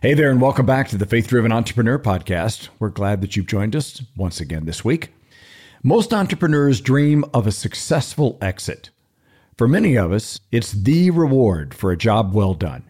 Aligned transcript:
Hey 0.00 0.14
there, 0.14 0.30
and 0.30 0.40
welcome 0.40 0.64
back 0.64 0.86
to 0.90 0.96
the 0.96 1.06
Faith 1.06 1.26
Driven 1.26 1.50
Entrepreneur 1.50 1.98
Podcast. 1.98 2.68
We're 2.78 2.88
glad 2.88 3.20
that 3.20 3.34
you've 3.34 3.48
joined 3.48 3.74
us 3.74 4.00
once 4.16 4.40
again 4.40 4.64
this 4.64 4.84
week. 4.84 5.12
Most 5.82 6.14
entrepreneurs 6.14 6.80
dream 6.80 7.24
of 7.34 7.48
a 7.48 7.50
successful 7.50 8.38
exit. 8.40 8.90
For 9.56 9.66
many 9.66 9.98
of 9.98 10.12
us, 10.12 10.38
it's 10.52 10.70
the 10.70 11.10
reward 11.10 11.74
for 11.74 11.90
a 11.90 11.96
job 11.96 12.32
well 12.32 12.54
done. 12.54 12.88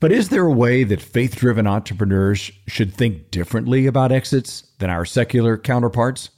But 0.00 0.10
is 0.10 0.30
there 0.30 0.44
a 0.44 0.52
way 0.52 0.82
that 0.82 1.00
faith 1.00 1.36
driven 1.36 1.68
entrepreneurs 1.68 2.50
should 2.66 2.92
think 2.92 3.30
differently 3.30 3.86
about 3.86 4.10
exits 4.10 4.64
than 4.78 4.90
our 4.90 5.04
secular 5.04 5.56
counterparts? 5.56 6.30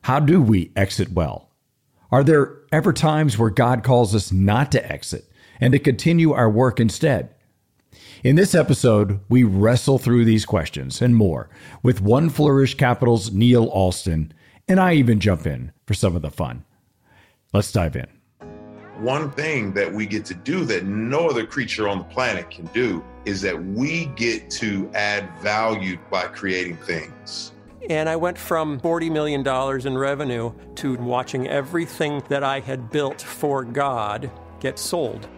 How 0.00 0.18
do 0.18 0.42
we 0.42 0.72
exit 0.74 1.12
well? 1.12 1.48
Are 2.10 2.24
there 2.24 2.56
ever 2.72 2.92
times 2.92 3.38
where 3.38 3.50
God 3.50 3.84
calls 3.84 4.16
us 4.16 4.32
not 4.32 4.72
to 4.72 4.84
exit 4.92 5.30
and 5.60 5.70
to 5.74 5.78
continue 5.78 6.32
our 6.32 6.50
work 6.50 6.80
instead? 6.80 7.32
In 8.24 8.36
this 8.36 8.54
episode, 8.54 9.18
we 9.28 9.42
wrestle 9.42 9.98
through 9.98 10.24
these 10.24 10.44
questions 10.44 11.02
and 11.02 11.16
more 11.16 11.48
with 11.82 12.00
One 12.00 12.30
Flourish 12.30 12.76
Capital's 12.76 13.32
Neil 13.32 13.68
Ahlsten, 13.72 14.30
and 14.68 14.78
I 14.78 14.92
even 14.94 15.18
jump 15.18 15.44
in 15.44 15.72
for 15.86 15.94
some 15.94 16.14
of 16.14 16.22
the 16.22 16.30
fun. 16.30 16.64
Let's 17.52 17.72
dive 17.72 17.96
in. 17.96 18.06
One 18.98 19.32
thing 19.32 19.72
that 19.72 19.92
we 19.92 20.06
get 20.06 20.24
to 20.26 20.34
do 20.34 20.64
that 20.66 20.84
no 20.84 21.28
other 21.28 21.44
creature 21.44 21.88
on 21.88 21.98
the 21.98 22.04
planet 22.04 22.48
can 22.48 22.66
do 22.66 23.04
is 23.24 23.40
that 23.42 23.60
we 23.60 24.06
get 24.14 24.48
to 24.50 24.88
add 24.94 25.28
value 25.40 25.98
by 26.08 26.28
creating 26.28 26.76
things. 26.76 27.50
And 27.90 28.08
I 28.08 28.14
went 28.14 28.38
from 28.38 28.78
$40 28.78 29.10
million 29.10 29.44
in 29.84 29.98
revenue 29.98 30.52
to 30.76 30.94
watching 30.98 31.48
everything 31.48 32.22
that 32.28 32.44
I 32.44 32.60
had 32.60 32.88
built 32.88 33.20
for 33.20 33.64
God 33.64 34.30
get 34.60 34.78
sold. 34.78 35.28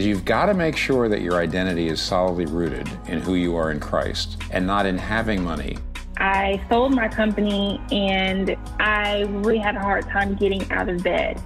You've 0.00 0.24
got 0.24 0.46
to 0.46 0.54
make 0.54 0.76
sure 0.76 1.08
that 1.08 1.22
your 1.22 1.40
identity 1.42 1.88
is 1.88 2.00
solidly 2.00 2.46
rooted 2.46 2.88
in 3.08 3.20
who 3.20 3.34
you 3.34 3.56
are 3.56 3.72
in 3.72 3.80
Christ 3.80 4.40
and 4.52 4.64
not 4.64 4.86
in 4.86 4.96
having 4.96 5.42
money. 5.42 5.76
I 6.18 6.64
sold 6.68 6.94
my 6.94 7.08
company 7.08 7.80
and 7.90 8.56
I 8.78 9.22
really 9.28 9.58
had 9.58 9.74
a 9.74 9.80
hard 9.80 10.04
time 10.04 10.36
getting 10.36 10.70
out 10.70 10.88
of 10.88 11.02
bed. 11.02 11.42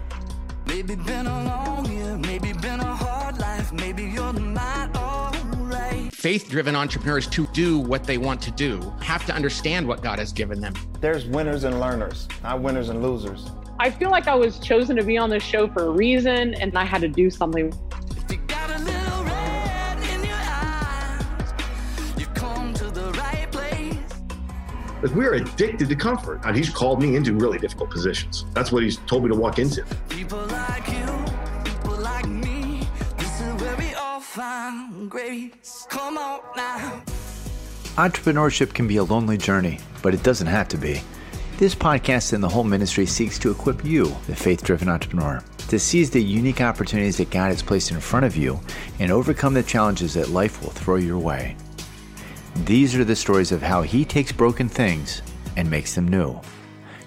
Maybe 0.67 0.97
been 0.97 1.27
a 1.27 1.45
long 1.45 1.91
year, 1.91 2.19
maybe 2.19 2.53
been 2.53 2.80
a 2.80 2.95
hard 2.95 3.39
life, 3.39 3.73
maybe 3.73 4.05
you're 4.05 4.34
not 4.34 4.95
alright. 4.98 6.14
Faith 6.14 6.50
driven 6.50 6.77
entrepreneurs 6.77 7.27
to 7.28 7.47
do 7.55 7.78
what 7.78 8.05
they 8.05 8.19
want 8.19 8.42
to 8.42 8.50
do 8.50 8.92
have 9.00 9.25
to 9.25 9.34
understand 9.34 9.89
what 9.89 10.03
God 10.03 10.19
has 10.19 10.30
given 10.30 10.61
them. 10.61 10.75
There's 11.00 11.25
winners 11.25 11.64
and 11.64 11.80
learners, 11.80 12.28
not 12.42 12.61
winners 12.61 12.91
and 12.91 13.03
losers. 13.03 13.50
I 13.80 13.89
feel 13.89 14.11
like 14.11 14.28
I 14.28 14.34
was 14.34 14.58
chosen 14.58 14.95
to 14.97 15.03
be 15.03 15.17
on 15.17 15.30
this 15.30 15.42
show 15.42 15.69
for 15.69 15.86
a 15.86 15.91
reason 15.91 16.53
and 16.56 16.77
I 16.77 16.84
had 16.84 17.00
to 17.00 17.08
do 17.08 17.30
something. 17.30 17.73
Like 25.03 25.14
we 25.17 25.27
are 25.27 25.34
addicted 25.34 25.89
to 25.89 25.97
comfort. 25.97 26.41
And 26.45 26.56
he's 26.56 26.70
called 26.70 27.03
me 27.03 27.17
into 27.17 27.34
really 27.34 27.58
difficult 27.58 27.91
positions. 27.91 28.45
That's 28.55 28.70
what 28.70 28.84
he's 28.84 28.98
told 28.98 29.25
me 29.25 29.31
to 29.31 29.34
walk 29.34 29.58
into. 29.58 29.84
People 30.08 30.45
like 30.47 30.86
you, 30.86 31.25
people 31.64 31.97
like 31.97 32.28
me, 32.28 32.86
this 33.19 33.41
is 33.41 33.61
where 33.61 33.77
we 33.77 33.95
all 33.95 34.20
find 34.20 35.11
grace. 35.11 35.86
Come 35.91 36.17
on 36.17 36.41
now. 36.56 37.03
Entrepreneurship 37.97 38.75
can 38.75 38.86
be 38.86 38.98
a 38.98 39.05
lonely 39.05 39.36
journey, 39.36 39.80
but 40.03 40.14
it 40.14 40.23
doesn't 40.23 40.47
have 40.47 40.69
to 40.69 40.78
be. 40.78 41.00
This 41.58 41.75
podcast 41.75 42.33
and 42.33 42.42
the 42.42 42.48
whole 42.48 42.64
ministry 42.64 43.05
seeks 43.05 43.39
to 43.41 43.50
equip 43.50 43.84
you, 43.84 44.05
the 44.27 44.36
faith 44.36 44.62
driven 44.62 44.89
entrepreneur, 44.89 45.42
to 45.69 45.78
seize 45.78 46.11
the 46.11 46.23
unique 46.23 46.61
opportunities 46.61 47.17
that 47.17 47.30
God 47.30 47.48
has 47.48 47.62
placed 47.62 47.91
in 47.91 48.00
front 48.00 48.25
of 48.25 48.36
you 48.36 48.61
and 49.00 49.11
overcome 49.11 49.55
the 49.55 49.62
challenges 49.62 50.14
that 50.14 50.30
life 50.30 50.62
will 50.62 50.70
throw 50.70 50.97
your 50.97 51.19
way. 51.19 51.56
These 52.55 52.95
are 52.95 53.05
the 53.05 53.17
stories 53.17 53.51
of 53.51 53.63
how 53.63 53.80
he 53.80 54.05
takes 54.05 54.30
broken 54.30 54.68
things 54.68 55.23
and 55.57 55.70
makes 55.70 55.95
them 55.95 56.07
new. 56.07 56.39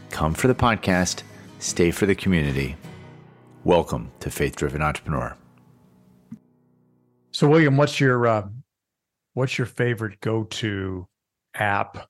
Come 0.10 0.34
for 0.34 0.48
the 0.48 0.56
podcast, 0.56 1.22
stay 1.60 1.92
for 1.92 2.08
the 2.08 2.16
community. 2.16 2.76
Welcome 3.64 4.12
to 4.22 4.32
Faith 4.32 4.56
Driven 4.56 4.82
Entrepreneur. 4.82 5.38
So, 7.32 7.48
William, 7.48 7.78
what's 7.78 8.00
your 8.00 8.26
uh, 8.26 8.48
what's 9.36 9.58
your 9.60 9.68
favorite 9.68 10.20
go 10.20 10.46
to 10.46 11.08
app 11.54 12.08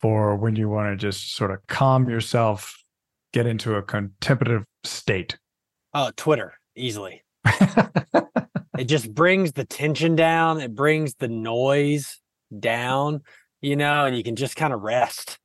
for 0.00 0.34
when 0.36 0.56
you 0.56 0.70
want 0.70 0.92
to 0.92 0.96
just 0.96 1.36
sort 1.36 1.50
of 1.50 1.58
calm 1.66 2.08
yourself, 2.08 2.82
get 3.34 3.46
into 3.46 3.74
a 3.74 3.82
contemplative 3.82 4.64
state? 4.82 5.38
Oh, 5.92 6.10
Twitter, 6.16 6.54
easily. 6.74 7.22
it 8.78 8.84
just 8.86 9.14
brings 9.14 9.52
the 9.52 9.66
tension 9.66 10.16
down. 10.16 10.58
It 10.58 10.74
brings 10.74 11.16
the 11.16 11.28
noise 11.28 12.21
down, 12.60 13.22
you 13.60 13.76
know, 13.76 14.04
and 14.06 14.16
you 14.16 14.22
can 14.22 14.36
just 14.36 14.56
kind 14.56 14.72
of 14.72 14.82
rest, 14.82 15.38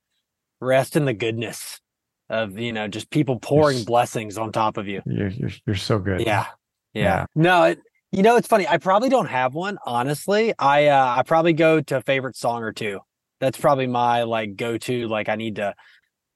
rest 0.60 0.96
in 0.96 1.04
the 1.04 1.14
goodness 1.14 1.80
of, 2.28 2.58
you 2.58 2.72
know, 2.72 2.88
just 2.88 3.10
people 3.10 3.38
pouring 3.38 3.78
you're, 3.78 3.86
blessings 3.86 4.36
on 4.38 4.52
top 4.52 4.76
of 4.76 4.86
you. 4.86 5.02
You're, 5.06 5.28
you're, 5.28 5.50
you're 5.66 5.76
so 5.76 5.98
good. 5.98 6.20
Yeah. 6.20 6.46
Yeah. 6.94 7.02
yeah. 7.02 7.26
No, 7.34 7.64
it, 7.64 7.80
you 8.12 8.22
know, 8.22 8.36
it's 8.36 8.48
funny. 8.48 8.66
I 8.66 8.78
probably 8.78 9.08
don't 9.08 9.28
have 9.28 9.54
one, 9.54 9.78
honestly. 9.84 10.54
I, 10.58 10.86
uh, 10.86 11.16
I 11.18 11.22
probably 11.22 11.52
go 11.52 11.80
to 11.80 11.96
a 11.96 12.02
favorite 12.02 12.36
song 12.36 12.62
or 12.62 12.72
two. 12.72 13.00
That's 13.40 13.58
probably 13.58 13.86
my 13.86 14.24
like 14.24 14.56
go 14.56 14.78
to, 14.78 15.08
like, 15.08 15.28
I 15.28 15.36
need 15.36 15.56
to 15.56 15.74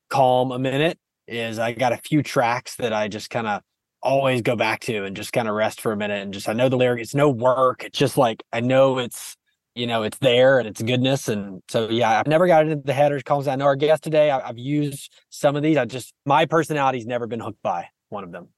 calm 0.08 0.52
a 0.52 0.58
minute 0.58 0.98
is 1.26 1.58
I 1.58 1.72
got 1.72 1.92
a 1.92 1.96
few 1.96 2.22
tracks 2.22 2.76
that 2.76 2.92
I 2.92 3.08
just 3.08 3.30
kind 3.30 3.46
of 3.46 3.62
always 4.02 4.42
go 4.42 4.56
back 4.56 4.80
to 4.80 5.04
and 5.04 5.16
just 5.16 5.32
kind 5.32 5.48
of 5.48 5.54
rest 5.54 5.80
for 5.80 5.92
a 5.92 5.96
minute 5.96 6.22
and 6.22 6.34
just 6.34 6.48
I 6.48 6.52
know 6.52 6.68
the 6.68 6.76
lyric. 6.76 7.00
It's 7.00 7.14
no 7.14 7.30
work. 7.30 7.84
It's 7.84 7.98
just 7.98 8.18
like 8.18 8.42
I 8.52 8.60
know 8.60 8.98
it's 8.98 9.36
you 9.74 9.86
know 9.86 10.02
it's 10.02 10.18
there 10.18 10.58
and 10.58 10.68
it's 10.68 10.82
goodness. 10.82 11.28
And 11.28 11.62
so 11.68 11.88
yeah 11.88 12.18
i've 12.18 12.26
never 12.26 12.46
got 12.46 12.66
into 12.66 12.82
the 12.84 12.92
headers 12.92 13.22
columns. 13.22 13.48
I 13.48 13.56
know 13.56 13.66
our 13.66 13.76
guest 13.76 14.02
today 14.02 14.30
I, 14.30 14.46
have 14.46 14.58
used 14.58 15.12
some 15.30 15.56
of 15.56 15.62
these. 15.62 15.76
I 15.76 15.84
just 15.84 16.12
my 16.26 16.46
personality's 16.46 17.06
never 17.06 17.26
been 17.26 17.40
hooked 17.40 17.62
by 17.62 17.88
one 18.08 18.24
of 18.24 18.32
them. 18.32 18.48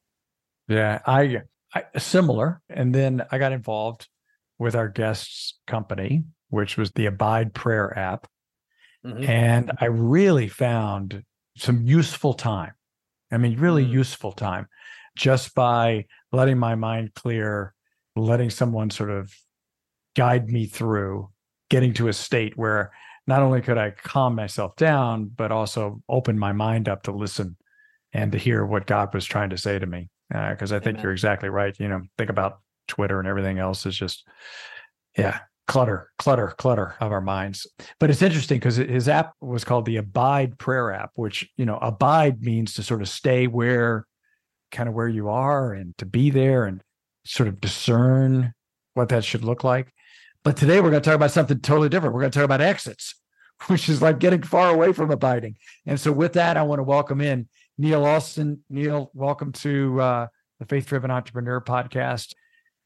Yeah 0.68 1.00
i, 1.06 1.42
I 1.74 1.84
similar. 1.98 2.60
And 2.68 2.94
then 2.94 3.22
i 3.30 3.38
got 3.38 3.52
involved 3.52 4.08
with 4.58 4.74
our 4.74 4.88
guest's 4.88 5.58
company 5.66 6.24
which 6.48 6.76
was 6.76 6.92
the 6.92 7.06
abide 7.06 7.54
prayer 7.54 7.96
app. 7.98 8.26
Mm-hmm. 9.04 9.24
and 9.24 9.72
i 9.80 9.84
really 9.84 10.48
found 10.48 11.24
some 11.58 11.82
useful 11.86 12.34
time. 12.34 12.72
I 13.30 13.36
mean 13.36 13.58
really 13.58 13.84
mm-hmm. 13.84 13.92
useful 13.92 14.32
time 14.32 14.66
just 15.16 15.54
by 15.54 16.06
letting 16.32 16.58
my 16.58 16.74
mind 16.74 17.14
clear 17.14 17.74
letting 18.16 18.50
someone 18.50 18.90
sort 18.90 19.10
of 19.10 19.32
guide 20.14 20.48
me 20.48 20.66
through 20.66 21.30
getting 21.70 21.94
to 21.94 22.08
a 22.08 22.12
state 22.12 22.56
where 22.56 22.92
not 23.26 23.42
only 23.42 23.60
could 23.60 23.78
I 23.78 23.90
calm 23.90 24.34
myself 24.34 24.76
down, 24.76 25.30
but 25.34 25.50
also 25.50 26.02
open 26.08 26.38
my 26.38 26.52
mind 26.52 26.88
up 26.88 27.04
to 27.04 27.12
listen 27.12 27.56
and 28.12 28.32
to 28.32 28.38
hear 28.38 28.64
what 28.64 28.86
God 28.86 29.12
was 29.14 29.24
trying 29.24 29.50
to 29.50 29.58
say 29.58 29.78
to 29.78 29.86
me. 29.86 30.10
Because 30.30 30.72
uh, 30.72 30.76
I 30.76 30.78
think 30.78 30.96
Amen. 30.96 31.02
you're 31.02 31.12
exactly 31.12 31.48
right. 31.48 31.74
You 31.78 31.88
know, 31.88 32.02
think 32.18 32.30
about 32.30 32.60
Twitter 32.86 33.18
and 33.18 33.28
everything 33.28 33.58
else 33.58 33.86
is 33.86 33.96
just, 33.96 34.26
yeah, 35.16 35.40
clutter, 35.66 36.10
clutter, 36.18 36.54
clutter 36.58 36.94
of 37.00 37.12
our 37.12 37.20
minds. 37.20 37.66
But 37.98 38.10
it's 38.10 38.22
interesting 38.22 38.58
because 38.58 38.76
his 38.76 39.08
app 39.08 39.32
was 39.40 39.64
called 39.64 39.86
the 39.86 39.96
Abide 39.96 40.58
Prayer 40.58 40.92
app, 40.92 41.10
which, 41.14 41.48
you 41.56 41.64
know, 41.64 41.78
abide 41.78 42.42
means 42.42 42.74
to 42.74 42.82
sort 42.82 43.02
of 43.02 43.08
stay 43.08 43.46
where, 43.46 44.06
kind 44.70 44.88
of 44.88 44.94
where 44.94 45.08
you 45.08 45.28
are 45.28 45.72
and 45.72 45.96
to 45.98 46.06
be 46.06 46.30
there 46.30 46.64
and 46.64 46.82
sort 47.24 47.48
of 47.48 47.60
discern 47.60 48.52
what 48.94 49.08
that 49.08 49.24
should 49.24 49.44
look 49.44 49.64
like. 49.64 49.92
But 50.44 50.58
today 50.58 50.82
we're 50.82 50.90
going 50.90 51.02
to 51.02 51.08
talk 51.08 51.16
about 51.16 51.30
something 51.30 51.58
totally 51.60 51.88
different. 51.88 52.14
We're 52.14 52.20
going 52.20 52.30
to 52.32 52.38
talk 52.38 52.44
about 52.44 52.60
exits, 52.60 53.14
which 53.66 53.88
is 53.88 54.02
like 54.02 54.18
getting 54.18 54.42
far 54.42 54.68
away 54.68 54.92
from 54.92 55.10
abiding. 55.10 55.56
And 55.86 55.98
so, 55.98 56.12
with 56.12 56.34
that, 56.34 56.58
I 56.58 56.62
want 56.62 56.80
to 56.80 56.84
welcome 56.84 57.22
in 57.22 57.48
Neil 57.78 58.02
Ahlsten. 58.02 58.58
Neil, 58.68 59.10
welcome 59.14 59.52
to 59.52 60.00
uh, 60.00 60.26
the 60.60 60.66
Faith 60.66 60.86
Driven 60.86 61.10
Entrepreneur 61.10 61.62
Podcast. 61.62 62.34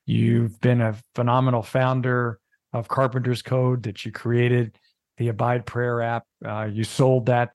You've 0.07 0.61
been 0.61 0.81
a 0.81 0.97
phenomenal 1.17 1.63
founder 1.63 2.39
of 2.73 2.87
Carpenter's 2.87 3.43
Code 3.43 3.83
that 3.83 4.05
you 4.05 4.13
created, 4.13 4.79
the 5.17 5.27
Abide 5.27 5.67
Prayer 5.67 6.01
app. 6.01 6.27
Uh, 6.45 6.69
you 6.73 6.85
sold 6.85 7.27
that 7.27 7.51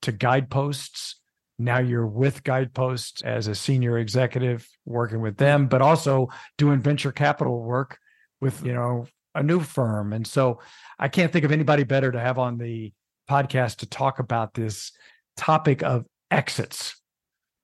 to 0.00 0.12
Guideposts. 0.12 1.16
Now 1.58 1.78
you're 1.78 2.06
with 2.06 2.42
Guideposts 2.42 3.20
as 3.20 3.48
a 3.48 3.54
senior 3.54 3.98
executive 3.98 4.66
working 4.86 5.20
with 5.20 5.36
them, 5.36 5.66
but 5.68 5.82
also 5.82 6.30
doing 6.56 6.80
venture 6.80 7.12
capital 7.12 7.60
work 7.60 7.98
with, 8.40 8.64
you 8.64 8.72
know, 8.72 9.06
a 9.34 9.42
new 9.42 9.60
firm. 9.60 10.12
And 10.12 10.26
so 10.26 10.60
I 10.98 11.08
can't 11.08 11.32
think 11.32 11.44
of 11.44 11.52
anybody 11.52 11.84
better 11.84 12.12
to 12.12 12.20
have 12.20 12.38
on 12.38 12.58
the 12.58 12.92
podcast 13.30 13.76
to 13.76 13.86
talk 13.86 14.18
about 14.18 14.54
this 14.54 14.92
topic 15.36 15.82
of 15.82 16.04
exits. 16.30 17.00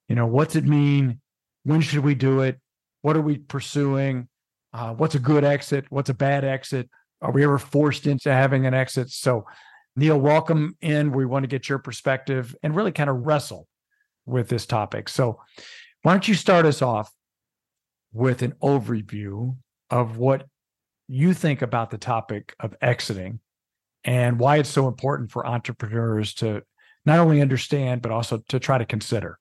You 0.09 0.17
know, 0.17 0.27
what's 0.27 0.57
it 0.57 0.65
mean? 0.65 1.21
When 1.65 1.81
should 1.81 2.05
we 2.05 2.15
do 2.15 2.41
it? 2.41 2.59
What 3.03 3.17
are 3.17 3.23
we 3.23 3.39
pursuing? 3.39 4.29
Uh, 4.73 4.95
what's 4.95 5.15
a 5.15 5.19
good 5.19 5.45
exit? 5.45 5.87
What's 5.91 6.11
a 6.11 6.15
bad 6.15 6.45
exit? 6.45 6.89
Are 7.21 7.33
we 7.33 7.45
ever 7.45 7.59
forced 7.59 8.07
into 8.07 8.33
having 8.33 8.67
an 8.67 8.75
exit? 8.75 9.11
So, 9.11 9.47
Neil, 9.97 10.19
welcome 10.19 10.77
in. 10.81 11.13
We 11.13 11.27
want 11.27 11.43
to 11.43 11.49
get 11.49 11.69
your 11.69 11.79
perspective 11.79 12.55
and 12.63 12.75
really 12.75 12.93
kind 12.93 13.11
of 13.11 13.27
wrestle 13.27 13.67
with 14.27 14.49
this 14.49 14.67
topic. 14.67 15.09
So, 15.09 15.41
Why 16.03 16.13
don't 16.13 16.29
you 16.29 16.35
start 16.35 16.65
us 16.65 16.81
off 16.81 17.13
with 18.13 18.43
an 18.43 18.53
overview 18.63 19.57
of 19.91 20.17
what 20.17 20.47
you 21.09 21.35
think 21.35 21.63
about 21.63 21.91
the 21.91 21.99
topic 21.99 22.55
of 22.61 22.77
exiting 22.81 23.41
and 24.05 24.39
why 24.39 24.59
it's 24.59 24.69
so 24.69 24.87
important 24.87 25.31
for 25.31 25.47
entrepreneurs 25.47 26.35
to 26.35 26.63
not 27.05 27.19
only 27.19 27.41
understand, 27.41 28.03
but 28.03 28.13
also 28.13 28.39
to 28.49 28.61
try 28.61 28.79
to 28.79 28.85
consider? 28.85 29.39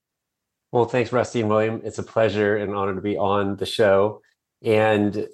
Well, 0.71 0.85
thanks, 0.85 1.11
Rusty 1.11 1.41
and 1.41 1.49
William. 1.49 1.81
It's 1.83 1.99
a 1.99 2.03
pleasure 2.03 2.57
and 2.57 2.73
honor 2.73 2.95
to 2.95 3.01
be 3.01 3.17
on 3.17 3.57
the 3.57 3.65
show. 3.65 4.21
And 4.63 5.27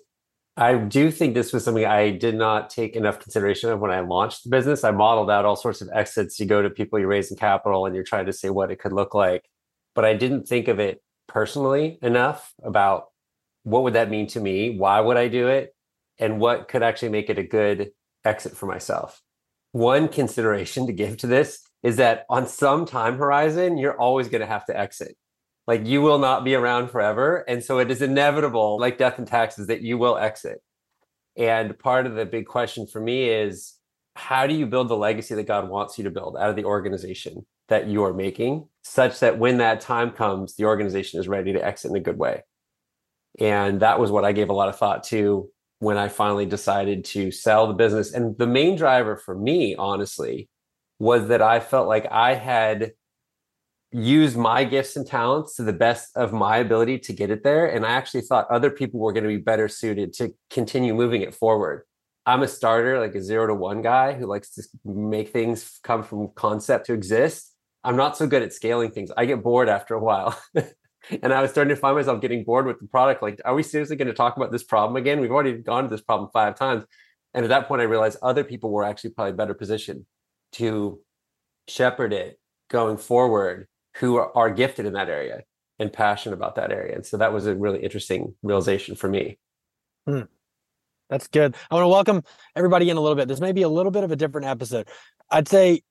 I 0.55 0.75
do 0.75 1.09
think 1.09 1.33
this 1.33 1.51
was 1.51 1.63
something 1.63 1.85
I 1.85 2.11
did 2.11 2.35
not 2.35 2.69
take 2.69 2.95
enough 2.95 3.19
consideration 3.19 3.71
of 3.71 3.79
when 3.79 3.89
I 3.89 4.01
launched 4.01 4.43
the 4.43 4.51
business. 4.51 4.83
I 4.83 4.91
modeled 4.91 5.31
out 5.31 5.45
all 5.45 5.55
sorts 5.55 5.81
of 5.81 5.89
exits. 5.93 6.39
You 6.39 6.45
go 6.45 6.61
to 6.61 6.69
people 6.69 6.99
you're 6.99 7.07
raising 7.07 7.37
capital 7.37 7.85
and 7.85 7.95
you're 7.95 8.03
trying 8.03 8.27
to 8.27 8.33
say 8.33 8.49
what 8.49 8.71
it 8.71 8.79
could 8.79 8.93
look 8.93 9.15
like. 9.15 9.43
But 9.95 10.05
I 10.05 10.13
didn't 10.13 10.47
think 10.47 10.67
of 10.67 10.79
it 10.79 11.01
personally 11.27 11.97
enough 12.01 12.53
about 12.63 13.05
what 13.63 13.83
would 13.83 13.93
that 13.93 14.11
mean 14.11 14.27
to 14.27 14.39
me? 14.39 14.77
Why 14.77 14.99
would 14.99 15.17
I 15.17 15.27
do 15.27 15.47
it? 15.47 15.72
And 16.19 16.39
what 16.39 16.67
could 16.67 16.83
actually 16.83 17.09
make 17.09 17.29
it 17.29 17.39
a 17.39 17.43
good 17.43 17.91
exit 18.23 18.55
for 18.55 18.65
myself? 18.65 19.21
One 19.71 20.07
consideration 20.07 20.87
to 20.87 20.93
give 20.93 21.17
to 21.17 21.27
this 21.27 21.61
is 21.81 21.97
that 21.97 22.25
on 22.29 22.47
some 22.47 22.85
time 22.85 23.17
horizon, 23.17 23.77
you're 23.77 23.99
always 23.99 24.29
going 24.29 24.41
to 24.41 24.47
have 24.47 24.65
to 24.67 24.77
exit. 24.77 25.17
Like 25.65 25.85
you 25.85 26.01
will 26.01 26.19
not 26.19 26.43
be 26.43 26.55
around 26.55 26.89
forever. 26.89 27.43
And 27.47 27.63
so 27.63 27.79
it 27.79 27.89
is 27.89 28.01
inevitable, 28.01 28.79
like 28.79 28.97
death 28.97 29.17
and 29.17 29.27
taxes, 29.27 29.67
that 29.67 29.81
you 29.81 29.97
will 29.97 30.17
exit. 30.17 30.61
And 31.35 31.77
part 31.79 32.05
of 32.05 32.15
the 32.15 32.25
big 32.25 32.45
question 32.45 32.85
for 32.85 33.01
me 33.01 33.29
is 33.29 33.75
how 34.15 34.45
do 34.45 34.53
you 34.53 34.67
build 34.67 34.89
the 34.89 34.97
legacy 34.97 35.35
that 35.35 35.47
God 35.47 35.69
wants 35.69 35.97
you 35.97 36.03
to 36.03 36.11
build 36.11 36.37
out 36.37 36.49
of 36.49 36.55
the 36.55 36.65
organization 36.65 37.45
that 37.69 37.87
you 37.87 38.03
are 38.03 38.13
making, 38.13 38.67
such 38.83 39.19
that 39.21 39.39
when 39.39 39.57
that 39.57 39.81
time 39.81 40.11
comes, 40.11 40.55
the 40.55 40.65
organization 40.65 41.19
is 41.19 41.27
ready 41.27 41.53
to 41.53 41.65
exit 41.65 41.91
in 41.91 41.97
a 41.97 42.01
good 42.01 42.19
way? 42.19 42.43
And 43.39 43.79
that 43.79 43.99
was 43.99 44.11
what 44.11 44.25
I 44.25 44.31
gave 44.31 44.49
a 44.49 44.53
lot 44.53 44.69
of 44.69 44.77
thought 44.77 45.03
to 45.05 45.49
when 45.83 45.97
I 45.97 46.07
finally 46.07 46.45
decided 46.45 47.03
to 47.05 47.29
sell 47.29 47.67
the 47.67 47.73
business. 47.73 48.13
And 48.13 48.37
the 48.37 48.47
main 48.47 48.77
driver 48.77 49.17
for 49.17 49.35
me, 49.35 49.75
honestly, 49.75 50.49
was 50.97 51.27
that 51.27 51.41
I 51.41 51.59
felt 51.59 51.89
like 51.89 52.07
I 52.09 52.35
had 52.35 52.93
used 53.91 54.37
my 54.37 54.63
gifts 54.63 54.95
and 54.95 55.05
talents 55.05 55.57
to 55.57 55.63
the 55.63 55.73
best 55.73 56.15
of 56.15 56.31
my 56.31 56.57
ability 56.57 56.99
to 56.99 57.13
get 57.13 57.29
it 57.29 57.43
there. 57.43 57.67
And 57.67 57.85
I 57.85 57.91
actually 57.91 58.21
thought 58.21 58.49
other 58.49 58.71
people 58.71 59.01
were 59.01 59.11
going 59.11 59.25
to 59.25 59.29
be 59.29 59.37
better 59.37 59.67
suited 59.67 60.13
to 60.13 60.33
continue 60.49 60.93
moving 60.93 61.21
it 61.21 61.35
forward. 61.35 61.83
I'm 62.25 62.43
a 62.43 62.47
starter, 62.47 62.99
like 63.01 63.13
a 63.15 63.21
zero 63.21 63.47
to 63.47 63.53
one 63.53 63.81
guy 63.81 64.13
who 64.13 64.25
likes 64.25 64.55
to 64.55 64.63
make 64.85 65.33
things 65.33 65.79
come 65.83 66.01
from 66.01 66.29
concept 66.33 66.85
to 66.85 66.93
exist. 66.93 67.53
I'm 67.83 67.97
not 67.97 68.15
so 68.15 68.25
good 68.25 68.41
at 68.41 68.53
scaling 68.53 68.91
things. 68.91 69.11
I 69.17 69.25
get 69.25 69.43
bored 69.43 69.67
after 69.67 69.95
a 69.95 69.99
while. 69.99 70.41
and 71.21 71.33
I 71.33 71.41
was 71.41 71.51
starting 71.51 71.73
to 71.73 71.79
find 71.79 71.95
myself 71.95 72.21
getting 72.21 72.43
bored 72.43 72.65
with 72.65 72.79
the 72.79 72.87
product. 72.87 73.21
Like, 73.21 73.41
are 73.45 73.53
we 73.53 73.63
seriously 73.63 73.95
going 73.95 74.07
to 74.07 74.13
talk 74.13 74.37
about 74.37 74.51
this 74.51 74.63
problem 74.63 74.95
again? 74.95 75.19
We've 75.19 75.31
already 75.31 75.53
gone 75.53 75.83
to 75.83 75.89
this 75.89 76.01
problem 76.01 76.29
five 76.33 76.55
times. 76.55 76.85
And 77.33 77.43
at 77.43 77.49
that 77.49 77.67
point, 77.67 77.81
I 77.81 77.85
realized 77.85 78.17
other 78.21 78.43
people 78.43 78.71
were 78.71 78.83
actually 78.83 79.11
probably 79.11 79.33
better 79.33 79.53
positioned 79.53 80.05
to 80.53 80.99
shepherd 81.67 82.13
it 82.13 82.39
going 82.69 82.97
forward 82.97 83.67
who 83.97 84.17
are, 84.17 84.35
are 84.35 84.49
gifted 84.49 84.85
in 84.85 84.93
that 84.93 85.09
area 85.09 85.41
and 85.79 85.91
passionate 85.91 86.35
about 86.35 86.55
that 86.55 86.71
area. 86.71 86.95
And 86.95 87.05
so 87.05 87.17
that 87.17 87.33
was 87.33 87.47
a 87.47 87.55
really 87.55 87.79
interesting 87.79 88.35
realization 88.43 88.95
for 88.95 89.07
me. 89.07 89.39
Hmm. 90.07 90.21
That's 91.09 91.27
good. 91.27 91.55
I 91.69 91.75
want 91.75 91.83
to 91.83 91.89
welcome 91.89 92.23
everybody 92.55 92.89
in 92.89 92.97
a 92.97 93.01
little 93.01 93.15
bit. 93.15 93.27
This 93.27 93.39
may 93.39 93.51
be 93.51 93.61
a 93.61 93.69
little 93.69 93.91
bit 93.91 94.03
of 94.03 94.11
a 94.11 94.15
different 94.15 94.47
episode. 94.47 94.87
I'd 95.29 95.47
say 95.47 95.81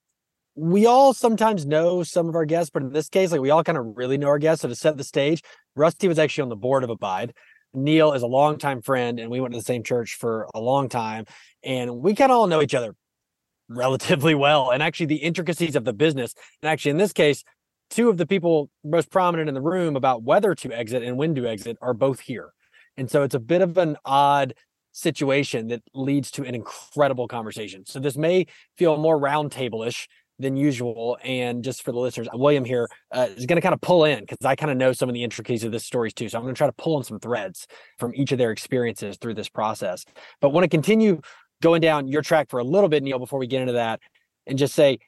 we 0.54 0.87
all 0.87 1.14
sometimes 1.14 1.64
know 1.64 2.02
some 2.02 2.28
of 2.28 2.34
our 2.34 2.44
guests, 2.44 2.70
but 2.70 2.82
in 2.82 2.93
this 2.93 3.08
case, 3.08 3.32
like 3.32 3.40
we 3.40 3.50
all 3.50 3.64
kind 3.64 3.78
of 3.78 3.96
really 3.96 4.19
know 4.19 4.28
our 4.28 4.38
guests. 4.38 4.62
So 4.62 4.69
to 4.69 4.75
set 4.75 4.96
the 4.96 5.04
stage, 5.04 5.43
Rusty 5.75 6.08
was 6.08 6.19
actually 6.19 6.43
on 6.43 6.49
the 6.50 6.56
board 6.56 6.84
of 6.84 6.90
Abide. 6.90 7.32
Neil 7.75 8.12
is 8.12 8.22
a 8.22 8.26
longtime 8.26 8.82
friend, 8.82 9.19
and 9.19 9.31
we 9.31 9.40
went 9.40 9.54
to 9.54 9.58
the 9.58 9.64
same 9.64 9.82
church 9.82 10.16
for 10.19 10.46
a 10.54 10.60
long 10.60 10.90
time, 10.90 11.25
and 11.64 12.00
we 12.00 12.14
kind 12.14 12.31
of 12.31 12.37
all 12.37 12.46
know 12.46 12.60
each 12.60 12.75
other 12.75 12.94
relatively 13.69 14.34
well. 14.34 14.70
And 14.70 14.82
actually, 14.82 15.06
the 15.06 15.16
intricacies 15.16 15.75
of 15.75 15.84
the 15.84 15.94
business, 15.94 16.34
and 16.62 16.70
actually 16.70 16.90
in 16.90 16.99
this 16.99 17.12
case, 17.12 17.44
two 17.88 18.10
of 18.10 18.19
the 18.19 18.26
people 18.26 18.70
most 18.84 19.10
prominent 19.10 19.49
in 19.49 19.54
the 19.54 19.60
room 19.60 19.96
about 19.96 20.22
whether 20.22 20.54
to 20.54 20.72
exit 20.72 21.02
and 21.02 21.16
when 21.16 21.34
to 21.34 21.46
exit 21.46 21.78
are 21.81 21.94
both 21.94 22.20
here. 22.20 22.52
And 22.96 23.10
so 23.10 23.22
it's 23.22 23.34
a 23.34 23.40
bit 23.40 23.62
of 23.62 23.78
an 23.78 23.96
odd 24.04 24.54
situation 24.93 25.69
that 25.69 25.82
leads 25.94 26.31
to 26.32 26.44
an 26.44 26.54
incredible 26.54 27.26
conversation. 27.26 27.84
So 27.87 27.99
this 27.99 28.16
may 28.16 28.46
feel 28.76 28.99
more 28.99 29.19
roundtable-ish 29.19 30.08
than 30.43 30.56
usual. 30.56 31.17
And 31.25 31.65
just 31.65 31.83
for 31.83 31.93
the 31.93 31.99
listeners, 31.99 32.29
William 32.33 32.65
here 32.65 32.89
uh, 33.12 33.29
is 33.37 33.47
going 33.47 33.56
to 33.56 33.62
kind 33.62 33.75
of 33.75 33.81
pull 33.81 34.05
in 34.05 34.21
because 34.21 34.44
I 34.44 34.56
kind 34.56 34.71
of 34.71 34.77
know 34.77 34.93
some 34.93 35.09
of 35.09 35.15
the 35.15 35.25
intricacies 35.25 35.65
of 35.65 35.73
this 35.73 35.85
stories 35.85 36.12
too. 36.12 36.29
So 36.29 36.39
I'm 36.39 36.44
going 36.44 36.55
to 36.55 36.59
try 36.59 36.67
to 36.67 36.73
pull 36.75 36.99
in 36.99 37.05
some 37.05 37.19
threads 37.19 37.67
from 37.99 38.15
each 38.15 38.33
of 38.33 38.39
their 38.39 38.50
experiences 38.50 39.17
through 39.21 39.35
this 39.35 39.49
process. 39.49 40.05
But 40.41 40.50
want 40.50 40.65
to 40.65 40.69
continue 40.69 41.21
going 41.62 41.81
down 41.81 42.09
your 42.09 42.23
track 42.23 42.50
for 42.50 42.59
a 42.59 42.65
little 42.65 42.89
bit, 42.89 43.03
Neil, 43.03 43.19
before 43.19 43.39
we 43.39 43.47
get 43.47 43.61
into 43.61 43.75
that, 43.75 44.00
and 44.47 44.59
just 44.59 44.75
say, 44.75 44.99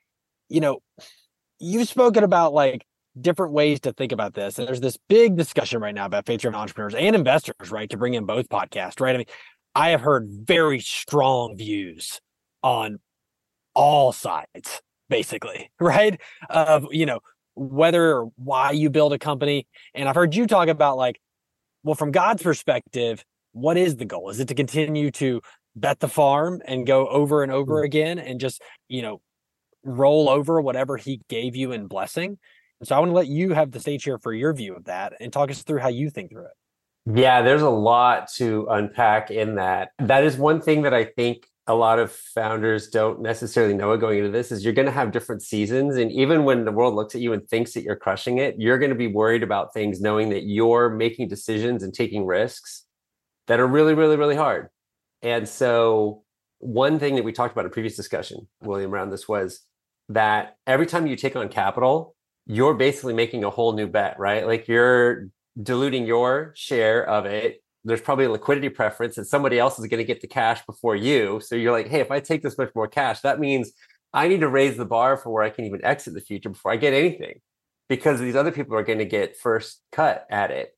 you 0.48 0.60
know, 0.60 0.80
you've 1.58 1.88
spoken 1.88 2.24
about 2.24 2.54
like 2.54 2.86
different 3.20 3.52
ways 3.52 3.80
to 3.80 3.92
think 3.92 4.12
about 4.12 4.34
this. 4.34 4.58
And 4.58 4.66
there's 4.66 4.80
this 4.80 4.98
big 5.08 5.36
discussion 5.36 5.80
right 5.80 5.94
now 5.94 6.06
about 6.06 6.26
faith 6.26 6.40
driven 6.40 6.58
entrepreneurs 6.58 6.94
and 6.94 7.14
investors, 7.14 7.70
right? 7.70 7.88
To 7.90 7.96
bring 7.96 8.14
in 8.14 8.24
both 8.24 8.48
podcasts, 8.48 9.00
right? 9.00 9.14
I 9.14 9.18
mean, 9.18 9.26
I 9.74 9.90
have 9.90 10.00
heard 10.00 10.28
very 10.30 10.80
strong 10.80 11.56
views 11.56 12.20
on 12.62 12.98
all 13.74 14.12
sides, 14.12 14.80
basically, 15.08 15.70
right? 15.80 16.20
Of, 16.48 16.86
you 16.90 17.06
know, 17.06 17.20
whether 17.54 18.16
or 18.16 18.30
why 18.36 18.72
you 18.72 18.90
build 18.90 19.12
a 19.12 19.18
company. 19.18 19.66
And 19.94 20.08
I've 20.08 20.14
heard 20.14 20.34
you 20.34 20.46
talk 20.46 20.68
about 20.68 20.96
like, 20.96 21.20
well, 21.82 21.94
from 21.94 22.10
God's 22.10 22.42
perspective, 22.42 23.24
what 23.52 23.76
is 23.76 23.96
the 23.96 24.04
goal? 24.04 24.30
Is 24.30 24.40
it 24.40 24.48
to 24.48 24.54
continue 24.54 25.10
to 25.12 25.40
bet 25.76 26.00
the 26.00 26.08
farm 26.08 26.62
and 26.66 26.86
go 26.86 27.06
over 27.08 27.42
and 27.42 27.52
over 27.52 27.82
mm. 27.82 27.84
again 27.84 28.18
and 28.18 28.40
just, 28.40 28.62
you 28.88 29.02
know, 29.02 29.20
roll 29.84 30.28
over 30.28 30.60
whatever 30.60 30.96
he 30.96 31.20
gave 31.28 31.54
you 31.54 31.72
in 31.72 31.86
blessing. 31.86 32.38
so 32.82 32.96
I 32.96 32.98
want 32.98 33.10
to 33.10 33.14
let 33.14 33.26
you 33.26 33.52
have 33.52 33.70
the 33.70 33.80
stage 33.80 34.04
here 34.04 34.18
for 34.18 34.32
your 34.32 34.52
view 34.54 34.74
of 34.74 34.84
that 34.84 35.12
and 35.20 35.32
talk 35.32 35.50
us 35.50 35.62
through 35.62 35.80
how 35.80 35.88
you 35.88 36.10
think 36.10 36.30
through 36.30 36.46
it. 36.46 37.16
Yeah, 37.18 37.42
there's 37.42 37.62
a 37.62 37.70
lot 37.70 38.30
to 38.36 38.66
unpack 38.70 39.30
in 39.30 39.56
that. 39.56 39.90
That 39.98 40.24
is 40.24 40.38
one 40.38 40.62
thing 40.62 40.82
that 40.82 40.94
I 40.94 41.04
think 41.04 41.46
a 41.66 41.74
lot 41.74 41.98
of 41.98 42.12
founders 42.12 42.88
don't 42.88 43.22
necessarily 43.22 43.74
know 43.74 43.96
going 43.96 44.18
into 44.18 44.30
this 44.30 44.52
is 44.52 44.64
you're 44.64 44.74
going 44.74 44.86
to 44.86 44.92
have 44.92 45.12
different 45.12 45.42
seasons 45.42 45.96
and 45.96 46.12
even 46.12 46.44
when 46.44 46.64
the 46.64 46.72
world 46.72 46.94
looks 46.94 47.14
at 47.14 47.20
you 47.20 47.32
and 47.32 47.48
thinks 47.48 47.72
that 47.72 47.82
you're 47.82 47.96
crushing 47.96 48.38
it 48.38 48.54
you're 48.58 48.78
going 48.78 48.90
to 48.90 48.96
be 48.96 49.06
worried 49.06 49.42
about 49.42 49.72
things 49.72 50.00
knowing 50.00 50.28
that 50.28 50.44
you're 50.44 50.90
making 50.90 51.26
decisions 51.28 51.82
and 51.82 51.94
taking 51.94 52.26
risks 52.26 52.84
that 53.46 53.60
are 53.60 53.66
really 53.66 53.94
really 53.94 54.16
really 54.16 54.36
hard 54.36 54.68
and 55.22 55.48
so 55.48 56.22
one 56.58 56.98
thing 56.98 57.14
that 57.14 57.24
we 57.24 57.32
talked 57.32 57.52
about 57.52 57.62
in 57.62 57.70
a 57.70 57.70
previous 57.70 57.96
discussion 57.96 58.46
william 58.62 58.92
around 58.92 59.10
this 59.10 59.26
was 59.26 59.60
that 60.08 60.56
every 60.66 60.86
time 60.86 61.06
you 61.06 61.16
take 61.16 61.36
on 61.36 61.48
capital, 61.48 62.14
you're 62.46 62.74
basically 62.74 63.14
making 63.14 63.44
a 63.44 63.50
whole 63.50 63.72
new 63.72 63.86
bet, 63.86 64.18
right? 64.18 64.46
Like 64.46 64.68
you're 64.68 65.28
diluting 65.60 66.06
your 66.06 66.52
share 66.56 67.06
of 67.08 67.26
it. 67.26 67.62
There's 67.84 68.00
probably 68.00 68.24
a 68.24 68.30
liquidity 68.30 68.68
preference 68.68 69.18
and 69.18 69.26
somebody 69.26 69.58
else 69.58 69.78
is 69.78 69.86
going 69.86 69.98
to 69.98 70.04
get 70.04 70.20
the 70.20 70.26
cash 70.26 70.64
before 70.64 70.96
you. 70.96 71.40
So 71.42 71.54
you're 71.54 71.72
like, 71.72 71.88
hey, 71.88 72.00
if 72.00 72.10
I 72.10 72.20
take 72.20 72.42
this 72.42 72.56
much 72.56 72.70
more 72.74 72.88
cash, 72.88 73.20
that 73.20 73.40
means 73.40 73.72
I 74.12 74.28
need 74.28 74.40
to 74.40 74.48
raise 74.48 74.76
the 74.76 74.84
bar 74.84 75.16
for 75.16 75.30
where 75.30 75.42
I 75.42 75.50
can 75.50 75.64
even 75.64 75.84
exit 75.84 76.14
the 76.14 76.20
future 76.20 76.48
before 76.48 76.72
I 76.72 76.76
get 76.76 76.94
anything 76.94 77.40
because 77.88 78.20
these 78.20 78.36
other 78.36 78.52
people 78.52 78.76
are 78.76 78.82
going 78.82 79.00
to 79.00 79.04
get 79.04 79.36
first 79.36 79.82
cut 79.92 80.26
at 80.30 80.50
it. 80.50 80.70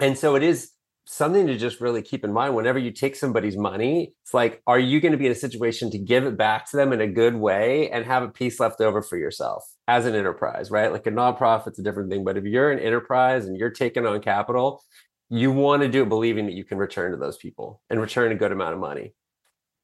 And 0.00 0.16
so 0.16 0.36
it 0.36 0.42
is 0.42 0.70
something 1.06 1.46
to 1.46 1.56
just 1.56 1.80
really 1.80 2.02
keep 2.02 2.24
in 2.24 2.32
mind 2.32 2.54
whenever 2.54 2.80
you 2.80 2.90
take 2.90 3.14
somebody's 3.14 3.56
money 3.56 4.12
it's 4.24 4.34
like 4.34 4.60
are 4.66 4.78
you 4.78 5.00
going 5.00 5.12
to 5.12 5.18
be 5.18 5.26
in 5.26 5.30
a 5.30 5.36
situation 5.36 5.88
to 5.88 5.98
give 5.98 6.26
it 6.26 6.36
back 6.36 6.68
to 6.68 6.76
them 6.76 6.92
in 6.92 7.00
a 7.00 7.06
good 7.06 7.36
way 7.36 7.88
and 7.90 8.04
have 8.04 8.24
a 8.24 8.28
piece 8.28 8.58
left 8.58 8.80
over 8.80 9.00
for 9.00 9.16
yourself 9.16 9.64
as 9.86 10.04
an 10.04 10.16
enterprise 10.16 10.68
right 10.68 10.90
like 10.90 11.06
a 11.06 11.10
nonprofit's 11.10 11.78
a 11.78 11.82
different 11.82 12.10
thing 12.10 12.24
but 12.24 12.36
if 12.36 12.42
you're 12.42 12.72
an 12.72 12.80
enterprise 12.80 13.46
and 13.46 13.56
you're 13.56 13.70
taking 13.70 14.04
on 14.04 14.20
capital 14.20 14.82
you 15.28 15.50
want 15.50 15.82
to 15.82 15.88
do 15.88 16.02
it 16.02 16.08
believing 16.08 16.46
that 16.46 16.54
you 16.54 16.64
can 16.64 16.78
return 16.78 17.10
to 17.10 17.16
those 17.16 17.36
people 17.36 17.80
and 17.90 18.00
return 18.00 18.32
a 18.32 18.36
good 18.36 18.52
amount 18.52 18.74
of 18.74 18.80
money 18.80 19.14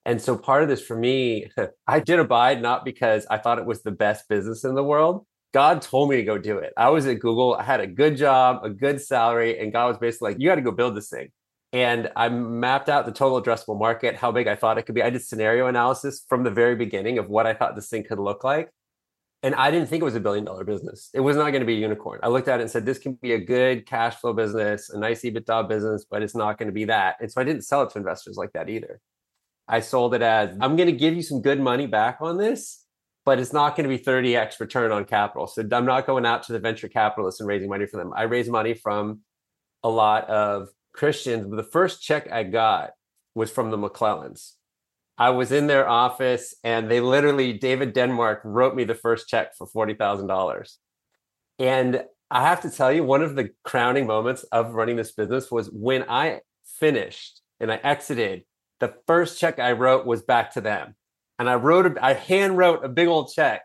and 0.04 0.20
so 0.20 0.36
part 0.36 0.62
of 0.62 0.68
this 0.68 0.82
for 0.82 0.96
me 0.96 1.50
i 1.86 2.00
did 2.00 2.18
abide 2.18 2.62
not 2.62 2.84
because 2.84 3.26
i 3.30 3.38
thought 3.38 3.58
it 3.58 3.66
was 3.66 3.82
the 3.82 3.90
best 3.90 4.28
business 4.28 4.64
in 4.64 4.74
the 4.74 4.84
world 4.84 5.26
God 5.52 5.82
told 5.82 6.08
me 6.08 6.16
to 6.16 6.22
go 6.22 6.38
do 6.38 6.58
it. 6.58 6.72
I 6.76 6.88
was 6.88 7.06
at 7.06 7.20
Google, 7.20 7.54
I 7.54 7.62
had 7.62 7.80
a 7.80 7.86
good 7.86 8.16
job, 8.16 8.64
a 8.64 8.70
good 8.70 9.00
salary, 9.00 9.58
and 9.58 9.72
God 9.72 9.88
was 9.88 9.98
basically 9.98 10.32
like, 10.32 10.40
you 10.40 10.48
got 10.48 10.54
to 10.54 10.62
go 10.62 10.70
build 10.70 10.96
this 10.96 11.10
thing. 11.10 11.28
And 11.74 12.10
I 12.16 12.28
mapped 12.28 12.88
out 12.88 13.06
the 13.06 13.12
total 13.12 13.40
addressable 13.40 13.78
market, 13.78 14.16
how 14.16 14.32
big 14.32 14.46
I 14.46 14.56
thought 14.56 14.78
it 14.78 14.82
could 14.82 14.94
be. 14.94 15.02
I 15.02 15.10
did 15.10 15.22
scenario 15.22 15.66
analysis 15.66 16.24
from 16.28 16.42
the 16.42 16.50
very 16.50 16.76
beginning 16.76 17.18
of 17.18 17.28
what 17.28 17.46
I 17.46 17.54
thought 17.54 17.74
this 17.74 17.88
thing 17.88 18.04
could 18.04 18.18
look 18.18 18.44
like. 18.44 18.70
And 19.44 19.56
I 19.56 19.72
didn't 19.72 19.88
think 19.88 20.02
it 20.02 20.04
was 20.04 20.14
a 20.14 20.20
billion 20.20 20.44
dollar 20.44 20.62
business. 20.62 21.10
It 21.12 21.20
was 21.20 21.36
not 21.36 21.50
going 21.50 21.60
to 21.60 21.66
be 21.66 21.74
a 21.74 21.80
unicorn. 21.80 22.20
I 22.22 22.28
looked 22.28 22.46
at 22.46 22.60
it 22.60 22.62
and 22.62 22.70
said, 22.70 22.86
this 22.86 22.98
can 22.98 23.14
be 23.14 23.32
a 23.32 23.40
good 23.40 23.86
cash 23.86 24.14
flow 24.16 24.32
business, 24.32 24.90
a 24.90 24.98
nice 24.98 25.22
EBITDA 25.22 25.68
business, 25.68 26.06
but 26.08 26.22
it's 26.22 26.36
not 26.36 26.58
going 26.58 26.68
to 26.68 26.72
be 26.72 26.84
that. 26.84 27.16
And 27.20 27.30
so 27.30 27.40
I 27.40 27.44
didn't 27.44 27.62
sell 27.62 27.82
it 27.82 27.90
to 27.90 27.98
investors 27.98 28.36
like 28.36 28.52
that 28.52 28.68
either. 28.68 29.00
I 29.66 29.80
sold 29.80 30.14
it 30.14 30.22
as 30.22 30.56
I'm 30.60 30.76
going 30.76 30.88
to 30.88 30.92
give 30.92 31.14
you 31.14 31.22
some 31.22 31.42
good 31.42 31.60
money 31.60 31.86
back 31.86 32.18
on 32.20 32.36
this 32.36 32.82
but 33.24 33.38
it's 33.38 33.52
not 33.52 33.76
going 33.76 33.88
to 33.88 33.96
be 33.96 34.02
30x 34.02 34.58
return 34.58 34.90
on 34.90 35.04
capital. 35.04 35.46
So 35.46 35.62
I'm 35.70 35.86
not 35.86 36.06
going 36.06 36.26
out 36.26 36.42
to 36.44 36.52
the 36.52 36.58
venture 36.58 36.88
capitalists 36.88 37.40
and 37.40 37.48
raising 37.48 37.68
money 37.68 37.86
for 37.86 37.96
them. 37.96 38.12
I 38.16 38.22
raise 38.22 38.48
money 38.48 38.74
from 38.74 39.20
a 39.82 39.88
lot 39.88 40.28
of 40.28 40.68
Christians. 40.92 41.54
The 41.54 41.62
first 41.62 42.02
check 42.02 42.30
I 42.30 42.42
got 42.42 42.90
was 43.34 43.50
from 43.50 43.70
the 43.70 43.78
Maclellans. 43.78 44.52
I 45.18 45.30
was 45.30 45.52
in 45.52 45.66
their 45.66 45.88
office 45.88 46.54
and 46.64 46.90
they 46.90 47.00
literally, 47.00 47.52
David 47.52 47.92
Denmark 47.92 48.40
wrote 48.44 48.74
me 48.74 48.84
the 48.84 48.94
first 48.94 49.28
check 49.28 49.54
for 49.56 49.66
$40,000. 49.66 50.76
And 51.58 52.04
I 52.30 52.42
have 52.42 52.62
to 52.62 52.70
tell 52.70 52.90
you, 52.90 53.04
one 53.04 53.22
of 53.22 53.36
the 53.36 53.50
crowning 53.62 54.06
moments 54.06 54.42
of 54.44 54.72
running 54.72 54.96
this 54.96 55.12
business 55.12 55.50
was 55.50 55.68
when 55.68 56.04
I 56.08 56.40
finished 56.80 57.40
and 57.60 57.70
I 57.70 57.76
exited, 57.76 58.44
the 58.80 58.94
first 59.06 59.38
check 59.38 59.58
I 59.58 59.72
wrote 59.72 60.06
was 60.06 60.22
back 60.22 60.52
to 60.54 60.60
them 60.60 60.96
and 61.38 61.48
I 61.48 61.54
wrote, 61.56 61.86
a, 61.86 62.04
I 62.04 62.14
hand 62.14 62.56
wrote 62.56 62.84
a 62.84 62.88
big 62.88 63.08
old 63.08 63.32
check 63.32 63.62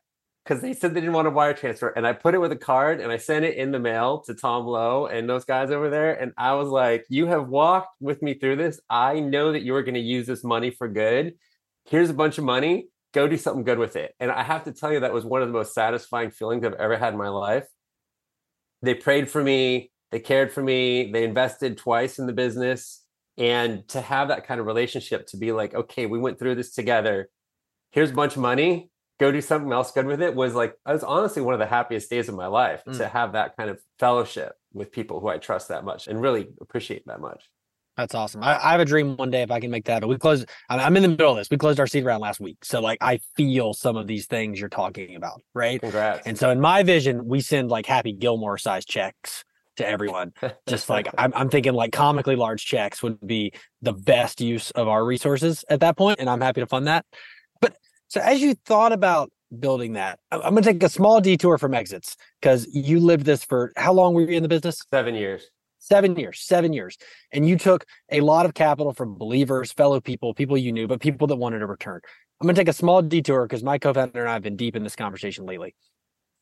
because 0.48 0.62
they 0.62 0.74
said 0.74 0.94
they 0.94 1.01
didn't 1.01 1.13
want 1.13 1.27
a 1.27 1.32
wire 1.32 1.54
transfer, 1.54 1.89
and 1.89 2.08
I 2.08 2.13
put 2.13 2.34
it 2.34 2.38
with 2.38 2.54
a 2.54 2.58
card 2.58 3.01
and 3.01 3.12
I 3.12 3.18
sent 3.18 3.44
it 3.44 3.58
in 3.58 3.72
the 3.72 3.80
mail 3.80 4.22
to 4.22 4.34
Tom 4.34 4.66
Lowe 4.66 5.08
and 5.08 5.30
those 5.30 5.44
guys 5.44 5.72
over 5.72 5.89
there, 5.89 6.13
and 6.13 6.32
I 6.38 6.54
was 6.54 6.70
like, 6.70 7.06
"You 7.10 7.27
have 7.27 7.50
walked 7.50 7.98
with 8.00 8.22
me 8.22 8.34
through 8.34 8.56
this. 8.56 8.80
I 8.89 9.20
know 9.20 9.51
that 9.51 9.63
you 9.63 9.75
are 9.75 9.84
going 9.84 9.96
to 9.96 10.00
use 10.00 10.25
this 10.25 10.46
money 10.46 10.72
for 10.72 10.88
good. 10.88 11.34
Here's 11.86 12.10
a 12.10 12.13
bunch 12.13 12.38
of 12.38 12.46
money. 12.46 12.88
Go 13.13 13.27
do 13.27 13.36
something 13.36 13.66
good 13.66 13.77
with 13.77 13.98
it." 13.98 14.16
And 14.22 14.32
I 14.32 14.44
have 14.44 14.63
to 14.63 14.72
tell 14.72 14.94
you, 14.94 15.01
that 15.01 15.13
was 15.13 15.25
one 15.25 15.42
of 15.42 15.50
the 15.50 15.54
most 15.54 15.74
satisfying 15.74 16.32
feelings 16.32 16.63
I've 16.63 16.74
ever 16.75 16.96
had 16.96 17.12
in 17.12 17.20
my 17.20 17.30
life. 17.30 17.68
They 18.82 18.94
prayed 18.94 19.30
for 19.30 19.44
me. 19.44 19.92
They 20.12 20.20
cared 20.22 20.54
for 20.54 20.63
me. 20.63 21.12
They 21.12 21.25
invested 21.25 21.77
twice 21.77 22.20
in 22.20 22.25
the 22.25 22.34
business. 22.34 23.04
And 23.38 23.86
to 23.89 24.00
have 24.00 24.30
that 24.30 24.48
kind 24.48 24.62
of 24.62 24.66
relationship, 24.66 25.27
to 25.27 25.38
be 25.38 25.51
like, 25.51 25.75
okay, 25.75 26.06
we 26.06 26.20
went 26.20 26.39
through 26.39 26.56
this 26.56 26.74
together 26.74 27.30
here's 27.92 28.12
a 28.12 28.13
bunch 28.13 28.36
of 28.36 28.42
money 28.42 28.89
go 29.19 29.31
do 29.31 29.41
something 29.41 29.71
else 29.71 29.91
good 29.91 30.05
with 30.05 30.21
it 30.21 30.36
was 30.36 30.53
like 30.53 30.77
I 30.86 30.93
was 30.93 31.03
honestly 31.03 31.41
one 31.41 31.53
of 31.53 31.59
the 31.59 31.65
happiest 31.65 32.09
days 32.09 32.29
of 32.29 32.36
my 32.36 32.47
life 32.47 32.83
mm. 32.86 32.97
to 32.97 33.07
have 33.07 33.33
that 33.33 33.57
kind 33.57 33.69
of 33.69 33.79
fellowship 34.00 34.53
with 34.74 34.91
people 34.91 35.19
who 35.19 35.27
I 35.27 35.38
trust 35.38 35.69
that 35.69 35.83
much 35.83 36.07
and 36.07 36.21
really 36.21 36.47
appreciate 36.62 37.05
that 37.07 37.19
much. 37.19 37.50
That's 37.97 38.13
awesome. 38.13 38.43
I, 38.43 38.63
I 38.63 38.71
have 38.71 38.79
a 38.79 38.86
dream 38.86 39.17
one 39.17 39.31
day 39.31 39.41
if 39.41 39.50
I 39.50 39.59
can 39.59 39.71
make 39.71 39.86
that. 39.86 40.01
But 40.01 40.07
we 40.07 40.17
closed. 40.19 40.47
I'm 40.69 40.95
in 40.95 41.01
the 41.01 41.09
middle 41.09 41.31
of 41.31 41.38
this. 41.38 41.50
We 41.50 41.57
closed 41.57 41.79
our 41.79 41.88
seed 41.88 42.05
round 42.05 42.21
last 42.21 42.39
week, 42.39 42.63
so 42.63 42.79
like 42.79 43.00
I 43.01 43.19
feel 43.36 43.74
some 43.74 43.97
of 43.97 44.05
these 44.05 44.27
things 44.27 44.59
you're 44.59 44.69
talking 44.69 45.15
about, 45.15 45.41
right? 45.55 45.81
Congrats. 45.81 46.27
And 46.27 46.38
so 46.38 46.51
in 46.51 46.62
my 46.62 46.83
vision, 46.83 47.25
we 47.25 47.41
send 47.41 47.69
like 47.69 47.88
Happy 47.88 48.13
Gilmore 48.13 48.59
size 48.59 48.86
checks 48.86 49.43
to 49.77 49.88
everyone. 49.88 50.33
Just 50.67 50.89
like 50.89 51.07
I'm, 51.17 51.33
I'm 51.36 51.50
thinking 51.50 51.74
like 51.74 51.91
comically 51.91 52.36
large 52.36 52.63
checks 52.65 53.01
would 53.01 53.19
be 53.25 53.53
the 53.81 53.93
best 53.93 54.41
use 54.41 54.69
of 54.71 54.88
our 54.88 55.03
resources 55.03 55.65
at 55.67 55.79
that 55.79 55.97
point, 55.97 56.19
and 56.19 56.29
I'm 56.29 56.41
happy 56.41 56.62
to 56.62 56.67
fund 56.67 56.86
that. 56.86 57.03
So 58.08 58.22
as 58.22 58.42
you 58.42 58.56
thought 58.66 58.94
about 58.94 59.32
building 59.60 59.94
that, 59.94 60.20
I'm 60.32 60.42
going 60.42 60.64
to 60.64 60.74
take 60.74 60.84
a 60.84 60.90
small 60.90 61.20
detour 61.20 61.58
from 61.58 61.74
exits 61.74 62.16
because 62.42 62.68
you 62.74 63.00
lived 63.00 63.26
this 63.26 63.44
for 63.44 63.74
how 63.76 63.94
long 63.94 64.14
were 64.14 64.22
you 64.22 64.38
in 64.38 64.44
the 64.44 64.50
business? 64.50 64.82
Seven 64.92 65.16
years. 65.16 65.50
Seven 65.80 66.16
years, 66.16 66.40
seven 66.42 66.74
years. 66.74 66.98
And 67.32 67.48
you 67.48 67.58
took 67.58 67.86
a 68.12 68.22
lot 68.22 68.46
of 68.46 68.54
capital 68.54 68.94
from 68.94 69.18
believers, 69.18 69.72
fellow 69.72 70.02
people, 70.02 70.34
people 70.34 70.58
you 70.58 70.72
knew, 70.72 70.88
but 70.88 71.00
people 71.00 71.28
that 71.28 71.36
wanted 71.36 71.62
a 71.62 71.66
return. 71.66 72.02
I'm 72.40 72.46
going 72.46 72.56
to 72.56 72.62
take 72.62 72.68
a 72.68 72.74
small 72.74 73.02
detour 73.02 73.46
because 73.46 73.64
my 73.64 73.78
co 73.78 73.94
founder 73.94 74.22
and 74.22 74.30
I 74.30 74.34
have 74.34 74.42
been 74.42 74.56
deep 74.58 74.76
in 74.76 74.84
this 74.84 74.96
conversation 74.96 75.46
lately. 75.46 75.76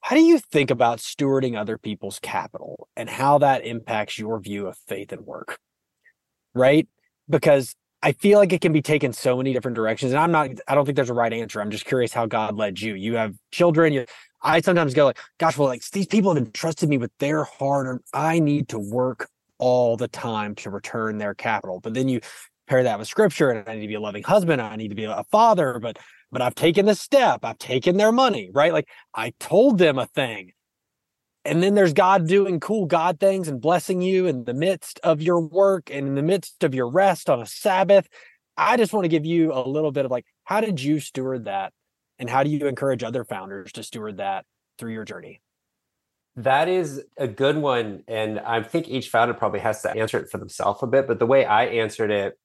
How 0.02 0.16
do 0.16 0.22
you 0.22 0.40
think 0.40 0.72
about 0.72 1.00
stewarding 1.00 1.58
other 1.58 1.78
people's 1.78 2.20
capital 2.20 2.88
and 2.96 3.10
how 3.10 3.40
that 3.40 3.66
impacts 3.66 4.20
your 4.20 4.40
view 4.40 4.68
of 4.68 4.78
faith 4.88 5.12
and 5.12 5.26
work? 5.26 5.58
Right? 6.54 6.88
Because 7.30 7.76
I 8.06 8.12
feel 8.12 8.38
like 8.38 8.54
it 8.54 8.62
can 8.62 8.72
be 8.72 8.84
taken 8.84 9.14
so 9.14 9.36
many 9.36 9.52
different 9.52 9.74
directions. 9.74 10.12
And 10.12 10.20
I'm 10.20 10.32
not, 10.32 10.52
I 10.68 10.76
don't 10.76 10.86
think 10.86 10.96
there's 10.96 11.10
a 11.10 11.16
right 11.16 11.34
answer. 11.34 11.60
I'm 11.60 11.72
just 11.72 11.86
curious 11.86 12.14
how 12.14 12.28
God 12.28 12.56
led 12.56 12.80
you. 12.80 12.94
You 12.94 13.16
have 13.16 13.34
children. 13.50 13.94
You, 13.94 14.06
I 14.44 14.62
sometimes 14.62 14.94
go 14.94 15.06
like, 15.06 15.18
gosh, 15.40 15.58
well, 15.58 15.70
like 15.70 15.84
these 15.90 16.06
people 16.06 16.32
have 16.32 16.38
entrusted 16.38 16.88
me 16.88 17.00
with 17.00 17.10
their 17.18 17.46
hard 17.46 17.88
earned, 17.88 18.02
I 18.14 18.38
need 18.38 18.70
to 18.70 18.78
work 18.78 19.28
all 19.58 19.98
the 19.98 20.08
time 20.08 20.54
to 20.58 20.70
return 20.70 21.18
their 21.18 21.34
capital. 21.34 21.80
But 21.80 21.96
then 21.96 22.08
you 22.08 22.22
pair 22.68 22.84
that 22.84 23.00
with 23.00 23.08
scripture 23.08 23.50
and 23.50 23.68
I 23.68 23.74
need 23.74 23.82
to 23.82 23.88
be 23.88 23.96
a 23.96 24.00
loving 24.00 24.22
husband. 24.22 24.62
I 24.62 24.76
need 24.76 24.90
to 24.90 24.96
be 24.96 25.06
a 25.06 25.24
father, 25.32 25.80
but, 25.80 25.98
but 26.32 26.44
I've 26.44 26.54
taken 26.54 26.86
the 26.86 26.94
step. 26.94 27.40
I've 27.42 27.58
taken 27.58 27.98
their 27.98 28.12
money, 28.12 28.52
right? 28.54 28.72
Like 28.72 28.88
I 29.16 29.34
told 29.40 29.80
them 29.80 29.98
a 29.98 30.06
thing 30.06 30.52
and 31.46 31.62
then 31.62 31.76
there's 31.76 31.94
God 31.94 32.28
doing 32.28 32.60
cool 32.60 32.86
God 32.86 33.20
things 33.20 33.48
and 33.48 33.62
blessing 33.62 34.02
you 34.02 34.26
in 34.26 34.46
the 34.46 34.54
midst 34.54 35.00
of 35.04 35.22
your 35.22 35.40
work 35.40 35.90
and 35.92 36.08
in 36.08 36.16
the 36.16 36.24
midst 36.24 36.64
of 36.64 36.74
your 36.74 36.90
rest 36.90 37.30
on 37.30 37.42
a 37.42 37.46
Sabbath. 37.46 38.08
I 38.58 38.78
just 38.78 38.94
want 38.94 39.04
to 39.04 39.10
give 39.10 39.26
you 39.26 39.54
a 39.54 39.62
little 39.68 39.92
bit 39.92 40.06
of 40.06 40.12
like, 40.12 40.26
how 40.44 40.60
did 40.60 40.82
you 40.82 41.00
steward 41.00 41.46
that? 41.46 41.72
And 42.18 42.30
how 42.30 42.44
do 42.44 42.50
you 42.50 42.66
encourage 42.68 43.04
other 43.04 43.24
founders 43.24 43.72
to 43.74 43.84
steward 43.84 44.18
that 44.18 44.46
through 44.80 44.94
your 44.94 45.06
journey? 45.06 45.42
That 46.38 46.68
is 46.68 47.04
a 47.18 47.28
good 47.28 47.58
one. 47.58 48.04
And 48.08 48.40
I 48.40 48.64
think 48.64 48.90
each 48.90 49.10
founder 49.10 49.34
probably 49.34 49.60
has 49.60 49.82
to 49.84 49.92
answer 49.92 50.20
it 50.20 50.30
for 50.30 50.38
themselves 50.38 50.82
a 50.82 50.88
bit. 50.88 51.08
But 51.08 51.20
the 51.20 51.26
way 51.26 51.46
I 51.46 51.66
answered 51.66 52.12
it, 52.12 52.40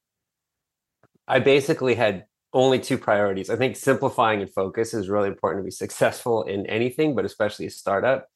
I 1.26 1.38
basically 1.38 1.94
had 1.94 2.24
only 2.52 2.80
two 2.80 2.98
priorities. 2.98 3.48
I 3.48 3.56
think 3.56 3.76
simplifying 3.76 4.42
and 4.42 4.52
focus 4.52 4.92
is 4.92 5.08
really 5.08 5.28
important 5.28 5.62
to 5.62 5.64
be 5.64 5.70
successful 5.70 6.42
in 6.42 6.66
anything, 6.66 7.14
but 7.14 7.24
especially 7.24 7.66
a 7.66 7.70
startup. 7.70 8.28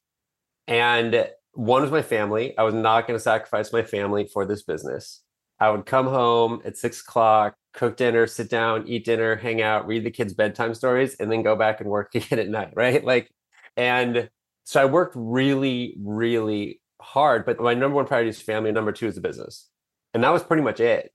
And 0.67 1.29
one 1.53 1.81
was 1.81 1.91
my 1.91 2.01
family. 2.01 2.57
I 2.57 2.63
was 2.63 2.73
not 2.73 3.07
going 3.07 3.17
to 3.17 3.23
sacrifice 3.23 3.71
my 3.71 3.83
family 3.83 4.29
for 4.31 4.45
this 4.45 4.63
business. 4.63 5.21
I 5.59 5.69
would 5.69 5.85
come 5.85 6.07
home 6.07 6.61
at 6.65 6.77
six 6.77 7.01
o'clock, 7.01 7.55
cook 7.73 7.95
dinner, 7.95 8.27
sit 8.27 8.49
down, 8.49 8.87
eat 8.87 9.05
dinner, 9.05 9.35
hang 9.35 9.61
out, 9.61 9.87
read 9.87 10.03
the 10.03 10.11
kids' 10.11 10.33
bedtime 10.33 10.73
stories, 10.73 11.15
and 11.15 11.31
then 11.31 11.43
go 11.43 11.55
back 11.55 11.79
and 11.79 11.89
work 11.89 12.13
again 12.15 12.39
at 12.39 12.49
night. 12.49 12.73
Right. 12.75 13.03
Like, 13.03 13.31
and 13.77 14.29
so 14.65 14.81
I 14.81 14.85
worked 14.85 15.13
really, 15.15 15.95
really 16.03 16.81
hard. 17.01 17.45
But 17.45 17.59
my 17.59 17.73
number 17.73 17.95
one 17.95 18.05
priority 18.05 18.29
is 18.29 18.41
family. 18.41 18.71
Number 18.71 18.91
two 18.91 19.07
is 19.07 19.15
the 19.15 19.21
business. 19.21 19.69
And 20.13 20.23
that 20.23 20.33
was 20.33 20.43
pretty 20.43 20.63
much 20.63 20.79
it. 20.79 21.11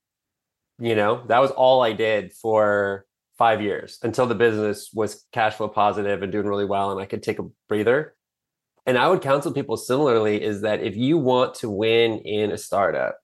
You 0.79 0.95
know, 0.95 1.25
that 1.27 1.41
was 1.41 1.51
all 1.51 1.83
I 1.83 1.93
did 1.93 2.33
for 2.33 3.05
five 3.41 3.63
years 3.63 3.99
until 4.03 4.27
the 4.27 4.35
business 4.35 4.91
was 4.93 5.25
cash 5.33 5.55
flow 5.55 5.69
positive 5.69 6.23
and 6.23 6.31
doing 6.31 6.47
really 6.47 6.67
well 6.67 6.91
and 6.91 7.01
I 7.01 7.07
could 7.07 7.23
take 7.23 7.39
a 7.39 7.47
breather 7.71 8.15
and 8.87 8.99
I 8.99 9.09
would 9.09 9.21
counsel 9.21 9.53
people 9.53 9.77
similarly 9.77 10.43
is 10.43 10.63
that 10.63 10.83
if 10.83 10.97
you 10.97 11.19
want 11.19 11.55
to 11.57 11.71
win 11.71 12.19
in 12.21 12.51
a 12.51 12.59
startup, 12.59 13.19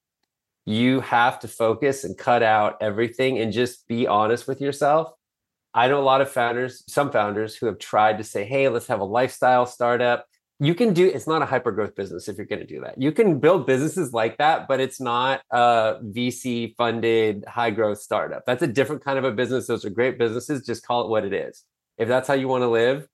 you 0.66 1.00
have 1.00 1.38
to 1.40 1.48
focus 1.48 2.04
and 2.04 2.18
cut 2.18 2.42
out 2.42 2.76
everything 2.80 3.38
and 3.38 3.52
just 3.52 3.86
be 3.86 4.06
honest 4.06 4.48
with 4.48 4.60
yourself. 4.60 5.12
I 5.72 5.88
know 5.88 6.00
a 6.00 6.02
lot 6.02 6.20
of 6.20 6.30
founders, 6.30 6.82
some 6.88 7.12
founders 7.12 7.54
who 7.54 7.66
have 7.66 7.78
tried 7.78 8.18
to 8.18 8.24
say, 8.24 8.44
hey, 8.44 8.68
let's 8.68 8.86
have 8.88 9.00
a 9.00 9.04
lifestyle 9.04 9.66
startup. 9.66 10.26
You 10.58 10.74
can 10.74 10.94
do 10.94 11.06
it's 11.06 11.26
not 11.26 11.42
a 11.42 11.46
hyper 11.46 11.70
growth 11.70 11.94
business 11.94 12.28
if 12.28 12.38
you're 12.38 12.46
going 12.46 12.60
to 12.60 12.66
do 12.66 12.80
that. 12.80 13.00
You 13.00 13.12
can 13.12 13.38
build 13.38 13.66
businesses 13.66 14.14
like 14.14 14.38
that, 14.38 14.68
but 14.68 14.80
it's 14.80 15.00
not 15.00 15.42
a 15.50 15.96
VC 16.02 16.74
funded 16.76 17.44
high 17.46 17.70
growth 17.70 18.00
startup. 18.00 18.44
That's 18.46 18.62
a 18.62 18.66
different 18.66 19.04
kind 19.04 19.18
of 19.18 19.24
a 19.24 19.32
business. 19.32 19.66
Those 19.66 19.84
are 19.84 19.90
great 19.90 20.18
businesses. 20.18 20.64
Just 20.64 20.86
call 20.86 21.04
it 21.04 21.10
what 21.10 21.24
it 21.24 21.34
is. 21.34 21.62
If 21.98 22.08
that's 22.08 22.26
how 22.26 22.34
you 22.34 22.48
want 22.48 22.62
to 22.62 22.68
live, 22.68 23.06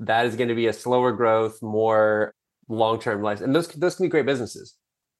that 0.00 0.26
is 0.26 0.36
going 0.36 0.48
to 0.48 0.54
be 0.54 0.66
a 0.66 0.72
slower 0.72 1.12
growth, 1.12 1.62
more 1.62 2.34
long-term 2.68 3.22
life. 3.22 3.40
And 3.40 3.54
those 3.54 3.68
those 3.68 3.96
can 3.96 4.06
be 4.06 4.10
great 4.10 4.26
businesses. 4.26 4.74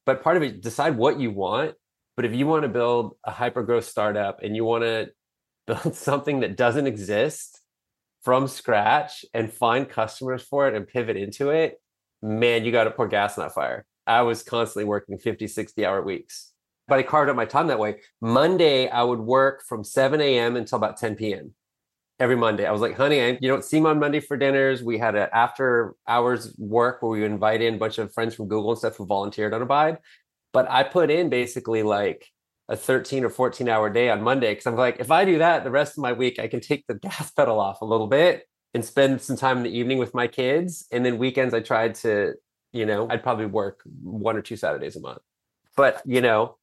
But 0.05 0.23
part 0.23 0.37
of 0.37 0.43
it, 0.43 0.61
decide 0.61 0.97
what 0.97 1.19
you 1.19 1.31
want. 1.31 1.75
But 2.15 2.25
if 2.25 2.33
you 2.33 2.47
want 2.47 2.63
to 2.63 2.69
build 2.69 3.15
a 3.23 3.31
hyper 3.31 3.63
growth 3.63 3.85
startup 3.85 4.41
and 4.41 4.55
you 4.55 4.65
want 4.65 4.83
to 4.83 5.09
build 5.67 5.95
something 5.95 6.39
that 6.41 6.57
doesn't 6.57 6.87
exist 6.87 7.61
from 8.23 8.47
scratch 8.47 9.25
and 9.33 9.51
find 9.51 9.87
customers 9.87 10.41
for 10.41 10.67
it 10.67 10.75
and 10.75 10.87
pivot 10.87 11.17
into 11.17 11.49
it, 11.49 11.79
man, 12.21 12.65
you 12.65 12.71
got 12.71 12.85
to 12.85 12.91
pour 12.91 13.07
gas 13.07 13.37
on 13.37 13.45
that 13.45 13.53
fire. 13.53 13.85
I 14.05 14.21
was 14.21 14.43
constantly 14.43 14.85
working 14.85 15.17
50, 15.17 15.47
60 15.47 15.85
hour 15.85 16.01
weeks, 16.01 16.53
but 16.87 16.99
I 16.99 17.03
carved 17.03 17.29
out 17.29 17.35
my 17.35 17.45
time 17.45 17.67
that 17.67 17.79
way. 17.79 17.99
Monday, 18.21 18.87
I 18.87 19.03
would 19.03 19.19
work 19.19 19.63
from 19.67 19.83
7 19.83 20.21
a.m. 20.21 20.55
until 20.55 20.77
about 20.77 20.97
10 20.97 21.15
p.m 21.15 21.53
every 22.19 22.35
Monday. 22.35 22.65
I 22.65 22.71
was 22.71 22.81
like, 22.81 22.95
honey, 22.95 23.21
I, 23.21 23.37
you 23.41 23.47
don't 23.47 23.63
see 23.63 23.79
me 23.79 23.87
on 23.87 23.99
Monday 23.99 24.19
for 24.19 24.37
dinners. 24.37 24.83
We 24.83 24.97
had 24.97 25.15
an 25.15 25.29
after 25.33 25.93
hours 26.07 26.53
work 26.57 27.01
where 27.01 27.11
we 27.11 27.23
invite 27.23 27.61
in 27.61 27.75
a 27.75 27.77
bunch 27.77 27.97
of 27.97 28.13
friends 28.13 28.35
from 28.35 28.47
Google 28.47 28.71
and 28.71 28.79
stuff 28.79 28.97
who 28.97 29.05
volunteered 29.05 29.53
on 29.53 29.61
Abide. 29.61 29.97
But 30.51 30.69
I 30.69 30.83
put 30.83 31.11
in 31.11 31.29
basically 31.29 31.83
like 31.83 32.27
a 32.69 32.75
13 32.75 33.23
or 33.23 33.29
14 33.29 33.69
hour 33.69 33.89
day 33.89 34.09
on 34.09 34.21
Monday 34.21 34.51
because 34.51 34.65
I'm 34.65 34.75
like, 34.75 34.99
if 34.99 35.11
I 35.11 35.25
do 35.25 35.37
that, 35.37 35.63
the 35.63 35.71
rest 35.71 35.97
of 35.97 36.01
my 36.01 36.13
week, 36.13 36.39
I 36.39 36.47
can 36.47 36.59
take 36.59 36.85
the 36.87 36.95
gas 37.01 37.31
pedal 37.31 37.59
off 37.59 37.81
a 37.81 37.85
little 37.85 38.07
bit 38.07 38.47
and 38.73 38.83
spend 38.83 39.21
some 39.21 39.37
time 39.37 39.57
in 39.57 39.63
the 39.63 39.77
evening 39.77 39.97
with 39.97 40.13
my 40.13 40.27
kids. 40.27 40.85
And 40.91 41.05
then 41.05 41.17
weekends, 41.17 41.53
I 41.53 41.61
tried 41.61 41.95
to, 41.95 42.33
you 42.73 42.85
know, 42.85 43.07
I'd 43.09 43.23
probably 43.23 43.45
work 43.45 43.81
one 44.03 44.35
or 44.35 44.41
two 44.41 44.55
Saturdays 44.55 44.95
a 44.95 45.01
month. 45.01 45.19
But, 45.75 46.01
you 46.05 46.21
know, 46.21 46.57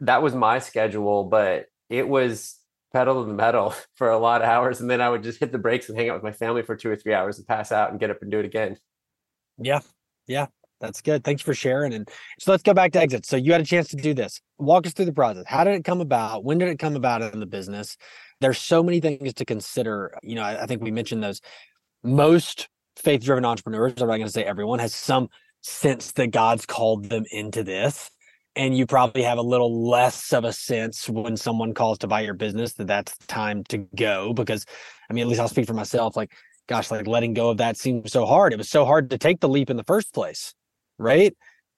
that 0.00 0.22
was 0.22 0.34
my 0.34 0.58
schedule. 0.58 1.24
But 1.24 1.66
it 1.88 2.08
was 2.08 2.58
pedal 2.92 3.22
to 3.22 3.28
the 3.28 3.34
metal 3.34 3.74
for 3.94 4.10
a 4.10 4.18
lot 4.18 4.42
of 4.42 4.48
hours 4.48 4.80
and 4.80 4.90
then 4.90 5.00
i 5.00 5.08
would 5.08 5.22
just 5.22 5.40
hit 5.40 5.52
the 5.52 5.58
brakes 5.58 5.88
and 5.88 5.98
hang 5.98 6.08
out 6.08 6.14
with 6.14 6.22
my 6.22 6.32
family 6.32 6.62
for 6.62 6.76
two 6.76 6.90
or 6.90 6.96
three 6.96 7.14
hours 7.14 7.38
and 7.38 7.46
pass 7.46 7.72
out 7.72 7.90
and 7.90 8.00
get 8.00 8.10
up 8.10 8.22
and 8.22 8.30
do 8.30 8.38
it 8.38 8.44
again. 8.44 8.76
Yeah 9.58 9.80
yeah 10.26 10.46
that's 10.80 11.00
good. 11.00 11.22
Thanks 11.22 11.42
for 11.42 11.54
sharing 11.54 11.92
and 11.94 12.08
so 12.40 12.50
let's 12.50 12.62
go 12.62 12.74
back 12.74 12.92
to 12.92 13.00
exit 13.00 13.24
so 13.24 13.36
you 13.36 13.52
had 13.52 13.60
a 13.60 13.64
chance 13.64 13.88
to 13.88 13.96
do 13.96 14.14
this. 14.14 14.40
Walk 14.58 14.86
us 14.86 14.92
through 14.92 15.04
the 15.04 15.12
process. 15.12 15.44
How 15.46 15.64
did 15.64 15.74
it 15.74 15.84
come 15.84 16.00
about? 16.00 16.44
When 16.44 16.58
did 16.58 16.68
it 16.68 16.78
come 16.78 16.96
about 16.96 17.22
in 17.22 17.40
the 17.40 17.46
business? 17.46 17.96
There's 18.40 18.58
so 18.58 18.82
many 18.82 19.00
things 19.00 19.34
to 19.34 19.44
consider 19.44 20.16
you 20.22 20.34
know 20.34 20.42
i, 20.42 20.62
I 20.62 20.66
think 20.66 20.82
we 20.82 20.90
mentioned 20.90 21.22
those. 21.22 21.40
Most 22.04 22.68
faith 22.96 23.22
driven 23.22 23.44
entrepreneurs, 23.44 23.94
I'm 23.98 24.08
not 24.08 24.16
going 24.16 24.26
to 24.26 24.32
say 24.32 24.44
everyone, 24.44 24.78
has 24.80 24.94
some 24.94 25.28
sense 25.62 26.12
that 26.12 26.28
God's 26.28 26.66
called 26.66 27.08
them 27.08 27.24
into 27.30 27.62
this. 27.62 28.10
And 28.54 28.76
you 28.76 28.86
probably 28.86 29.22
have 29.22 29.38
a 29.38 29.42
little 29.42 29.88
less 29.88 30.32
of 30.32 30.44
a 30.44 30.52
sense 30.52 31.08
when 31.08 31.38
someone 31.38 31.72
calls 31.72 31.98
to 31.98 32.06
buy 32.06 32.20
your 32.20 32.34
business 32.34 32.74
that 32.74 32.86
that's 32.86 33.16
time 33.26 33.64
to 33.64 33.78
go. 33.96 34.34
Because, 34.34 34.66
I 35.08 35.14
mean, 35.14 35.22
at 35.22 35.28
least 35.28 35.40
I'll 35.40 35.48
speak 35.48 35.66
for 35.66 35.72
myself. 35.72 36.16
Like, 36.16 36.32
gosh, 36.68 36.90
like 36.90 37.06
letting 37.06 37.32
go 37.32 37.48
of 37.48 37.56
that 37.56 37.78
seemed 37.78 38.10
so 38.10 38.26
hard. 38.26 38.52
It 38.52 38.58
was 38.58 38.68
so 38.68 38.84
hard 38.84 39.08
to 39.10 39.18
take 39.18 39.40
the 39.40 39.48
leap 39.48 39.70
in 39.70 39.78
the 39.78 39.84
first 39.84 40.12
place, 40.12 40.54
right? 40.98 41.34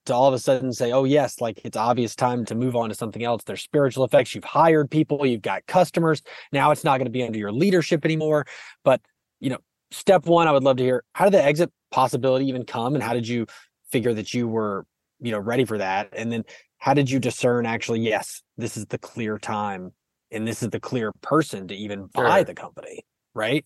To 0.06 0.14
all 0.14 0.26
of 0.26 0.34
a 0.34 0.38
sudden 0.38 0.72
say, 0.72 0.90
oh, 0.92 1.04
yes, 1.04 1.40
like 1.40 1.60
it's 1.64 1.76
obvious 1.76 2.14
time 2.16 2.44
to 2.46 2.54
move 2.54 2.76
on 2.76 2.88
to 2.88 2.94
something 2.94 3.22
else. 3.22 3.44
There's 3.44 3.62
spiritual 3.62 4.04
effects. 4.04 4.34
You've 4.34 4.44
hired 4.44 4.90
people, 4.90 5.24
you've 5.24 5.42
got 5.42 5.64
customers. 5.66 6.22
Now 6.52 6.72
it's 6.72 6.84
not 6.84 6.98
going 6.98 7.06
to 7.06 7.10
be 7.10 7.22
under 7.22 7.38
your 7.38 7.52
leadership 7.52 8.04
anymore. 8.04 8.46
But, 8.84 9.00
you 9.40 9.50
know, 9.50 9.58
step 9.92 10.26
one, 10.26 10.48
I 10.48 10.52
would 10.52 10.64
love 10.64 10.76
to 10.78 10.82
hear 10.82 11.04
how 11.14 11.24
did 11.26 11.34
the 11.34 11.42
exit 11.44 11.72
possibility 11.90 12.46
even 12.46 12.66
come 12.66 12.94
and 12.94 13.02
how 13.02 13.14
did 13.14 13.26
you 13.26 13.46
figure 13.90 14.12
that 14.12 14.34
you 14.34 14.48
were, 14.48 14.84
you 15.20 15.32
know, 15.32 15.38
ready 15.38 15.64
for 15.64 15.78
that? 15.78 16.08
And 16.12 16.30
then 16.30 16.44
how 16.78 16.94
did 16.94 17.10
you 17.10 17.18
discern 17.18 17.66
actually, 17.66 18.00
yes, 18.00 18.42
this 18.56 18.76
is 18.76 18.86
the 18.86 18.98
clear 18.98 19.38
time 19.38 19.92
and 20.30 20.46
this 20.46 20.62
is 20.62 20.70
the 20.70 20.80
clear 20.80 21.12
person 21.22 21.68
to 21.68 21.74
even 21.74 22.06
buy 22.06 22.38
sure. 22.38 22.44
the 22.44 22.54
company, 22.54 23.04
right? 23.34 23.64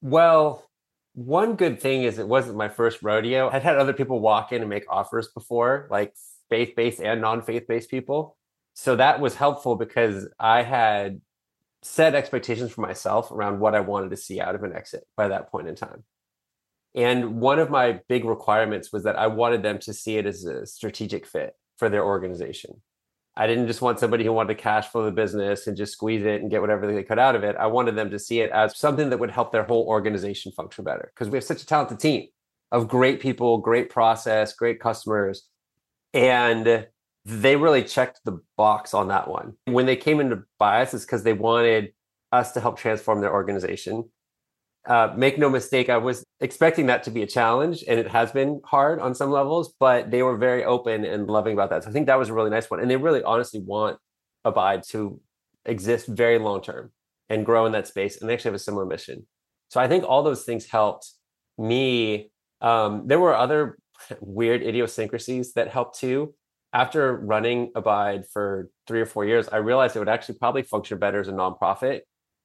Well, 0.00 0.68
one 1.14 1.56
good 1.56 1.80
thing 1.80 2.02
is 2.02 2.18
it 2.18 2.28
wasn't 2.28 2.56
my 2.56 2.68
first 2.68 3.02
rodeo. 3.02 3.48
I'd 3.50 3.62
had 3.62 3.78
other 3.78 3.92
people 3.92 4.20
walk 4.20 4.52
in 4.52 4.60
and 4.60 4.68
make 4.68 4.84
offers 4.88 5.28
before, 5.28 5.88
like 5.90 6.12
faith 6.50 6.74
based 6.76 7.00
and 7.00 7.20
non 7.20 7.42
faith 7.42 7.66
based 7.66 7.90
people. 7.90 8.36
So 8.74 8.96
that 8.96 9.20
was 9.20 9.34
helpful 9.34 9.76
because 9.76 10.28
I 10.38 10.62
had 10.62 11.20
set 11.82 12.14
expectations 12.14 12.72
for 12.72 12.80
myself 12.80 13.30
around 13.30 13.60
what 13.60 13.74
I 13.74 13.80
wanted 13.80 14.10
to 14.10 14.16
see 14.16 14.40
out 14.40 14.54
of 14.54 14.64
an 14.64 14.74
exit 14.74 15.04
by 15.16 15.28
that 15.28 15.50
point 15.50 15.68
in 15.68 15.76
time. 15.76 16.02
And 16.94 17.40
one 17.40 17.58
of 17.58 17.70
my 17.70 18.00
big 18.08 18.24
requirements 18.24 18.92
was 18.92 19.02
that 19.04 19.18
I 19.18 19.26
wanted 19.26 19.62
them 19.62 19.78
to 19.80 19.92
see 19.92 20.16
it 20.16 20.26
as 20.26 20.44
a 20.44 20.64
strategic 20.66 21.26
fit 21.26 21.54
for 21.76 21.88
their 21.88 22.04
organization. 22.04 22.80
I 23.36 23.48
didn't 23.48 23.66
just 23.66 23.82
want 23.82 23.98
somebody 23.98 24.24
who 24.24 24.32
wanted 24.32 24.54
to 24.54 24.62
cash 24.62 24.86
flow 24.88 25.04
the 25.04 25.10
business 25.10 25.66
and 25.66 25.76
just 25.76 25.92
squeeze 25.92 26.24
it 26.24 26.40
and 26.40 26.50
get 26.50 26.60
whatever 26.60 26.86
they 26.86 27.02
could 27.02 27.18
out 27.18 27.34
of 27.34 27.42
it. 27.42 27.56
I 27.56 27.66
wanted 27.66 27.96
them 27.96 28.10
to 28.10 28.18
see 28.18 28.40
it 28.40 28.50
as 28.52 28.78
something 28.78 29.10
that 29.10 29.18
would 29.18 29.32
help 29.32 29.50
their 29.50 29.64
whole 29.64 29.86
organization 29.88 30.52
function 30.52 30.84
better 30.84 31.10
because 31.12 31.28
we 31.28 31.36
have 31.36 31.44
such 31.44 31.62
a 31.62 31.66
talented 31.66 31.98
team 31.98 32.28
of 32.70 32.86
great 32.86 33.20
people, 33.20 33.58
great 33.58 33.90
process, 33.90 34.54
great 34.54 34.78
customers. 34.78 35.48
And 36.12 36.86
they 37.24 37.56
really 37.56 37.82
checked 37.82 38.20
the 38.24 38.38
box 38.56 38.94
on 38.94 39.08
that 39.08 39.28
one. 39.28 39.54
When 39.64 39.86
they 39.86 39.96
came 39.96 40.20
into 40.20 40.44
bias, 40.60 40.94
it's 40.94 41.04
because 41.04 41.24
they 41.24 41.32
wanted 41.32 41.92
us 42.30 42.52
to 42.52 42.60
help 42.60 42.78
transform 42.78 43.20
their 43.20 43.32
organization 43.32 44.10
uh, 44.86 45.14
make 45.16 45.38
no 45.38 45.48
mistake, 45.48 45.88
I 45.88 45.96
was 45.96 46.24
expecting 46.40 46.86
that 46.86 47.02
to 47.04 47.10
be 47.10 47.22
a 47.22 47.26
challenge, 47.26 47.84
and 47.88 47.98
it 47.98 48.08
has 48.08 48.32
been 48.32 48.60
hard 48.64 49.00
on 49.00 49.14
some 49.14 49.30
levels. 49.30 49.74
But 49.80 50.10
they 50.10 50.22
were 50.22 50.36
very 50.36 50.64
open 50.64 51.04
and 51.04 51.26
loving 51.26 51.54
about 51.54 51.70
that. 51.70 51.84
So 51.84 51.90
I 51.90 51.92
think 51.92 52.06
that 52.06 52.18
was 52.18 52.28
a 52.28 52.34
really 52.34 52.50
nice 52.50 52.70
one, 52.70 52.80
and 52.80 52.90
they 52.90 52.96
really 52.96 53.22
honestly 53.22 53.60
want 53.60 53.98
Abide 54.44 54.82
to 54.90 55.20
exist 55.64 56.06
very 56.06 56.38
long 56.38 56.60
term 56.60 56.92
and 57.30 57.46
grow 57.46 57.64
in 57.64 57.72
that 57.72 57.88
space. 57.88 58.20
And 58.20 58.28
they 58.28 58.34
actually 58.34 58.50
have 58.50 58.56
a 58.56 58.58
similar 58.58 58.84
mission. 58.84 59.26
So 59.70 59.80
I 59.80 59.88
think 59.88 60.04
all 60.04 60.22
those 60.22 60.44
things 60.44 60.66
helped 60.66 61.10
me. 61.56 62.30
Um, 62.60 63.04
there 63.06 63.18
were 63.18 63.34
other 63.34 63.78
weird 64.20 64.62
idiosyncrasies 64.62 65.54
that 65.54 65.68
helped 65.68 65.98
too. 65.98 66.34
After 66.74 67.16
running 67.16 67.70
Abide 67.76 68.24
for 68.32 68.68
three 68.86 69.00
or 69.00 69.06
four 69.06 69.24
years, 69.24 69.48
I 69.48 69.58
realized 69.58 69.94
it 69.94 70.00
would 70.00 70.08
actually 70.08 70.38
probably 70.38 70.62
function 70.62 70.98
better 70.98 71.20
as 71.20 71.28
a 71.28 71.32
nonprofit 71.32 72.00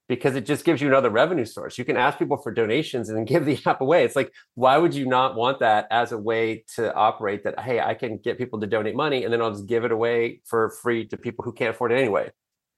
because 0.09 0.35
it 0.35 0.45
just 0.45 0.65
gives 0.65 0.81
you 0.81 0.87
another 0.87 1.11
revenue 1.11 1.45
source. 1.45 1.77
You 1.77 1.85
can 1.85 1.95
ask 1.95 2.17
people 2.17 2.37
for 2.37 2.51
donations 2.51 3.07
and 3.07 3.17
then 3.17 3.25
give 3.25 3.45
the 3.45 3.59
app 3.65 3.79
away. 3.79 4.03
It's 4.03 4.15
like, 4.15 4.33
why 4.55 4.75
would 4.77 4.93
you 4.93 5.05
not 5.05 5.35
want 5.35 5.59
that 5.59 5.87
as 5.91 6.11
a 6.11 6.17
way 6.17 6.65
to 6.75 6.93
operate 6.95 7.43
that? 7.43 7.59
Hey, 7.59 7.79
I 7.79 7.93
can 7.93 8.17
get 8.17 8.39
people 8.39 8.59
to 8.59 8.67
donate 8.67 8.95
money 8.95 9.23
and 9.23 9.31
then 9.31 9.39
I'll 9.39 9.51
just 9.51 9.67
give 9.67 9.85
it 9.85 9.91
away 9.91 10.41
for 10.45 10.71
free 10.81 11.07
to 11.07 11.17
people 11.17 11.45
who 11.45 11.53
can't 11.53 11.75
afford 11.75 11.91
it 11.91 11.99
anyway. 11.99 12.31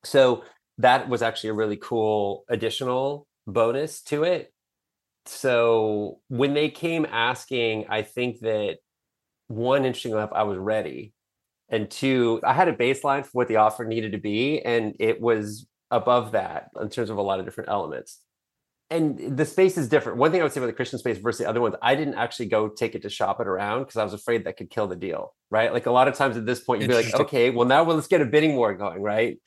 So 0.03 0.43
that 0.77 1.08
was 1.08 1.21
actually 1.21 1.51
a 1.51 1.53
really 1.53 1.77
cool 1.77 2.43
additional 2.49 3.27
bonus 3.47 4.01
to 4.03 4.23
it. 4.23 4.53
So 5.25 6.19
when 6.27 6.53
they 6.53 6.69
came 6.69 7.06
asking, 7.10 7.86
I 7.88 8.01
think 8.01 8.41
that 8.41 8.79
one 9.47 9.86
interesting 9.86 10.12
enough, 10.12 10.32
I 10.34 10.43
was 10.43 10.58
ready. 10.58 11.13
And 11.69 11.89
two, 11.89 12.41
I 12.43 12.51
had 12.51 12.67
a 12.67 12.73
baseline 12.73 13.23
for 13.23 13.32
what 13.32 13.47
the 13.47 13.56
offer 13.56 13.86
needed 13.86 14.12
to 14.12 14.17
be. 14.17 14.60
And 14.62 14.95
it 14.99 15.21
was 15.21 15.65
above 15.91 16.32
that 16.32 16.69
in 16.80 16.89
terms 16.89 17.10
of 17.10 17.17
a 17.17 17.21
lot 17.21 17.39
of 17.39 17.45
different 17.45 17.69
elements. 17.69 18.19
And 18.89 19.38
the 19.38 19.45
space 19.45 19.77
is 19.77 19.88
different. 19.88 20.17
One 20.17 20.32
thing 20.32 20.41
I 20.41 20.43
would 20.43 20.51
say 20.51 20.60
about 20.60 20.67
the 20.67 20.73
Christian 20.73 20.99
space 20.99 21.17
versus 21.17 21.39
the 21.39 21.49
other 21.49 21.62
ones, 21.62 21.75
I 21.82 21.95
didn't 21.95 22.15
actually 22.15 22.47
go 22.47 22.67
take 22.67 22.93
it 22.93 23.01
to 23.04 23.10
shop 23.10 23.39
it 23.39 23.47
around 23.47 23.84
because 23.84 23.95
I 23.95 24.04
was 24.04 24.13
afraid 24.13 24.43
that 24.43 24.58
could 24.58 24.69
kill 24.69 24.88
the 24.88 24.97
deal, 24.97 25.34
right? 25.49 25.71
Like 25.71 25.86
a 25.86 25.91
lot 25.91 26.10
of 26.10 26.15
times 26.15 26.36
at 26.36 26.45
this 26.45 26.60
point, 26.60 26.82
you'd 26.82 26.89
be 26.89 26.95
like, 26.95 27.13
okay, 27.13 27.51
well, 27.51 27.65
now 27.65 27.84
well, 27.84 27.95
let's 27.95 28.08
get 28.08 28.19
a 28.19 28.25
bidding 28.25 28.56
war 28.58 28.73
going, 28.73 29.01
right? 29.01 29.39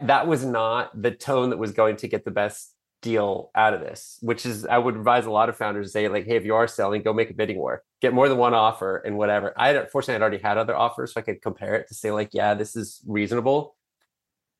That 0.00 0.26
was 0.26 0.44
not 0.44 1.00
the 1.00 1.12
tone 1.12 1.50
that 1.50 1.58
was 1.58 1.70
going 1.70 1.96
to 1.96 2.08
get 2.08 2.24
the 2.24 2.32
best 2.32 2.74
deal 3.02 3.50
out 3.54 3.74
of 3.74 3.80
this, 3.80 4.18
which 4.20 4.46
is 4.46 4.66
I 4.66 4.78
would 4.78 4.96
advise 4.96 5.26
a 5.26 5.30
lot 5.30 5.48
of 5.48 5.56
founders 5.56 5.86
to 5.86 5.90
say, 5.90 6.08
like, 6.08 6.26
hey, 6.26 6.36
if 6.36 6.44
you 6.44 6.56
are 6.56 6.66
selling, 6.66 7.02
go 7.02 7.12
make 7.12 7.30
a 7.30 7.34
bidding 7.34 7.58
war, 7.58 7.84
get 8.00 8.12
more 8.12 8.28
than 8.28 8.38
one 8.38 8.54
offer 8.54 8.96
and 8.96 9.16
whatever. 9.16 9.52
I 9.56 9.68
had, 9.68 9.90
fortunately 9.90 10.16
I'd 10.16 10.22
already 10.22 10.42
had 10.42 10.58
other 10.58 10.74
offers, 10.74 11.12
so 11.12 11.20
I 11.20 11.22
could 11.22 11.40
compare 11.40 11.74
it 11.74 11.86
to 11.88 11.94
say, 11.94 12.10
like, 12.10 12.30
yeah, 12.32 12.54
this 12.54 12.74
is 12.74 13.00
reasonable. 13.06 13.76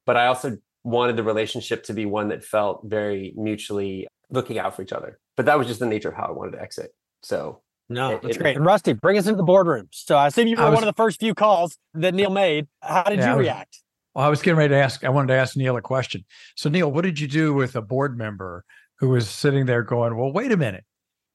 But 0.06 0.16
I 0.16 0.26
also 0.26 0.58
wanted 0.84 1.16
the 1.16 1.22
relationship 1.22 1.84
to 1.84 1.92
be 1.92 2.06
one 2.06 2.28
that 2.28 2.44
felt 2.44 2.82
very 2.84 3.32
mutually 3.36 4.06
looking 4.30 4.58
out 4.58 4.74
for 4.74 4.82
each 4.82 4.92
other. 4.92 5.18
But 5.36 5.46
that 5.46 5.58
was 5.58 5.66
just 5.66 5.80
the 5.80 5.86
nature 5.86 6.08
of 6.08 6.14
how 6.14 6.26
I 6.26 6.32
wanted 6.32 6.52
to 6.52 6.62
exit. 6.62 6.90
So 7.22 7.60
no, 7.88 8.12
it, 8.12 8.22
that's 8.22 8.36
it, 8.36 8.40
great. 8.40 8.56
And 8.56 8.64
Rusty, 8.64 8.92
bring 8.92 9.18
us 9.18 9.26
into 9.26 9.36
the 9.36 9.42
boardroom. 9.42 9.88
So 9.92 10.16
I 10.16 10.28
assume 10.28 10.48
you 10.48 10.56
were 10.56 10.64
was, 10.64 10.74
one 10.74 10.82
of 10.82 10.86
the 10.94 11.00
first 11.00 11.20
few 11.20 11.34
calls 11.34 11.76
that 11.94 12.14
Neil 12.14 12.30
made. 12.30 12.66
How 12.82 13.04
did 13.04 13.18
yeah, 13.18 13.30
you 13.30 13.36
was, 13.36 13.44
react? 13.44 13.82
Well, 14.14 14.24
I 14.24 14.28
was 14.28 14.42
getting 14.42 14.58
ready 14.58 14.70
to 14.70 14.80
ask. 14.80 15.04
I 15.04 15.08
wanted 15.08 15.28
to 15.28 15.34
ask 15.34 15.56
Neil 15.56 15.76
a 15.76 15.82
question. 15.82 16.24
So 16.56 16.68
Neil, 16.68 16.90
what 16.90 17.02
did 17.04 17.20
you 17.20 17.28
do 17.28 17.54
with 17.54 17.76
a 17.76 17.82
board 17.82 18.18
member 18.18 18.64
who 18.98 19.08
was 19.08 19.28
sitting 19.28 19.66
there 19.66 19.82
going, 19.82 20.16
"Well, 20.16 20.32
wait 20.32 20.52
a 20.52 20.56
minute, 20.56 20.84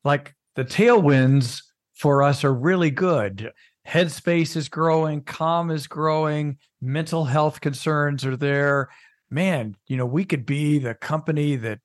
like 0.04 0.36
the 0.56 0.66
tailwinds 0.66 1.62
for 1.96 2.24
us 2.24 2.44
are 2.44 2.54
really 2.54 2.92
good. 2.92 3.52
Headspace 3.88 4.56
is 4.56 4.70
growing, 4.70 5.22
Calm 5.22 5.72
is 5.72 5.88
growing, 5.88 6.58
mental 6.82 7.26
health 7.26 7.62
concerns 7.62 8.26
are 8.26 8.36
there 8.36 8.90
man, 9.30 9.76
you 9.88 9.98
know, 9.98 10.06
we 10.06 10.26
could 10.26 10.46
be 10.46 10.80
the 10.80 10.94
company 10.94 11.56
that, 11.58 11.80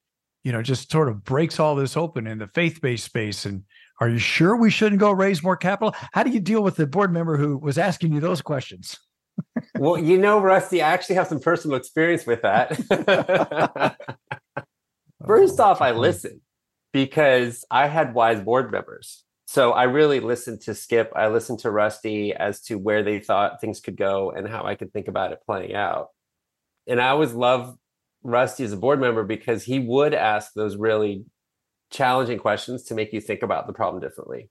you 0.45 0.53
know, 0.53 0.63
just 0.63 0.91
sort 0.91 1.09
of 1.09 1.25
breaks 1.25 1.61
all 1.61 1.75
this 1.75 1.97
open 1.97 2.27
in 2.27 2.39
the 2.39 2.49
faith 2.49 2.81
based 2.81 3.05
space. 3.05 3.45
And 3.45 3.65
are 4.01 4.09
you 4.09 4.19
sure 4.19 4.57
we 4.57 4.71
shouldn't 4.71 5.01
go 5.01 5.13
raise 5.13 5.43
more 5.43 5.57
capital? 5.57 5.95
How 6.13 6.23
do 6.23 6.31
you 6.31 6.41
deal 6.41 6.63
with 6.63 6.77
the 6.77 6.87
board 6.87 7.13
member 7.13 7.37
who 7.37 7.57
was 7.59 7.79
asking 7.79 8.13
you 8.13 8.21
those 8.21 8.43
questions? 8.43 8.99
well, 9.79 9.99
you 9.99 10.19
know, 10.19 10.41
Rusty, 10.41 10.83
I 10.83 10.93
actually 10.93 11.17
have 11.17 11.29
some 11.29 11.41
personal 11.41 11.77
experience 11.77 12.27
with 12.27 12.43
that. 12.43 12.77
First 15.27 15.61
oh, 15.61 15.65
off, 15.65 15.81
I 15.81 15.93
listened 15.93 16.41
because 16.93 17.65
I 17.71 17.87
had 17.87 18.15
wise 18.15 18.41
board 18.41 18.73
members. 18.73 19.25
So 19.47 19.73
I 19.73 19.85
really 19.85 20.21
listened 20.21 20.63
to 20.63 20.75
Skip. 20.75 21.13
I 21.15 21.29
listened 21.29 21.61
to 21.61 21.71
Rusty 21.71 22.33
as 22.33 22.61
to 22.63 22.77
where 22.77 23.03
they 23.03 23.21
thought 23.21 23.61
things 23.61 23.81
could 23.81 23.97
go 23.97 24.31
and 24.31 24.49
how 24.49 24.65
I 24.65 24.75
could 24.75 24.93
think 24.93 25.09
about 25.09 25.33
it 25.33 25.41
playing 25.47 25.75
out 25.75 26.09
and 26.87 27.01
I 27.01 27.09
always 27.09 27.33
love 27.33 27.77
Rusty 28.23 28.65
as 28.65 28.73
a 28.73 28.77
board 28.77 29.01
member 29.01 29.25
because 29.25 29.65
he 29.65 29.79
would 29.79 30.15
ask 30.15 30.53
those 30.55 30.77
really 30.77 31.25
challenging 31.91 32.39
questions 32.39 32.85
to 32.85 32.95
make 32.95 33.13
you 33.13 33.21
think 33.21 33.43
about 33.43 33.67
the 33.67 33.73
problem 33.73 34.01
differently. 34.01 34.51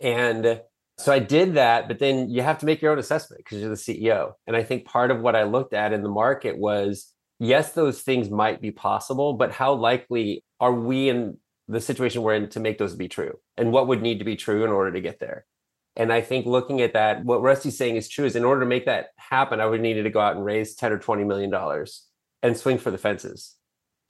And 0.00 0.60
so 0.98 1.12
I 1.12 1.18
did 1.18 1.54
that, 1.54 1.88
but 1.88 1.98
then 1.98 2.30
you 2.30 2.42
have 2.42 2.58
to 2.58 2.66
make 2.66 2.82
your 2.82 2.92
own 2.92 2.98
assessment 2.98 3.42
because 3.44 3.60
you're 3.60 3.70
the 3.70 3.74
CEO. 3.74 4.32
And 4.46 4.56
I 4.56 4.62
think 4.62 4.84
part 4.84 5.10
of 5.10 5.20
what 5.20 5.34
I 5.34 5.44
looked 5.44 5.72
at 5.72 5.92
in 5.92 6.02
the 6.02 6.08
market 6.08 6.58
was 6.58 7.12
yes, 7.38 7.72
those 7.72 8.02
things 8.02 8.30
might 8.30 8.60
be 8.60 8.70
possible, 8.70 9.32
but 9.32 9.50
how 9.50 9.72
likely 9.72 10.44
are 10.60 10.72
we 10.72 11.08
in 11.08 11.38
the 11.68 11.80
situation 11.80 12.22
we're 12.22 12.34
in 12.34 12.48
to 12.50 12.60
make 12.60 12.78
those 12.78 12.94
be 12.94 13.08
true? 13.08 13.38
And 13.56 13.72
what 13.72 13.88
would 13.88 14.02
need 14.02 14.18
to 14.18 14.24
be 14.24 14.36
true 14.36 14.62
in 14.62 14.70
order 14.70 14.92
to 14.92 15.00
get 15.00 15.18
there? 15.18 15.46
And 15.96 16.12
I 16.12 16.20
think 16.20 16.46
looking 16.46 16.80
at 16.80 16.92
that, 16.94 17.24
what 17.24 17.42
Rusty's 17.42 17.76
saying 17.76 17.96
is 17.96 18.08
true 18.08 18.24
is 18.24 18.36
in 18.36 18.44
order 18.44 18.60
to 18.60 18.66
make 18.66 18.86
that 18.86 19.08
happen, 19.16 19.60
I 19.60 19.66
would 19.66 19.80
need 19.80 19.94
to 19.94 20.10
go 20.10 20.20
out 20.20 20.36
and 20.36 20.44
raise 20.44 20.74
10 20.74 20.92
or 20.92 20.98
20 20.98 21.24
million 21.24 21.50
dollars 21.50 22.06
and 22.42 22.56
swing 22.56 22.78
for 22.78 22.90
the 22.90 22.98
fences 22.98 23.56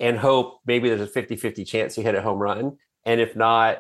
and 0.01 0.19
hope 0.19 0.61
maybe 0.67 0.89
there's 0.89 1.01
a 1.01 1.07
50 1.07 1.37
50 1.37 1.65
chance 1.65 1.97
you 1.97 2.03
hit 2.03 2.15
a 2.15 2.23
home 2.23 2.39
run. 2.39 2.79
And 3.05 3.21
if 3.21 3.37
not, 3.37 3.79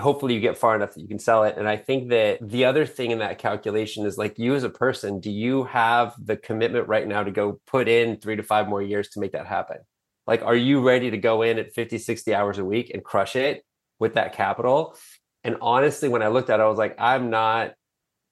hopefully 0.00 0.34
you 0.34 0.40
get 0.40 0.56
far 0.56 0.74
enough 0.74 0.94
that 0.94 1.00
you 1.00 1.08
can 1.08 1.18
sell 1.18 1.44
it. 1.44 1.56
And 1.58 1.68
I 1.68 1.76
think 1.76 2.08
that 2.10 2.38
the 2.40 2.64
other 2.64 2.86
thing 2.86 3.10
in 3.10 3.18
that 3.18 3.38
calculation 3.38 4.06
is 4.06 4.16
like 4.16 4.38
you 4.38 4.54
as 4.54 4.64
a 4.64 4.70
person, 4.70 5.20
do 5.20 5.30
you 5.30 5.64
have 5.64 6.14
the 6.22 6.36
commitment 6.36 6.88
right 6.88 7.06
now 7.06 7.22
to 7.22 7.30
go 7.30 7.60
put 7.66 7.88
in 7.88 8.16
three 8.16 8.36
to 8.36 8.42
five 8.42 8.68
more 8.68 8.80
years 8.80 9.08
to 9.10 9.20
make 9.20 9.32
that 9.32 9.46
happen? 9.46 9.78
Like, 10.26 10.42
are 10.42 10.56
you 10.56 10.80
ready 10.80 11.10
to 11.10 11.18
go 11.18 11.42
in 11.42 11.58
at 11.58 11.74
50, 11.74 11.98
60 11.98 12.34
hours 12.34 12.56
a 12.58 12.64
week 12.64 12.90
and 12.94 13.04
crush 13.04 13.36
it 13.36 13.62
with 13.98 14.14
that 14.14 14.32
capital? 14.32 14.96
And 15.44 15.56
honestly, 15.60 16.08
when 16.08 16.22
I 16.22 16.28
looked 16.28 16.50
at 16.50 16.60
it, 16.60 16.62
I 16.62 16.68
was 16.68 16.78
like, 16.78 16.96
I'm 16.98 17.30
not 17.30 17.74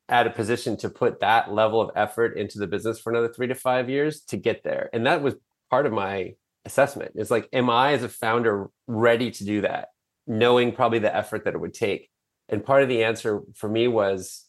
at 0.09 0.27
a 0.27 0.31
position 0.31 0.77
to 0.79 0.89
put 0.89 1.21
that 1.21 1.53
level 1.53 1.81
of 1.81 1.91
effort 1.95 2.37
into 2.37 2.59
the 2.59 2.67
business 2.67 2.99
for 2.99 3.11
another 3.13 3.33
three 3.33 3.47
to 3.47 3.55
five 3.55 3.89
years 3.89 4.23
to 4.23 4.37
get 4.37 4.65
there. 4.65 4.91
And 4.93 5.07
that 5.07 5.23
was 5.23 5.35
part 5.71 5.87
of 5.87 5.93
my 5.93 6.35
assessment. 6.65 7.13
It's 7.15 7.31
like, 7.31 7.49
am 7.53 7.71
I 7.71 7.93
as 7.93 8.03
a 8.03 8.09
founder 8.09 8.71
ready 8.87 9.31
to 9.31 9.45
do 9.45 9.61
that? 9.61 9.89
knowing 10.27 10.73
probably 10.73 10.99
the 10.99 11.15
effort 11.15 11.45
that 11.45 11.55
it 11.55 11.61
would 11.61 11.75
take. 11.75 12.09
And 12.49 12.65
part 12.65 12.83
of 12.83 12.89
the 12.89 13.05
answer 13.05 13.43
for 13.55 13.69
me 13.69 13.89
was 13.89 14.45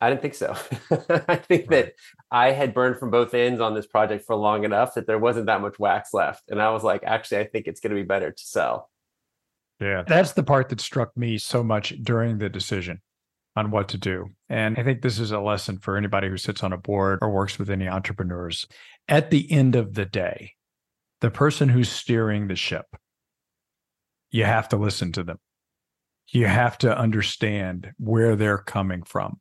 I 0.00 0.10
didn't 0.10 0.22
think 0.22 0.34
so. 0.34 0.52
I 1.28 1.36
think 1.36 1.68
right. 1.68 1.70
that 1.70 1.92
I 2.30 2.52
had 2.52 2.74
burned 2.74 2.98
from 2.98 3.10
both 3.10 3.34
ends 3.34 3.60
on 3.60 3.74
this 3.74 3.86
project 3.86 4.24
for 4.24 4.36
long 4.36 4.64
enough 4.64 4.94
that 4.94 5.06
there 5.06 5.18
wasn't 5.18 5.46
that 5.46 5.60
much 5.60 5.78
wax 5.78 6.14
left. 6.14 6.44
And 6.48 6.62
I 6.62 6.70
was 6.70 6.84
like, 6.84 7.02
actually, 7.04 7.38
I 7.38 7.44
think 7.44 7.66
it's 7.66 7.80
going 7.80 7.90
to 7.90 8.00
be 8.00 8.06
better 8.06 8.30
to 8.30 8.42
sell. 8.42 8.90
Yeah. 9.80 10.02
That's 10.06 10.32
the 10.32 10.42
part 10.42 10.68
that 10.70 10.80
struck 10.80 11.16
me 11.16 11.38
so 11.38 11.62
much 11.62 11.94
during 12.02 12.38
the 12.38 12.48
decision 12.48 13.00
on 13.56 13.70
what 13.70 13.88
to 13.88 13.98
do. 13.98 14.28
And 14.48 14.78
I 14.78 14.82
think 14.82 15.02
this 15.02 15.18
is 15.18 15.32
a 15.32 15.40
lesson 15.40 15.78
for 15.78 15.96
anybody 15.96 16.28
who 16.28 16.36
sits 16.36 16.62
on 16.62 16.72
a 16.72 16.78
board 16.78 17.18
or 17.22 17.30
works 17.30 17.58
with 17.58 17.70
any 17.70 17.88
entrepreneurs. 17.88 18.66
At 19.08 19.30
the 19.30 19.50
end 19.50 19.76
of 19.76 19.94
the 19.94 20.04
day, 20.04 20.52
the 21.20 21.30
person 21.30 21.68
who's 21.68 21.88
steering 21.88 22.48
the 22.48 22.56
ship, 22.56 22.86
you 24.30 24.44
have 24.44 24.68
to 24.70 24.76
listen 24.76 25.12
to 25.12 25.24
them. 25.24 25.38
You 26.28 26.46
have 26.46 26.78
to 26.78 26.96
understand 26.96 27.90
where 27.98 28.36
they're 28.36 28.58
coming 28.58 29.02
from 29.02 29.40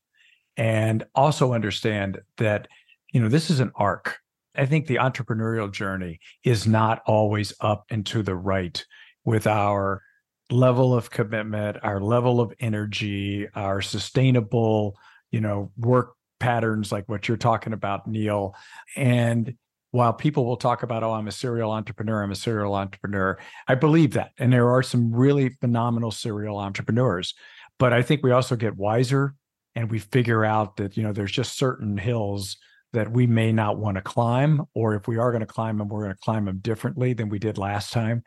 and 0.56 1.06
also 1.14 1.54
understand 1.54 2.20
that, 2.38 2.68
you 3.12 3.22
know, 3.22 3.28
this 3.28 3.50
is 3.50 3.60
an 3.60 3.72
arc. 3.76 4.18
I 4.56 4.66
think 4.66 4.88
the 4.88 4.96
entrepreneurial 4.96 5.72
journey 5.72 6.20
is 6.44 6.66
not 6.66 7.04
always 7.06 7.54
up 7.60 7.86
and 7.90 8.06
to 8.08 8.24
the 8.24 8.36
right 8.36 8.84
with 9.26 9.46
our 9.46 10.02
level 10.50 10.94
of 10.94 11.10
commitment, 11.10 11.78
our 11.84 12.00
level 12.00 12.40
of 12.40 12.54
energy, 12.60 13.48
our 13.54 13.82
sustainable, 13.82 14.98
you 15.32 15.42
know, 15.42 15.72
work 15.78 16.14
patterns 16.40 16.92
like 16.92 17.10
what 17.10 17.28
you're 17.28 17.38
talking 17.38 17.74
about, 17.74 18.08
Neil. 18.08 18.56
And 18.96 19.56
while 19.92 20.14
people 20.14 20.46
will 20.46 20.58
talk 20.58 20.84
about, 20.84 21.04
oh, 21.04 21.14
I'm 21.14 21.28
a 21.28 21.32
serial 21.32 21.72
entrepreneur, 21.72 22.24
I'm 22.24 22.32
a 22.32 22.36
serial 22.36 22.76
entrepreneur, 22.76 23.38
I 23.68 23.76
believe 23.76 24.14
that. 24.14 24.32
And 24.38 24.52
there 24.52 24.70
are 24.70 24.84
some 24.84 25.14
really 25.14 25.50
phenomenal 25.50 26.12
serial 26.12 26.58
entrepreneurs. 26.58 27.34
But 27.80 27.94
I 27.94 28.02
think 28.02 28.24
we 28.24 28.32
also 28.32 28.56
get 28.56 28.76
wiser 28.76 29.36
and 29.76 29.92
we 29.92 30.00
figure 30.00 30.44
out 30.44 30.78
that, 30.78 30.98
you 30.98 31.04
know, 31.04 31.14
there's 31.14 31.32
just 31.32 31.58
certain 31.58 31.98
hills 31.98 32.58
that 32.94 33.12
we 33.12 33.28
may 33.28 33.52
not 33.52 33.78
want 33.78 33.96
to 33.96 34.02
climb, 34.02 34.64
or 34.74 34.96
if 34.96 35.08
we 35.08 35.18
are 35.18 35.32
going 35.32 35.42
to 35.42 35.46
climb 35.46 35.78
them, 35.78 35.88
we're 35.88 36.04
going 36.04 36.16
to 36.16 36.22
climb 36.22 36.46
them 36.46 36.60
differently 36.60 37.14
than 37.14 37.30
we 37.30 37.38
did 37.38 37.58
last 37.58 37.92
time. 37.92 38.24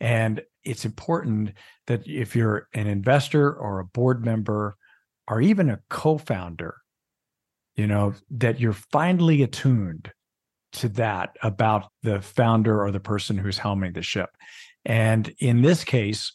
And 0.00 0.42
it's 0.64 0.84
important 0.84 1.52
that 1.86 2.06
if 2.06 2.34
you're 2.34 2.68
an 2.74 2.86
investor 2.86 3.52
or 3.52 3.78
a 3.78 3.84
board 3.84 4.24
member 4.24 4.76
or 5.28 5.40
even 5.40 5.70
a 5.70 5.80
co-founder, 5.88 6.76
you 7.76 7.86
know, 7.86 8.14
that 8.30 8.60
you're 8.60 8.72
finally 8.72 9.42
attuned 9.42 10.12
to 10.72 10.88
that 10.90 11.36
about 11.42 11.90
the 12.02 12.20
founder 12.20 12.82
or 12.82 12.90
the 12.90 13.00
person 13.00 13.38
who's 13.38 13.58
helming 13.58 13.94
the 13.94 14.02
ship. 14.02 14.30
And 14.84 15.32
in 15.38 15.62
this 15.62 15.84
case, 15.84 16.32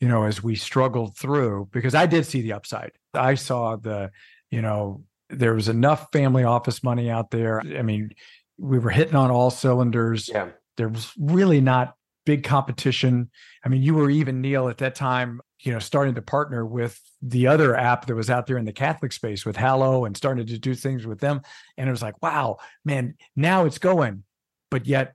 you 0.00 0.08
know, 0.08 0.24
as 0.24 0.42
we 0.42 0.54
struggled 0.54 1.16
through, 1.16 1.68
because 1.72 1.94
I 1.94 2.06
did 2.06 2.24
see 2.24 2.40
the 2.40 2.54
upside, 2.54 2.92
I 3.12 3.34
saw 3.34 3.76
the, 3.76 4.10
you 4.50 4.62
know, 4.62 5.04
there 5.28 5.54
was 5.54 5.68
enough 5.68 6.08
family 6.12 6.44
office 6.44 6.82
money 6.82 7.10
out 7.10 7.30
there. 7.30 7.60
I 7.60 7.82
mean, 7.82 8.10
we 8.58 8.78
were 8.78 8.90
hitting 8.90 9.14
on 9.14 9.30
all 9.30 9.50
cylinders. 9.50 10.28
Yeah. 10.28 10.48
There 10.76 10.88
was 10.88 11.12
really 11.18 11.60
not 11.60 11.94
big 12.24 12.44
competition. 12.44 13.30
I 13.64 13.68
mean, 13.68 13.82
you 13.82 13.94
were 13.94 14.10
even 14.10 14.40
Neil 14.40 14.68
at 14.68 14.78
that 14.78 14.94
time, 14.94 15.40
you 15.60 15.72
know, 15.72 15.78
starting 15.78 16.14
to 16.14 16.22
partner 16.22 16.64
with 16.64 17.00
the 17.22 17.46
other 17.46 17.76
app 17.76 18.06
that 18.06 18.14
was 18.14 18.30
out 18.30 18.46
there 18.46 18.58
in 18.58 18.64
the 18.64 18.72
Catholic 18.72 19.12
space 19.12 19.44
with 19.44 19.56
Hallow 19.56 20.04
and 20.04 20.16
starting 20.16 20.46
to 20.46 20.58
do 20.58 20.74
things 20.74 21.06
with 21.06 21.20
them. 21.20 21.42
And 21.76 21.88
it 21.88 21.92
was 21.92 22.02
like, 22.02 22.20
wow, 22.22 22.58
man, 22.84 23.14
now 23.36 23.64
it's 23.64 23.78
going. 23.78 24.24
But 24.70 24.86
yet 24.86 25.14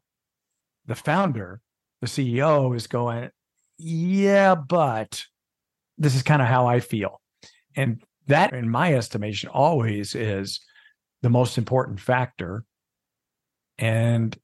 the 0.85 0.95
founder, 0.95 1.61
the 2.01 2.07
CEO 2.07 2.75
is 2.75 2.87
going, 2.87 3.29
yeah, 3.77 4.55
but 4.55 5.25
this 5.97 6.15
is 6.15 6.23
kind 6.23 6.41
of 6.41 6.47
how 6.47 6.67
I 6.67 6.79
feel. 6.79 7.21
And 7.75 8.01
that, 8.27 8.53
in 8.53 8.69
my 8.69 8.93
estimation, 8.93 9.49
always 9.49 10.15
is 10.15 10.59
the 11.21 11.29
most 11.29 11.57
important 11.57 11.99
factor. 11.99 12.63
And 13.77 14.37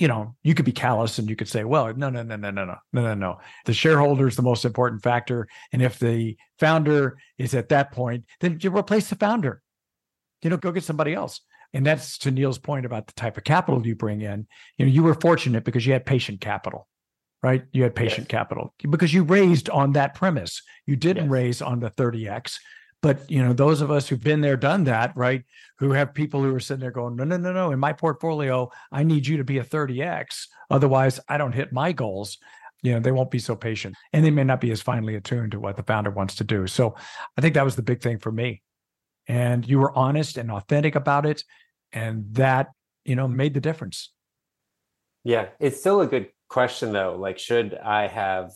you 0.00 0.08
know, 0.08 0.34
you 0.42 0.54
could 0.54 0.64
be 0.64 0.72
callous 0.72 1.18
and 1.18 1.28
you 1.28 1.36
could 1.36 1.46
say, 1.46 1.62
well, 1.62 1.92
no, 1.94 2.08
no, 2.08 2.22
no, 2.22 2.34
no, 2.34 2.50
no, 2.50 2.64
no, 2.64 2.76
no, 2.94 3.02
no, 3.02 3.14
no. 3.14 3.38
The 3.66 3.74
shareholder 3.74 4.26
is 4.26 4.34
the 4.34 4.42
most 4.42 4.64
important 4.64 5.02
factor. 5.02 5.46
And 5.72 5.82
if 5.82 5.98
the 5.98 6.38
founder 6.58 7.18
is 7.36 7.52
at 7.52 7.68
that 7.68 7.92
point, 7.92 8.24
then 8.40 8.58
you 8.62 8.74
replace 8.74 9.10
the 9.10 9.16
founder. 9.16 9.60
You 10.40 10.48
know, 10.48 10.56
go 10.56 10.72
get 10.72 10.84
somebody 10.84 11.12
else. 11.12 11.42
And 11.74 11.84
that's 11.84 12.16
to 12.18 12.30
Neil's 12.30 12.56
point 12.56 12.86
about 12.86 13.08
the 13.08 13.12
type 13.12 13.36
of 13.36 13.44
capital 13.44 13.86
you 13.86 13.94
bring 13.94 14.22
in. 14.22 14.46
You 14.78 14.86
know, 14.86 14.90
you 14.90 15.02
were 15.02 15.14
fortunate 15.14 15.64
because 15.64 15.84
you 15.84 15.92
had 15.92 16.06
patient 16.06 16.40
capital, 16.40 16.88
right? 17.42 17.64
You 17.72 17.82
had 17.82 17.94
patient 17.94 18.20
yes. 18.20 18.40
capital 18.40 18.72
because 18.90 19.12
you 19.12 19.22
raised 19.22 19.68
on 19.68 19.92
that 19.92 20.14
premise. 20.14 20.62
You 20.86 20.96
didn't 20.96 21.24
yes. 21.24 21.30
raise 21.30 21.62
on 21.62 21.78
the 21.78 21.90
30x 21.90 22.56
but 23.02 23.30
you 23.30 23.42
know, 23.42 23.52
those 23.52 23.80
of 23.80 23.90
us 23.90 24.08
who've 24.08 24.22
been 24.22 24.40
there, 24.40 24.56
done 24.56 24.84
that, 24.84 25.16
right? 25.16 25.44
Who 25.78 25.92
have 25.92 26.12
people 26.12 26.42
who 26.42 26.54
are 26.54 26.60
sitting 26.60 26.80
there 26.80 26.90
going, 26.90 27.16
no, 27.16 27.24
no, 27.24 27.36
no, 27.36 27.52
no. 27.52 27.72
In 27.72 27.78
my 27.78 27.92
portfolio, 27.92 28.70
I 28.92 29.02
need 29.02 29.26
you 29.26 29.38
to 29.38 29.44
be 29.44 29.58
a 29.58 29.64
30x. 29.64 30.46
Otherwise, 30.70 31.18
I 31.28 31.38
don't 31.38 31.54
hit 31.54 31.72
my 31.72 31.92
goals. 31.92 32.38
You 32.82 32.94
know, 32.94 33.00
they 33.00 33.12
won't 33.12 33.30
be 33.30 33.38
so 33.38 33.56
patient 33.56 33.94
and 34.12 34.24
they 34.24 34.30
may 34.30 34.44
not 34.44 34.60
be 34.60 34.70
as 34.70 34.80
finely 34.80 35.14
attuned 35.14 35.52
to 35.52 35.60
what 35.60 35.76
the 35.76 35.82
founder 35.82 36.10
wants 36.10 36.36
to 36.36 36.44
do. 36.44 36.66
So 36.66 36.94
I 37.36 37.40
think 37.40 37.54
that 37.54 37.64
was 37.64 37.76
the 37.76 37.82
big 37.82 38.00
thing 38.02 38.18
for 38.18 38.32
me. 38.32 38.62
And 39.26 39.68
you 39.68 39.78
were 39.78 39.96
honest 39.96 40.38
and 40.38 40.50
authentic 40.50 40.94
about 40.94 41.26
it. 41.26 41.44
And 41.92 42.24
that, 42.34 42.68
you 43.04 43.16
know, 43.16 43.28
made 43.28 43.52
the 43.52 43.60
difference. 43.60 44.12
Yeah. 45.24 45.48
It's 45.58 45.78
still 45.78 46.00
a 46.00 46.06
good 46.06 46.28
question 46.48 46.92
though. 46.92 47.16
Like, 47.16 47.38
should 47.38 47.74
I 47.74 48.06
have 48.06 48.52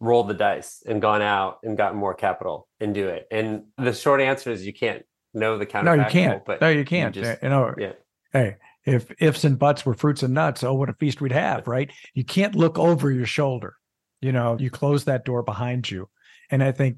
rolled 0.00 0.28
the 0.28 0.34
dice 0.34 0.82
and 0.86 1.02
gone 1.02 1.22
out 1.22 1.58
and 1.62 1.76
gotten 1.76 1.98
more 1.98 2.14
capital 2.14 2.68
and 2.80 2.94
do 2.94 3.08
it? 3.08 3.26
And 3.30 3.64
the 3.76 3.92
short 3.92 4.20
answer 4.20 4.50
is 4.50 4.66
you 4.66 4.72
can't 4.72 5.04
know 5.34 5.58
the 5.58 5.66
counter. 5.66 5.96
No, 5.96 6.04
you 6.04 6.10
can't. 6.10 6.44
But 6.44 6.60
no, 6.60 6.68
you 6.68 6.84
can't. 6.84 7.14
You, 7.14 7.22
just, 7.22 7.42
you 7.42 7.48
know, 7.48 7.74
yeah. 7.78 7.92
hey, 8.32 8.56
if 8.84 9.10
ifs 9.20 9.44
and 9.44 9.58
buts 9.58 9.84
were 9.84 9.94
fruits 9.94 10.22
and 10.22 10.34
nuts, 10.34 10.64
oh, 10.64 10.74
what 10.74 10.88
a 10.88 10.94
feast 10.94 11.20
we'd 11.20 11.32
have, 11.32 11.66
right? 11.66 11.90
You 12.14 12.24
can't 12.24 12.54
look 12.54 12.78
over 12.78 13.10
your 13.10 13.26
shoulder. 13.26 13.76
You 14.20 14.32
know, 14.32 14.56
you 14.58 14.70
close 14.70 15.04
that 15.04 15.24
door 15.24 15.42
behind 15.42 15.90
you. 15.90 16.08
And 16.50 16.62
I 16.62 16.72
think 16.72 16.96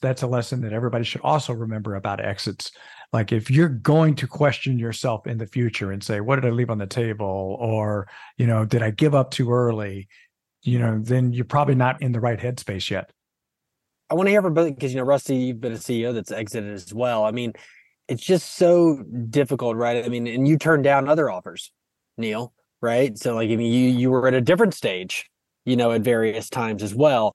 that's 0.00 0.22
a 0.22 0.26
lesson 0.26 0.60
that 0.60 0.72
everybody 0.72 1.04
should 1.04 1.22
also 1.22 1.52
remember 1.52 1.94
about 1.94 2.24
exits. 2.24 2.72
Like 3.12 3.32
if 3.32 3.50
you're 3.50 3.68
going 3.68 4.14
to 4.16 4.26
question 4.26 4.78
yourself 4.78 5.26
in 5.26 5.38
the 5.38 5.46
future 5.46 5.92
and 5.92 6.02
say, 6.02 6.20
what 6.20 6.36
did 6.36 6.46
I 6.46 6.50
leave 6.50 6.70
on 6.70 6.78
the 6.78 6.86
table? 6.86 7.56
Or, 7.60 8.08
you 8.36 8.46
know, 8.46 8.64
did 8.64 8.82
I 8.82 8.90
give 8.90 9.14
up 9.14 9.30
too 9.30 9.52
early? 9.52 10.08
You 10.62 10.78
know, 10.78 10.98
then 11.00 11.32
you're 11.32 11.44
probably 11.44 11.74
not 11.74 12.00
in 12.02 12.12
the 12.12 12.20
right 12.20 12.38
headspace 12.38 12.90
yet. 12.90 13.10
I 14.10 14.14
want 14.14 14.26
to 14.26 14.30
hear 14.30 14.42
from 14.42 14.54
because 14.54 14.92
you 14.92 15.00
know, 15.00 15.06
Rusty, 15.06 15.36
you've 15.36 15.60
been 15.60 15.72
a 15.72 15.76
CEO 15.76 16.12
that's 16.12 16.30
exited 16.30 16.72
as 16.72 16.92
well. 16.92 17.24
I 17.24 17.30
mean, 17.30 17.54
it's 18.08 18.22
just 18.22 18.56
so 18.56 19.02
difficult, 19.30 19.76
right? 19.76 20.04
I 20.04 20.08
mean, 20.08 20.26
and 20.26 20.46
you 20.46 20.58
turned 20.58 20.84
down 20.84 21.08
other 21.08 21.30
offers, 21.30 21.72
Neil, 22.18 22.52
right? 22.80 23.16
So 23.16 23.34
like 23.34 23.50
I 23.50 23.56
mean, 23.56 23.72
you 23.72 23.88
you 23.88 24.10
were 24.10 24.28
at 24.28 24.34
a 24.34 24.40
different 24.40 24.74
stage, 24.74 25.30
you 25.64 25.76
know, 25.76 25.92
at 25.92 26.02
various 26.02 26.50
times 26.50 26.82
as 26.82 26.94
well. 26.94 27.34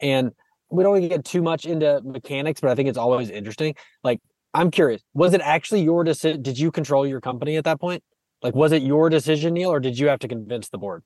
And 0.00 0.32
we 0.70 0.84
don't 0.84 1.08
get 1.08 1.24
too 1.24 1.42
much 1.42 1.64
into 1.64 2.00
mechanics, 2.04 2.60
but 2.60 2.70
I 2.70 2.74
think 2.74 2.88
it's 2.88 2.98
always 2.98 3.30
interesting. 3.30 3.74
Like, 4.04 4.20
I'm 4.54 4.70
curious, 4.70 5.02
was 5.14 5.34
it 5.34 5.40
actually 5.40 5.82
your 5.82 6.04
decision? 6.04 6.42
Did 6.42 6.58
you 6.58 6.70
control 6.70 7.06
your 7.06 7.20
company 7.20 7.56
at 7.56 7.64
that 7.64 7.80
point? 7.80 8.02
Like, 8.42 8.54
was 8.54 8.72
it 8.72 8.82
your 8.82 9.08
decision, 9.08 9.54
Neil, 9.54 9.70
or 9.70 9.80
did 9.80 9.98
you 9.98 10.08
have 10.08 10.20
to 10.20 10.28
convince 10.28 10.68
the 10.68 10.78
board? 10.78 11.02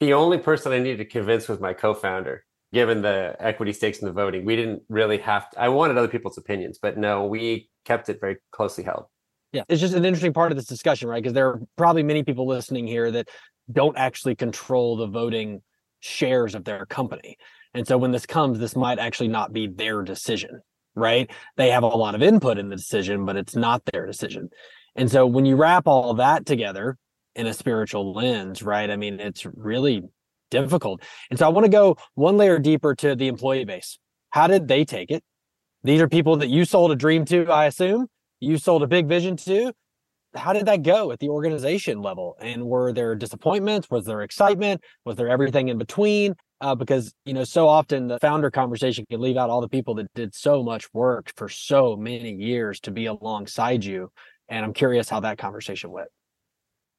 The 0.00 0.14
only 0.14 0.38
person 0.38 0.72
I 0.72 0.78
needed 0.78 0.98
to 0.98 1.04
convince 1.04 1.48
was 1.48 1.60
my 1.60 1.72
co-founder. 1.72 2.44
Given 2.72 3.02
the 3.02 3.36
equity 3.38 3.72
stakes 3.72 4.00
in 4.00 4.06
the 4.06 4.12
voting, 4.12 4.44
we 4.44 4.56
didn't 4.56 4.82
really 4.88 5.18
have. 5.18 5.48
To, 5.50 5.60
I 5.60 5.68
wanted 5.68 5.96
other 5.96 6.08
people's 6.08 6.36
opinions, 6.38 6.78
but 6.82 6.98
no, 6.98 7.24
we 7.24 7.70
kept 7.84 8.08
it 8.08 8.18
very 8.20 8.38
closely 8.50 8.82
held. 8.82 9.04
Yeah, 9.52 9.62
it's 9.68 9.80
just 9.80 9.94
an 9.94 10.04
interesting 10.04 10.32
part 10.32 10.50
of 10.50 10.58
this 10.58 10.66
discussion, 10.66 11.08
right? 11.08 11.22
Because 11.22 11.34
there 11.34 11.48
are 11.50 11.60
probably 11.76 12.02
many 12.02 12.24
people 12.24 12.48
listening 12.48 12.88
here 12.88 13.12
that 13.12 13.28
don't 13.70 13.96
actually 13.96 14.34
control 14.34 14.96
the 14.96 15.06
voting 15.06 15.62
shares 16.00 16.56
of 16.56 16.64
their 16.64 16.84
company. 16.86 17.36
And 17.74 17.86
so 17.86 17.96
when 17.96 18.10
this 18.10 18.26
comes, 18.26 18.58
this 18.58 18.74
might 18.74 18.98
actually 18.98 19.28
not 19.28 19.52
be 19.52 19.68
their 19.68 20.02
decision, 20.02 20.60
right? 20.96 21.30
They 21.56 21.70
have 21.70 21.84
a 21.84 21.86
lot 21.86 22.16
of 22.16 22.22
input 22.22 22.58
in 22.58 22.68
the 22.68 22.76
decision, 22.76 23.24
but 23.24 23.36
it's 23.36 23.54
not 23.54 23.84
their 23.84 24.06
decision. 24.06 24.48
And 24.96 25.08
so 25.08 25.26
when 25.26 25.46
you 25.46 25.54
wrap 25.54 25.86
all 25.86 26.14
that 26.14 26.44
together, 26.46 26.98
in 27.36 27.46
a 27.46 27.54
spiritual 27.54 28.12
lens, 28.12 28.62
right? 28.62 28.90
I 28.90 28.96
mean, 28.96 29.20
it's 29.20 29.46
really 29.46 30.02
difficult. 30.50 31.02
And 31.30 31.38
so 31.38 31.46
I 31.46 31.48
want 31.48 31.64
to 31.64 31.70
go 31.70 31.96
one 32.14 32.36
layer 32.36 32.58
deeper 32.58 32.94
to 32.96 33.14
the 33.14 33.28
employee 33.28 33.64
base. 33.64 33.98
How 34.30 34.46
did 34.46 34.68
they 34.68 34.84
take 34.84 35.10
it? 35.10 35.22
These 35.82 36.00
are 36.00 36.08
people 36.08 36.36
that 36.38 36.48
you 36.48 36.64
sold 36.64 36.92
a 36.92 36.96
dream 36.96 37.24
to, 37.26 37.50
I 37.50 37.66
assume. 37.66 38.06
You 38.40 38.58
sold 38.58 38.82
a 38.82 38.86
big 38.86 39.06
vision 39.06 39.36
to. 39.38 39.72
How 40.34 40.52
did 40.52 40.66
that 40.66 40.82
go 40.82 41.12
at 41.12 41.20
the 41.20 41.28
organization 41.28 42.00
level? 42.00 42.36
And 42.40 42.64
were 42.64 42.92
there 42.92 43.14
disappointments? 43.14 43.88
Was 43.90 44.04
there 44.04 44.22
excitement? 44.22 44.80
Was 45.04 45.16
there 45.16 45.28
everything 45.28 45.68
in 45.68 45.78
between? 45.78 46.34
Uh, 46.60 46.74
because 46.74 47.12
you 47.24 47.34
know, 47.34 47.44
so 47.44 47.68
often 47.68 48.08
the 48.08 48.18
founder 48.18 48.50
conversation 48.50 49.04
can 49.08 49.20
leave 49.20 49.36
out 49.36 49.50
all 49.50 49.60
the 49.60 49.68
people 49.68 49.94
that 49.96 50.12
did 50.14 50.34
so 50.34 50.62
much 50.62 50.92
work 50.92 51.30
for 51.36 51.48
so 51.48 51.96
many 51.96 52.32
years 52.32 52.80
to 52.80 52.90
be 52.90 53.06
alongside 53.06 53.84
you. 53.84 54.10
And 54.48 54.64
I'm 54.64 54.72
curious 54.72 55.08
how 55.08 55.20
that 55.20 55.38
conversation 55.38 55.90
went. 55.90 56.08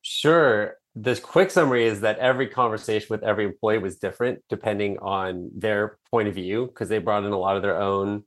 Sure. 0.07 0.77
this 0.93 1.19
quick 1.19 1.49
summary 1.49 1.85
is 1.85 2.01
that 2.01 2.19
every 2.19 2.47
conversation 2.47 3.07
with 3.09 3.23
every 3.23 3.43
employee 3.43 3.79
was 3.79 3.97
different 3.97 4.39
depending 4.49 4.99
on 4.99 5.49
their 5.55 5.97
point 6.11 6.27
of 6.27 6.35
view 6.35 6.67
because 6.67 6.89
they 6.89 6.99
brought 6.99 7.25
in 7.25 7.31
a 7.31 7.37
lot 7.39 7.55
of 7.55 7.63
their 7.63 7.81
own 7.81 8.23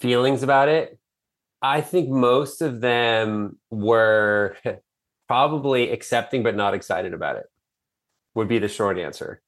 feelings 0.00 0.42
about 0.42 0.70
it. 0.70 0.98
I 1.60 1.82
think 1.82 2.08
most 2.08 2.62
of 2.62 2.80
them 2.80 3.58
were 3.70 4.56
probably 5.28 5.90
accepting 5.90 6.42
but 6.42 6.56
not 6.56 6.72
excited 6.72 7.12
about 7.12 7.36
it, 7.36 7.44
would 8.34 8.48
be 8.48 8.58
the 8.58 8.66
short 8.66 8.98
answer. 8.98 9.42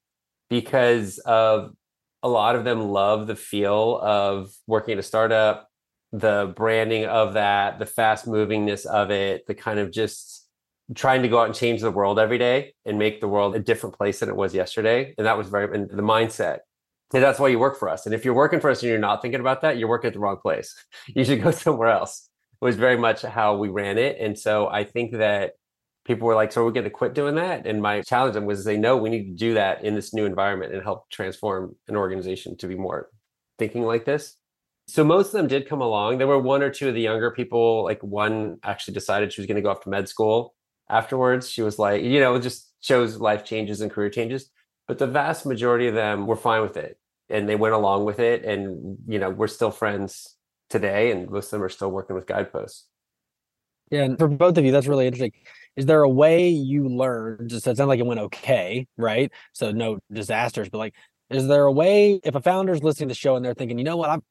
Because 0.51 1.16
of 1.21 1.75
a 2.23 2.29
lot 2.29 2.57
of 2.57 2.64
them 2.64 2.90
love 2.90 3.27
the 3.27 3.37
feel 3.37 3.99
of 4.03 4.53
working 4.66 4.93
at 4.93 4.99
a 4.99 5.03
startup, 5.03 5.71
the 6.12 6.53
branding 6.55 7.07
of 7.07 7.33
that, 7.35 7.79
the 7.79 7.87
fast 7.87 8.27
movingness 8.27 8.85
of 8.85 9.11
it, 9.11 9.47
the 9.47 9.55
kind 9.55 9.79
of 9.79 9.90
just 9.90 10.39
trying 10.94 11.22
to 11.22 11.29
go 11.29 11.38
out 11.38 11.46
and 11.46 11.55
change 11.55 11.81
the 11.81 11.90
world 11.90 12.18
every 12.18 12.38
day 12.38 12.74
and 12.85 12.98
make 12.98 13.20
the 13.20 13.29
world 13.29 13.55
a 13.55 13.61
different 13.61 13.96
place 13.96 14.20
than 14.20 14.29
it 14.29 14.37
was 14.37 14.55
yesterday. 14.55 15.14
And 15.16 15.26
that 15.26 15.38
was 15.38 15.48
very, 15.48 15.72
and 15.74 15.88
the 15.88 16.03
mindset. 16.03 16.59
And 17.12 17.22
that's 17.22 17.38
why 17.38 17.48
you 17.48 17.59
work 17.59 17.79
for 17.79 17.88
us. 17.88 18.07
And 18.07 18.14
if 18.14 18.24
you're 18.24 18.35
working 18.35 18.61
for 18.61 18.70
us 18.70 18.83
and 18.83 18.90
you're 18.90 18.98
not 18.98 19.22
thinking 19.22 19.40
about 19.40 19.62
that, 19.62 19.79
you're 19.79 19.88
working 19.88 20.09
at 20.09 20.14
the 20.14 20.20
wrong 20.20 20.38
place. 20.40 20.74
You 21.14 21.24
should 21.24 21.42
go 21.42 21.50
somewhere 21.50 21.88
else. 21.88 22.29
It 22.61 22.64
was 22.64 22.76
very 22.76 22.96
much 22.96 23.22
how 23.22 23.57
we 23.57 23.68
ran 23.68 23.98
it. 23.98 24.16
And 24.20 24.38
so 24.38 24.68
I 24.68 24.85
think 24.85 25.12
that 25.12 25.53
people 26.05 26.26
were 26.26 26.35
like, 26.35 26.53
so 26.53 26.64
we're 26.64 26.72
going 26.72 26.85
to 26.85 26.90
quit 26.90 27.14
doing 27.14 27.37
that. 27.37 27.66
And 27.66 27.83
my 27.83 28.03
challenge 28.03 28.35
them 28.35 28.46
was 28.46 28.59
to 28.59 28.64
say, 28.64 28.76
no, 28.76 28.96
we 28.96 29.11
need 29.11 29.24
to 29.24 29.35
do 29.35 29.55
that 29.55 29.85
in 29.85 29.94
this 29.94 30.12
new 30.12 30.24
environment 30.24 30.72
and 30.72 30.83
help 30.83 31.09
transform 31.11 31.74
an 31.88 31.96
organization 31.96 32.57
to 32.59 32.66
be 32.66 32.74
more 32.74 33.09
thinking 33.59 33.83
like 33.83 34.05
this. 34.05 34.37
So 34.88 35.05
most 35.05 35.26
of 35.26 35.33
them 35.33 35.46
did 35.46 35.68
come 35.68 35.81
along. 35.81 36.18
There 36.18 36.26
were 36.26 36.38
one 36.38 36.62
or 36.62 36.70
two 36.70 36.88
of 36.88 36.94
the 36.94 37.00
younger 37.00 37.31
people, 37.31 37.85
like 37.85 38.03
one 38.03 38.59
actually 38.64 38.94
decided 38.94 39.33
she 39.33 39.40
was 39.40 39.46
going 39.46 39.57
to 39.57 39.62
go 39.62 39.70
off 39.70 39.83
to 39.83 39.90
med 39.90 40.09
school 40.09 40.55
afterwards. 40.90 41.48
She 41.48 41.62
was 41.62 41.79
like, 41.79 42.03
you 42.03 42.20
know, 42.20 42.35
it 42.35 42.40
just 42.40 42.70
shows 42.81 43.18
life 43.18 43.44
changes 43.44 43.81
and 43.81 43.90
career 43.90 44.11
changes. 44.11 44.50
But 44.88 44.98
the 44.98 45.07
vast 45.07 45.46
majority 45.46 45.87
of 45.87 45.94
them 45.94 46.26
were 46.26 46.37
fine 46.37 46.62
with 46.62 46.76
it 46.76 46.98
and 47.29 47.48
they 47.48 47.57
went 47.57 47.74
along 47.74 48.05
with 48.05 48.18
it. 48.18 48.44
And, 48.44 48.98
you 49.07 49.18
know, 49.18 49.31
we're 49.31 49.46
still 49.46 49.70
friends 49.70 50.37
today 50.68 51.12
and 51.12 51.31
most 51.31 51.46
of 51.46 51.50
them 51.53 51.62
are 51.62 51.68
still 51.68 51.90
working 51.90 52.16
with 52.16 52.26
guideposts. 52.26 52.87
Yeah. 53.90 54.03
And 54.03 54.18
for 54.18 54.29
both 54.29 54.57
of 54.57 54.64
you, 54.64 54.72
that's 54.72 54.87
really 54.87 55.07
interesting. 55.07 55.33
Is 55.76 55.87
there 55.87 56.03
a 56.03 56.09
way 56.09 56.48
you 56.48 56.88
learned? 56.88 57.50
Just 57.50 57.66
it 57.66 57.76
sounds 57.76 57.88
like 57.88 58.00
it 58.00 58.07
went 58.07 58.20
okay, 58.20 58.87
right? 58.96 59.33
So 59.53 59.72
no 59.72 59.98
disasters, 60.12 60.68
but 60.68 60.79
like, 60.79 60.94
is 61.29 61.46
there 61.46 61.64
a 61.64 61.72
way 61.72 62.20
if 62.24 62.35
a 62.35 62.40
founder's 62.40 62.83
listening 62.83 63.09
to 63.09 63.12
the 63.12 63.18
show 63.18 63.37
and 63.37 63.44
they're 63.44 63.55
thinking, 63.55 63.79
you 63.79 63.85
know 63.85 63.96
what, 63.96 64.11
I'm 64.11 64.22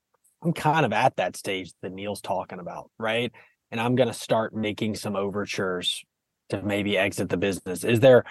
I'm 0.42 0.54
kind 0.54 0.86
of 0.86 0.94
at 0.94 1.18
that 1.18 1.36
stage 1.36 1.74
that 1.82 1.92
Neil's 1.92 2.22
talking 2.22 2.60
about, 2.60 2.92
right? 2.98 3.32
And 3.72 3.80
I'm 3.80 3.96
going 3.96 4.08
to 4.08 4.14
start 4.14 4.56
making 4.56 4.96
some 4.96 5.16
overtures 5.16 6.04
to 6.50 6.62
maybe 6.62 6.98
exit 6.98 7.30
the 7.30 7.38
business. 7.38 7.84
Is 7.84 8.00
there 8.00 8.24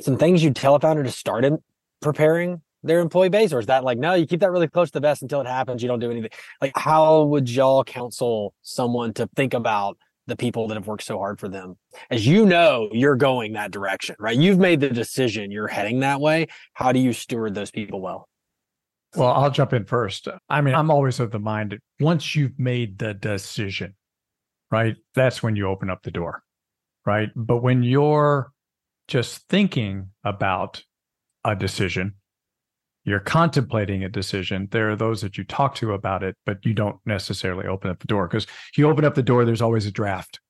some 0.00 0.16
things 0.16 0.42
you 0.42 0.50
tell 0.52 0.74
a 0.74 0.80
founder 0.80 1.02
to 1.02 1.10
start 1.10 1.44
in 1.44 1.58
preparing 2.00 2.62
their 2.82 3.00
employee 3.00 3.28
base, 3.28 3.52
or 3.52 3.58
is 3.58 3.66
that 3.66 3.84
like 3.84 3.98
no, 3.98 4.14
you 4.14 4.26
keep 4.26 4.40
that 4.40 4.50
really 4.50 4.68
close 4.68 4.88
to 4.88 4.94
the 4.94 5.00
vest 5.00 5.22
until 5.22 5.40
it 5.40 5.46
happens, 5.46 5.82
you 5.82 5.88
don't 5.88 5.98
do 5.98 6.10
anything? 6.10 6.30
Like, 6.60 6.72
how 6.76 7.24
would 7.24 7.48
y'all 7.50 7.84
counsel 7.84 8.54
someone 8.62 9.12
to 9.14 9.28
think 9.34 9.54
about 9.54 9.98
the 10.26 10.36
people 10.36 10.68
that 10.68 10.74
have 10.74 10.86
worked 10.86 11.02
so 11.02 11.18
hard 11.18 11.40
for 11.40 11.48
them? 11.48 11.76
As 12.10 12.26
you 12.26 12.46
know, 12.46 12.88
you're 12.92 13.16
going 13.16 13.54
that 13.54 13.70
direction, 13.70 14.16
right? 14.18 14.36
You've 14.36 14.58
made 14.58 14.80
the 14.80 14.90
decision, 14.90 15.50
you're 15.50 15.68
heading 15.68 16.00
that 16.00 16.20
way. 16.20 16.46
How 16.74 16.92
do 16.92 17.00
you 17.00 17.12
steward 17.12 17.54
those 17.54 17.70
people 17.70 18.00
well? 18.00 18.28
Well, 19.16 19.30
I'll 19.30 19.50
jump 19.50 19.72
in 19.72 19.84
first. 19.84 20.28
I 20.48 20.60
mean, 20.60 20.74
I'm 20.74 20.90
always 20.90 21.20
of 21.20 21.30
the 21.30 21.38
mind 21.38 21.72
that 21.72 21.80
once 22.00 22.36
you've 22.36 22.58
made 22.58 22.98
the 22.98 23.14
decision, 23.14 23.94
right? 24.70 24.96
That's 25.14 25.42
when 25.42 25.56
you 25.56 25.68
open 25.68 25.88
up 25.88 26.02
the 26.02 26.10
door 26.10 26.42
right? 27.06 27.30
But 27.34 27.62
when 27.62 27.82
you're 27.82 28.52
just 29.08 29.48
thinking 29.48 30.10
about 30.24 30.82
a 31.44 31.54
decision, 31.54 32.14
you're 33.04 33.20
contemplating 33.20 34.02
a 34.02 34.08
decision. 34.08 34.68
There 34.72 34.90
are 34.90 34.96
those 34.96 35.22
that 35.22 35.38
you 35.38 35.44
talk 35.44 35.76
to 35.76 35.92
about 35.92 36.24
it, 36.24 36.36
but 36.44 36.66
you 36.66 36.74
don't 36.74 36.96
necessarily 37.06 37.66
open 37.66 37.88
up 37.88 38.00
the 38.00 38.08
door 38.08 38.26
because 38.26 38.48
you 38.76 38.88
open 38.88 39.04
up 39.04 39.14
the 39.14 39.22
door, 39.22 39.44
there's 39.44 39.62
always 39.62 39.86
a 39.86 39.92
draft 39.92 40.40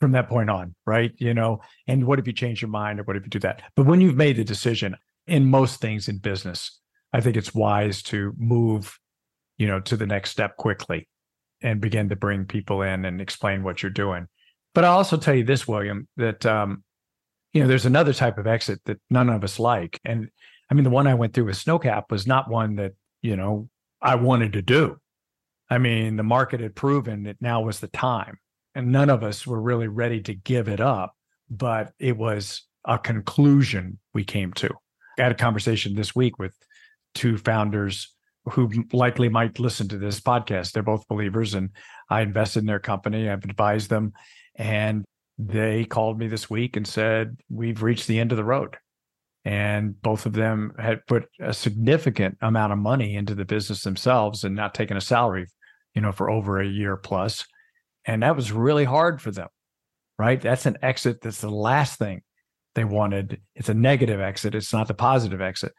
from 0.00 0.12
that 0.12 0.28
point 0.28 0.50
on, 0.50 0.74
right? 0.84 1.12
You 1.18 1.32
know, 1.32 1.60
and 1.86 2.04
what 2.06 2.18
if 2.18 2.26
you 2.26 2.32
change 2.32 2.60
your 2.60 2.70
mind 2.70 2.98
or 2.98 3.04
what 3.04 3.16
if 3.16 3.22
you 3.22 3.30
do 3.30 3.38
that? 3.40 3.62
But 3.76 3.86
when 3.86 4.00
you've 4.00 4.16
made 4.16 4.36
the 4.36 4.44
decision 4.44 4.96
in 5.28 5.48
most 5.48 5.80
things 5.80 6.08
in 6.08 6.18
business, 6.18 6.80
I 7.12 7.20
think 7.20 7.36
it's 7.36 7.54
wise 7.54 8.02
to 8.04 8.34
move, 8.36 8.98
you 9.58 9.68
know, 9.68 9.80
to 9.80 9.96
the 9.96 10.06
next 10.06 10.30
step 10.30 10.56
quickly 10.56 11.08
and 11.62 11.80
begin 11.80 12.08
to 12.08 12.16
bring 12.16 12.46
people 12.46 12.82
in 12.82 13.04
and 13.04 13.20
explain 13.20 13.62
what 13.62 13.82
you're 13.82 13.90
doing. 13.90 14.26
But 14.74 14.84
I'll 14.84 14.96
also 14.96 15.16
tell 15.16 15.34
you 15.34 15.44
this, 15.44 15.68
William, 15.68 16.08
that 16.16 16.46
um, 16.46 16.84
you 17.52 17.62
know, 17.62 17.68
there's 17.68 17.86
another 17.86 18.12
type 18.12 18.38
of 18.38 18.46
exit 18.46 18.80
that 18.86 19.00
none 19.10 19.28
of 19.28 19.44
us 19.44 19.58
like. 19.58 20.00
And 20.04 20.28
I 20.70 20.74
mean, 20.74 20.84
the 20.84 20.90
one 20.90 21.06
I 21.06 21.14
went 21.14 21.34
through 21.34 21.46
with 21.46 21.56
SNOCAP 21.56 22.04
was 22.10 22.26
not 22.26 22.48
one 22.48 22.76
that, 22.76 22.92
you 23.20 23.36
know, 23.36 23.68
I 24.00 24.14
wanted 24.14 24.54
to 24.54 24.62
do. 24.62 24.96
I 25.68 25.78
mean, 25.78 26.16
the 26.16 26.22
market 26.22 26.60
had 26.60 26.74
proven 26.74 27.24
that 27.24 27.36
now 27.40 27.62
was 27.62 27.80
the 27.80 27.88
time. 27.88 28.38
And 28.74 28.90
none 28.90 29.10
of 29.10 29.22
us 29.22 29.46
were 29.46 29.60
really 29.60 29.88
ready 29.88 30.22
to 30.22 30.34
give 30.34 30.66
it 30.66 30.80
up, 30.80 31.14
but 31.50 31.92
it 31.98 32.16
was 32.16 32.62
a 32.86 32.98
conclusion 32.98 33.98
we 34.14 34.24
came 34.24 34.52
to. 34.54 34.70
I 35.18 35.24
had 35.24 35.32
a 35.32 35.36
conversation 35.36 35.94
this 35.94 36.16
week 36.16 36.38
with 36.38 36.54
two 37.14 37.36
founders 37.36 38.14
who 38.46 38.70
likely 38.92 39.28
might 39.28 39.58
listen 39.58 39.88
to 39.88 39.98
this 39.98 40.20
podcast. 40.20 40.72
They're 40.72 40.82
both 40.82 41.06
believers, 41.06 41.52
and 41.52 41.70
I 42.08 42.22
invested 42.22 42.60
in 42.60 42.66
their 42.66 42.80
company. 42.80 43.28
I've 43.28 43.44
advised 43.44 43.90
them, 43.90 44.14
and 44.56 45.04
they 45.38 45.84
called 45.84 46.18
me 46.18 46.28
this 46.28 46.50
week 46.50 46.76
and 46.76 46.86
said, 46.86 47.38
We've 47.50 47.82
reached 47.82 48.06
the 48.06 48.20
end 48.20 48.32
of 48.32 48.36
the 48.36 48.44
road. 48.44 48.76
And 49.44 50.00
both 50.00 50.26
of 50.26 50.34
them 50.34 50.72
had 50.78 51.06
put 51.06 51.28
a 51.40 51.52
significant 51.52 52.38
amount 52.40 52.72
of 52.72 52.78
money 52.78 53.16
into 53.16 53.34
the 53.34 53.44
business 53.44 53.82
themselves 53.82 54.44
and 54.44 54.54
not 54.54 54.72
taken 54.72 54.96
a 54.96 55.00
salary, 55.00 55.46
you 55.94 56.00
know, 56.00 56.12
for 56.12 56.30
over 56.30 56.60
a 56.60 56.66
year 56.66 56.96
plus. 56.96 57.44
And 58.04 58.22
that 58.22 58.36
was 58.36 58.52
really 58.52 58.84
hard 58.84 59.20
for 59.20 59.32
them, 59.32 59.48
right? 60.16 60.40
That's 60.40 60.66
an 60.66 60.78
exit. 60.80 61.22
That's 61.22 61.40
the 61.40 61.50
last 61.50 61.98
thing 61.98 62.22
they 62.76 62.84
wanted. 62.84 63.40
It's 63.56 63.68
a 63.68 63.74
negative 63.74 64.20
exit. 64.20 64.54
It's 64.54 64.72
not 64.72 64.86
the 64.86 64.94
positive 64.94 65.40
exit. 65.40 65.72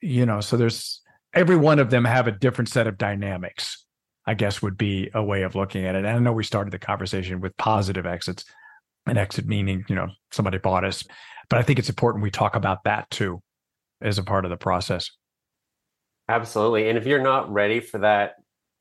You 0.00 0.24
know, 0.24 0.40
so 0.40 0.56
there's 0.56 1.02
every 1.34 1.56
one 1.56 1.80
of 1.80 1.90
them 1.90 2.06
have 2.06 2.26
a 2.26 2.32
different 2.32 2.70
set 2.70 2.86
of 2.86 2.96
dynamics 2.96 3.83
I 4.26 4.34
guess 4.34 4.62
would 4.62 4.78
be 4.78 5.10
a 5.14 5.22
way 5.22 5.42
of 5.42 5.54
looking 5.54 5.84
at 5.84 5.94
it. 5.94 5.98
And 5.98 6.08
I 6.08 6.18
know 6.18 6.32
we 6.32 6.44
started 6.44 6.72
the 6.72 6.78
conversation 6.78 7.40
with 7.40 7.56
positive 7.56 8.06
exits, 8.06 8.44
an 9.06 9.18
exit 9.18 9.46
meaning, 9.46 9.84
you 9.88 9.94
know, 9.94 10.08
somebody 10.32 10.58
bought 10.58 10.84
us. 10.84 11.04
But 11.50 11.58
I 11.58 11.62
think 11.62 11.78
it's 11.78 11.90
important 11.90 12.22
we 12.22 12.30
talk 12.30 12.56
about 12.56 12.84
that 12.84 13.10
too 13.10 13.42
as 14.00 14.18
a 14.18 14.22
part 14.22 14.44
of 14.44 14.50
the 14.50 14.56
process. 14.56 15.10
Absolutely. 16.28 16.88
And 16.88 16.96
if 16.96 17.06
you're 17.06 17.22
not 17.22 17.52
ready 17.52 17.80
for 17.80 17.98
that 17.98 18.36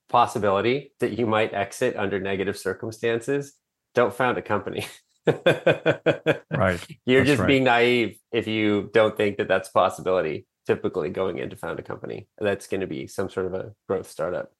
possibility 0.09 0.93
that 0.99 1.17
you 1.17 1.25
might 1.25 1.53
exit 1.53 1.95
under 1.97 2.19
negative 2.19 2.57
circumstances, 2.57 3.53
don't 3.93 4.13
found 4.13 4.37
a 4.37 4.41
company. 4.41 4.85
right. 5.25 6.85
You're 7.05 7.21
that's 7.21 7.29
just 7.29 7.39
right. 7.39 7.47
being 7.47 7.63
naive 7.63 8.17
if 8.31 8.47
you 8.47 8.89
don't 8.93 9.15
think 9.15 9.37
that 9.37 9.47
that's 9.47 9.69
a 9.69 9.71
possibility. 9.71 10.45
Typically, 10.65 11.09
going 11.09 11.39
in 11.39 11.49
to 11.49 11.57
found 11.57 11.77
a 11.79 11.83
company 11.83 12.27
that's 12.39 12.67
going 12.67 12.79
to 12.79 12.87
be 12.87 13.05
some 13.05 13.29
sort 13.29 13.47
of 13.47 13.53
a 13.53 13.73
growth 13.89 14.09
startup. 14.09 14.53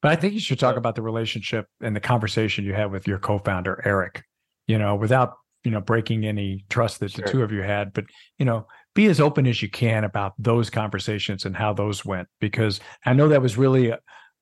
But 0.00 0.12
I 0.12 0.16
think 0.16 0.34
you 0.34 0.40
should 0.40 0.58
talk 0.58 0.76
about 0.76 0.94
the 0.94 1.02
relationship 1.02 1.66
and 1.80 1.94
the 1.94 2.00
conversation 2.00 2.64
you 2.64 2.72
had 2.72 2.92
with 2.92 3.08
your 3.08 3.18
co-founder 3.18 3.82
Eric. 3.84 4.22
You 4.66 4.78
know, 4.78 4.94
without 4.94 5.34
you 5.64 5.70
know 5.70 5.80
breaking 5.80 6.24
any 6.24 6.64
trust 6.68 7.00
that 7.00 7.12
sure. 7.12 7.24
the 7.24 7.30
two 7.30 7.42
of 7.42 7.52
you 7.52 7.62
had, 7.62 7.92
but 7.92 8.04
you 8.38 8.44
know, 8.44 8.66
be 8.94 9.06
as 9.06 9.20
open 9.20 9.46
as 9.46 9.62
you 9.62 9.68
can 9.68 10.04
about 10.04 10.34
those 10.38 10.70
conversations 10.70 11.44
and 11.44 11.56
how 11.56 11.72
those 11.72 12.04
went, 12.04 12.28
because 12.40 12.80
I 13.04 13.12
know 13.12 13.28
that 13.28 13.42
was 13.42 13.56
really 13.56 13.92
uh, 13.92 13.96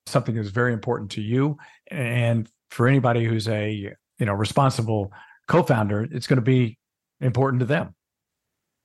something 0.06 0.34
that 0.34 0.40
was 0.40 0.50
very 0.50 0.72
important 0.72 1.10
to 1.12 1.22
you, 1.22 1.56
and 1.90 2.48
for 2.70 2.88
anybody 2.88 3.24
who's 3.24 3.48
a 3.48 3.70
you 3.70 4.26
know 4.26 4.34
responsible 4.34 5.12
co-founder, 5.48 6.08
it's 6.10 6.26
going 6.26 6.38
to 6.38 6.42
be 6.42 6.78
important 7.20 7.60
to 7.60 7.66
them. 7.66 7.94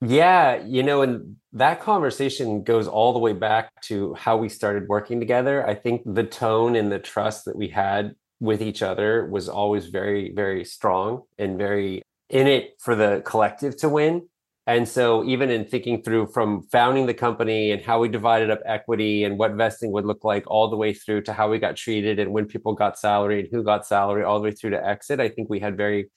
Yeah, 0.02 0.64
you 0.64 0.84
know, 0.84 1.02
and 1.02 1.36
that 1.54 1.82
conversation 1.82 2.64
goes 2.64 2.88
all 2.88 3.14
the 3.14 3.20
way 3.20 3.34
back 3.34 3.82
to 3.82 4.14
how 4.14 4.38
we 4.38 4.48
started 4.48 4.88
working 4.88 5.20
together. 5.20 5.68
I 5.68 5.76
think 5.76 6.02
the 6.06 6.24
tone 6.24 6.76
and 6.76 6.92
the 6.92 7.00
trust 7.00 7.46
that 7.46 7.58
we 7.58 7.68
had 7.68 8.16
with 8.40 8.62
each 8.62 8.82
other 8.82 9.26
was 9.28 9.50
always 9.50 9.88
very, 9.88 10.32
very 10.34 10.64
strong 10.64 11.24
and 11.38 11.58
very 11.58 12.02
in 12.30 12.48
it 12.48 12.76
for 12.80 12.96
the 12.96 13.22
collective 13.26 13.76
to 13.78 13.90
win. 13.90 14.28
And 14.68 14.88
so, 14.88 15.26
even 15.26 15.50
in 15.50 15.66
thinking 15.66 16.04
through 16.04 16.28
from 16.28 16.64
founding 16.72 17.08
the 17.08 17.14
company 17.14 17.72
and 17.72 17.82
how 17.82 18.00
we 18.00 18.08
divided 18.08 18.50
up 18.50 18.62
equity 18.66 19.24
and 19.24 19.38
what 19.38 19.54
vesting 19.54 19.92
would 19.92 20.06
look 20.06 20.24
like, 20.24 20.44
all 20.48 20.70
the 20.70 20.78
way 20.78 20.94
through 20.94 21.24
to 21.24 21.34
how 21.34 21.50
we 21.50 21.60
got 21.60 21.76
treated 21.76 22.20
and 22.20 22.32
when 22.32 22.46
people 22.46 22.74
got 22.74 22.98
salary 22.98 23.42
and 23.42 23.50
who 23.52 23.64
got 23.64 23.86
salary, 23.86 24.24
all 24.24 24.40
the 24.40 24.44
way 24.44 24.52
through 24.52 24.70
to 24.70 24.88
exit, 24.88 25.20
I 25.20 25.30
think 25.30 25.50
we 25.50 25.60
had 25.60 25.76
very 25.76 26.10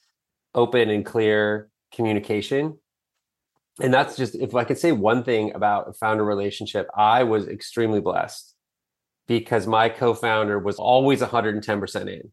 open 0.54 0.90
and 0.90 1.04
clear 1.04 1.70
communication 1.90 2.78
and 3.80 3.92
that's 3.92 4.16
just 4.16 4.34
if 4.34 4.54
I 4.54 4.64
could 4.64 4.78
say 4.78 4.92
one 4.92 5.24
thing 5.24 5.52
about 5.54 5.88
a 5.88 5.92
founder 5.92 6.24
relationship, 6.24 6.88
I 6.96 7.24
was 7.24 7.48
extremely 7.48 8.00
blessed 8.00 8.54
because 9.26 9.66
my 9.66 9.88
co-founder 9.88 10.58
was 10.58 10.76
always 10.76 11.20
110% 11.20 12.08
in. 12.08 12.32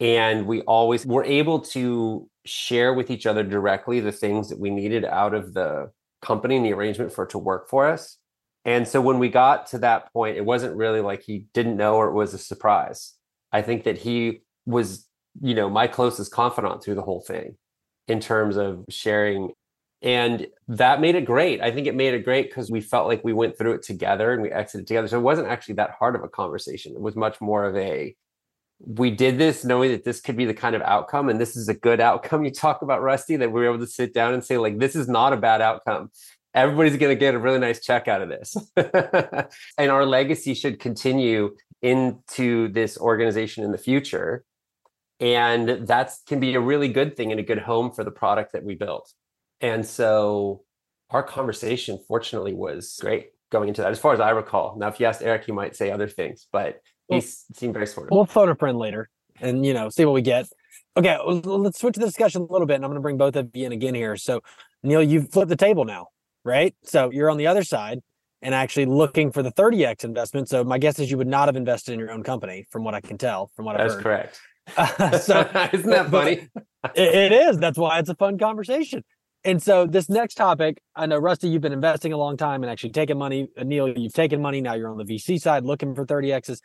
And 0.00 0.46
we 0.46 0.62
always 0.62 1.06
were 1.06 1.24
able 1.24 1.60
to 1.60 2.28
share 2.44 2.92
with 2.94 3.10
each 3.10 3.26
other 3.26 3.44
directly 3.44 4.00
the 4.00 4.12
things 4.12 4.48
that 4.48 4.58
we 4.58 4.70
needed 4.70 5.04
out 5.04 5.34
of 5.34 5.54
the 5.54 5.90
company 6.20 6.56
and 6.56 6.64
the 6.64 6.72
arrangement 6.72 7.12
for 7.12 7.24
it 7.24 7.30
to 7.30 7.38
work 7.38 7.68
for 7.68 7.86
us. 7.86 8.18
And 8.64 8.88
so 8.88 9.00
when 9.00 9.18
we 9.18 9.28
got 9.28 9.66
to 9.68 9.78
that 9.78 10.12
point, 10.12 10.36
it 10.36 10.44
wasn't 10.44 10.76
really 10.76 11.00
like 11.00 11.22
he 11.22 11.46
didn't 11.52 11.76
know 11.76 11.96
or 11.96 12.08
it 12.08 12.14
was 12.14 12.34
a 12.34 12.38
surprise. 12.38 13.14
I 13.52 13.62
think 13.62 13.84
that 13.84 13.98
he 13.98 14.42
was, 14.66 15.06
you 15.40 15.54
know, 15.54 15.68
my 15.68 15.86
closest 15.86 16.32
confidant 16.32 16.82
through 16.82 16.94
the 16.96 17.02
whole 17.02 17.20
thing 17.20 17.56
in 18.08 18.20
terms 18.20 18.56
of 18.56 18.84
sharing. 18.88 19.52
And 20.04 20.46
that 20.68 21.00
made 21.00 21.14
it 21.14 21.24
great. 21.24 21.62
I 21.62 21.70
think 21.70 21.86
it 21.86 21.94
made 21.94 22.12
it 22.12 22.26
great 22.26 22.50
because 22.50 22.70
we 22.70 22.82
felt 22.82 23.08
like 23.08 23.24
we 23.24 23.32
went 23.32 23.56
through 23.56 23.72
it 23.72 23.82
together 23.82 24.34
and 24.34 24.42
we 24.42 24.52
exited 24.52 24.86
together. 24.86 25.08
So 25.08 25.18
it 25.18 25.22
wasn't 25.22 25.48
actually 25.48 25.76
that 25.76 25.92
hard 25.98 26.14
of 26.14 26.22
a 26.22 26.28
conversation. 26.28 26.92
It 26.92 27.00
was 27.00 27.16
much 27.16 27.40
more 27.40 27.64
of 27.64 27.74
a, 27.74 28.14
we 28.80 29.10
did 29.10 29.38
this 29.38 29.64
knowing 29.64 29.92
that 29.92 30.04
this 30.04 30.20
could 30.20 30.36
be 30.36 30.44
the 30.44 30.52
kind 30.52 30.76
of 30.76 30.82
outcome 30.82 31.30
and 31.30 31.40
this 31.40 31.56
is 31.56 31.68
a 31.68 31.74
good 31.74 32.00
outcome 32.00 32.44
you 32.44 32.50
talk 32.50 32.82
about 32.82 33.00
rusty 33.00 33.36
that 33.36 33.50
we 33.50 33.60
were 33.60 33.66
able 33.66 33.78
to 33.78 33.86
sit 33.86 34.12
down 34.12 34.34
and 34.34 34.44
say 34.44 34.58
like 34.58 34.78
this 34.78 34.96
is 34.96 35.08
not 35.08 35.32
a 35.32 35.36
bad 35.36 35.62
outcome 35.62 36.10
everybody's 36.54 36.96
going 36.96 37.10
to 37.10 37.18
get 37.18 37.34
a 37.34 37.38
really 37.38 37.60
nice 37.60 37.80
check 37.80 38.08
out 38.08 38.20
of 38.20 38.28
this 38.28 38.56
and 39.78 39.90
our 39.90 40.04
legacy 40.04 40.54
should 40.54 40.80
continue 40.80 41.54
into 41.82 42.68
this 42.72 42.98
organization 42.98 43.64
in 43.64 43.70
the 43.70 43.78
future 43.78 44.44
and 45.20 45.86
that 45.86 46.12
can 46.26 46.40
be 46.40 46.54
a 46.54 46.60
really 46.60 46.88
good 46.88 47.16
thing 47.16 47.30
and 47.30 47.40
a 47.40 47.44
good 47.44 47.60
home 47.60 47.92
for 47.92 48.02
the 48.02 48.10
product 48.10 48.52
that 48.52 48.64
we 48.64 48.74
built 48.74 49.14
and 49.64 49.86
so 49.86 50.62
our 51.10 51.22
conversation 51.22 51.98
fortunately 52.06 52.52
was 52.52 52.98
great 53.00 53.30
going 53.50 53.68
into 53.68 53.82
that 53.82 53.90
as 53.90 53.98
far 53.98 54.12
as 54.12 54.20
i 54.20 54.30
recall. 54.30 54.76
Now 54.76 54.88
if 54.88 55.00
you 55.00 55.06
asked 55.06 55.22
eric 55.22 55.44
he 55.44 55.52
might 55.52 55.74
say 55.74 55.90
other 55.90 56.08
things 56.08 56.46
but 56.52 56.80
he 57.08 57.20
seemed 57.20 57.74
very 57.74 57.86
supportive. 57.86 58.12
we'll 58.12 58.26
phone 58.26 58.48
a 58.48 58.54
friend 58.54 58.78
later 58.78 59.10
and 59.40 59.64
you 59.64 59.74
know 59.74 59.88
see 59.88 60.04
what 60.04 60.14
we 60.14 60.22
get. 60.22 60.46
Okay 60.96 61.18
let's 61.24 61.80
switch 61.80 61.96
the 61.96 62.04
discussion 62.04 62.42
a 62.42 62.52
little 62.52 62.66
bit 62.66 62.74
and 62.74 62.84
i'm 62.84 62.90
going 62.90 62.96
to 62.96 63.02
bring 63.02 63.18
both 63.18 63.36
of 63.36 63.50
you 63.54 63.66
in 63.66 63.72
again 63.72 63.94
here. 63.94 64.16
So 64.16 64.42
neil 64.82 65.02
you've 65.02 65.30
flipped 65.30 65.48
the 65.48 65.56
table 65.56 65.84
now 65.84 66.08
right? 66.44 66.74
So 66.84 67.10
you're 67.10 67.30
on 67.30 67.38
the 67.38 67.46
other 67.46 67.64
side 67.64 68.00
and 68.42 68.54
actually 68.54 68.84
looking 68.84 69.32
for 69.32 69.42
the 69.42 69.50
30x 69.50 70.04
investment. 70.04 70.48
So 70.50 70.62
my 70.62 70.76
guess 70.76 70.98
is 70.98 71.10
you 71.10 71.16
would 71.16 71.26
not 71.26 71.48
have 71.48 71.56
invested 71.56 71.92
in 71.92 71.98
your 71.98 72.10
own 72.10 72.22
company 72.22 72.66
from 72.70 72.84
what 72.84 72.94
i 72.94 73.00
can 73.00 73.16
tell 73.16 73.50
from 73.56 73.64
what 73.64 73.76
i've 73.76 73.90
heard. 73.90 73.90
That's 73.90 74.02
correct. 74.02 74.40
Uh, 74.76 75.18
so 75.18 75.40
isn't 75.72 75.90
that 75.90 76.10
funny? 76.10 76.48
it, 76.94 77.14
it 77.14 77.32
is. 77.32 77.58
That's 77.58 77.78
why 77.78 77.98
it's 77.98 78.10
a 78.10 78.14
fun 78.14 78.38
conversation 78.38 79.02
and 79.44 79.62
so 79.62 79.86
this 79.86 80.08
next 80.08 80.34
topic, 80.34 80.80
I 80.96 81.06
know 81.06 81.18
Rusty, 81.18 81.48
you've 81.48 81.62
been 81.62 81.72
investing 81.72 82.12
a 82.12 82.16
long 82.16 82.36
time 82.36 82.62
and 82.62 82.70
actually 82.70 82.90
taking 82.90 83.18
money. 83.18 83.48
Neil, 83.62 83.88
you've 83.88 84.12
taken 84.12 84.40
money. 84.40 84.60
Now 84.60 84.74
you're 84.74 84.90
on 84.90 84.96
the 84.96 85.04
VC 85.04 85.40
side 85.40 85.64
looking 85.64 85.94
for 85.94 86.06
30Xs. 86.06 86.60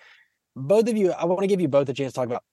Both 0.55 0.87
of 0.89 0.97
you, 0.97 1.11
I 1.11 1.25
want 1.25 1.41
to 1.41 1.47
give 1.47 1.61
you 1.61 1.67
both 1.67 1.89
a 1.89 1.93
chance 1.93 2.13
to 2.13 2.15
talk 2.15 2.27
about 2.27 2.43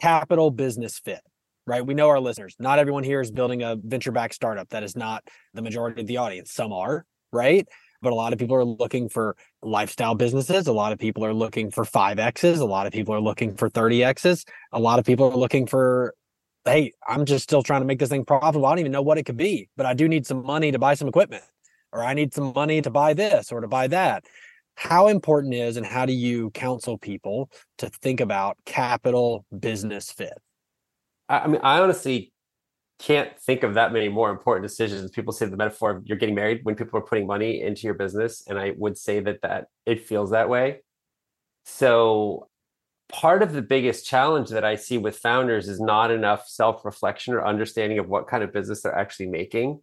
capital 0.00 0.50
business 0.50 0.98
fit, 0.98 1.20
right? 1.66 1.84
We 1.84 1.94
know 1.94 2.08
our 2.08 2.20
listeners. 2.20 2.56
Not 2.58 2.78
everyone 2.78 3.04
here 3.04 3.20
is 3.20 3.30
building 3.30 3.62
a 3.62 3.76
venture 3.76 4.12
backed 4.12 4.34
startup. 4.34 4.68
That 4.70 4.82
is 4.82 4.96
not 4.96 5.24
the 5.54 5.62
majority 5.62 6.00
of 6.00 6.06
the 6.06 6.16
audience. 6.16 6.52
Some 6.52 6.72
are, 6.72 7.06
right? 7.32 7.66
But 8.02 8.12
a 8.12 8.14
lot 8.14 8.32
of 8.32 8.38
people 8.38 8.56
are 8.56 8.64
looking 8.64 9.08
for 9.08 9.36
lifestyle 9.62 10.14
businesses. 10.14 10.66
A 10.66 10.72
lot 10.72 10.92
of 10.92 10.98
people 10.98 11.24
are 11.24 11.32
looking 11.32 11.70
for 11.70 11.84
5Xs. 11.84 12.60
A 12.60 12.64
lot 12.64 12.86
of 12.86 12.92
people 12.92 13.14
are 13.14 13.20
looking 13.20 13.56
for 13.56 13.70
30Xs. 13.70 14.44
A 14.72 14.80
lot 14.80 14.98
of 14.98 15.04
people 15.04 15.32
are 15.32 15.36
looking 15.36 15.66
for 15.66 16.14
hey, 16.66 16.92
I'm 17.06 17.24
just 17.24 17.44
still 17.44 17.62
trying 17.62 17.80
to 17.80 17.86
make 17.86 17.98
this 17.98 18.08
thing 18.08 18.24
profitable. 18.24 18.66
I 18.66 18.70
don't 18.70 18.80
even 18.80 18.92
know 18.92 19.02
what 19.02 19.18
it 19.18 19.24
could 19.24 19.36
be, 19.36 19.68
but 19.76 19.86
I 19.86 19.94
do 19.94 20.08
need 20.08 20.26
some 20.26 20.44
money 20.44 20.72
to 20.72 20.78
buy 20.78 20.94
some 20.94 21.08
equipment, 21.08 21.44
or 21.92 22.02
I 22.04 22.14
need 22.14 22.34
some 22.34 22.52
money 22.54 22.82
to 22.82 22.90
buy 22.90 23.14
this 23.14 23.52
or 23.52 23.60
to 23.60 23.68
buy 23.68 23.86
that. 23.88 24.24
How 24.74 25.08
important 25.08 25.54
is 25.54 25.76
and 25.76 25.86
how 25.86 26.04
do 26.04 26.12
you 26.12 26.50
counsel 26.50 26.98
people 26.98 27.50
to 27.78 27.88
think 27.88 28.20
about 28.20 28.58
capital 28.66 29.46
business 29.58 30.10
fit? 30.10 30.34
I 31.28 31.46
mean, 31.46 31.60
I 31.62 31.80
honestly 31.80 32.32
can't 32.98 33.38
think 33.40 33.62
of 33.62 33.74
that 33.74 33.92
many 33.92 34.08
more 34.08 34.30
important 34.30 34.64
decisions. 34.64 35.10
People 35.10 35.32
say 35.32 35.46
the 35.46 35.56
metaphor 35.56 35.96
of 35.96 36.06
you're 36.06 36.18
getting 36.18 36.34
married 36.34 36.60
when 36.62 36.74
people 36.74 36.98
are 36.98 37.02
putting 37.02 37.26
money 37.26 37.62
into 37.62 37.82
your 37.82 37.94
business, 37.94 38.44
and 38.46 38.58
I 38.58 38.74
would 38.76 38.96
say 38.98 39.20
that 39.20 39.40
that 39.42 39.66
it 39.86 40.06
feels 40.06 40.30
that 40.30 40.48
way. 40.48 40.80
So 41.64 42.48
part 43.08 43.42
of 43.42 43.52
the 43.52 43.62
biggest 43.62 44.06
challenge 44.06 44.50
that 44.50 44.64
I 44.64 44.76
see 44.76 44.98
with 44.98 45.18
founders 45.18 45.68
is 45.68 45.80
not 45.80 46.10
enough 46.10 46.48
self 46.48 46.84
reflection 46.84 47.34
or 47.34 47.46
understanding 47.46 47.98
of 47.98 48.08
what 48.08 48.26
kind 48.26 48.42
of 48.42 48.52
business 48.52 48.82
they're 48.82 48.96
actually 48.96 49.26
making 49.26 49.80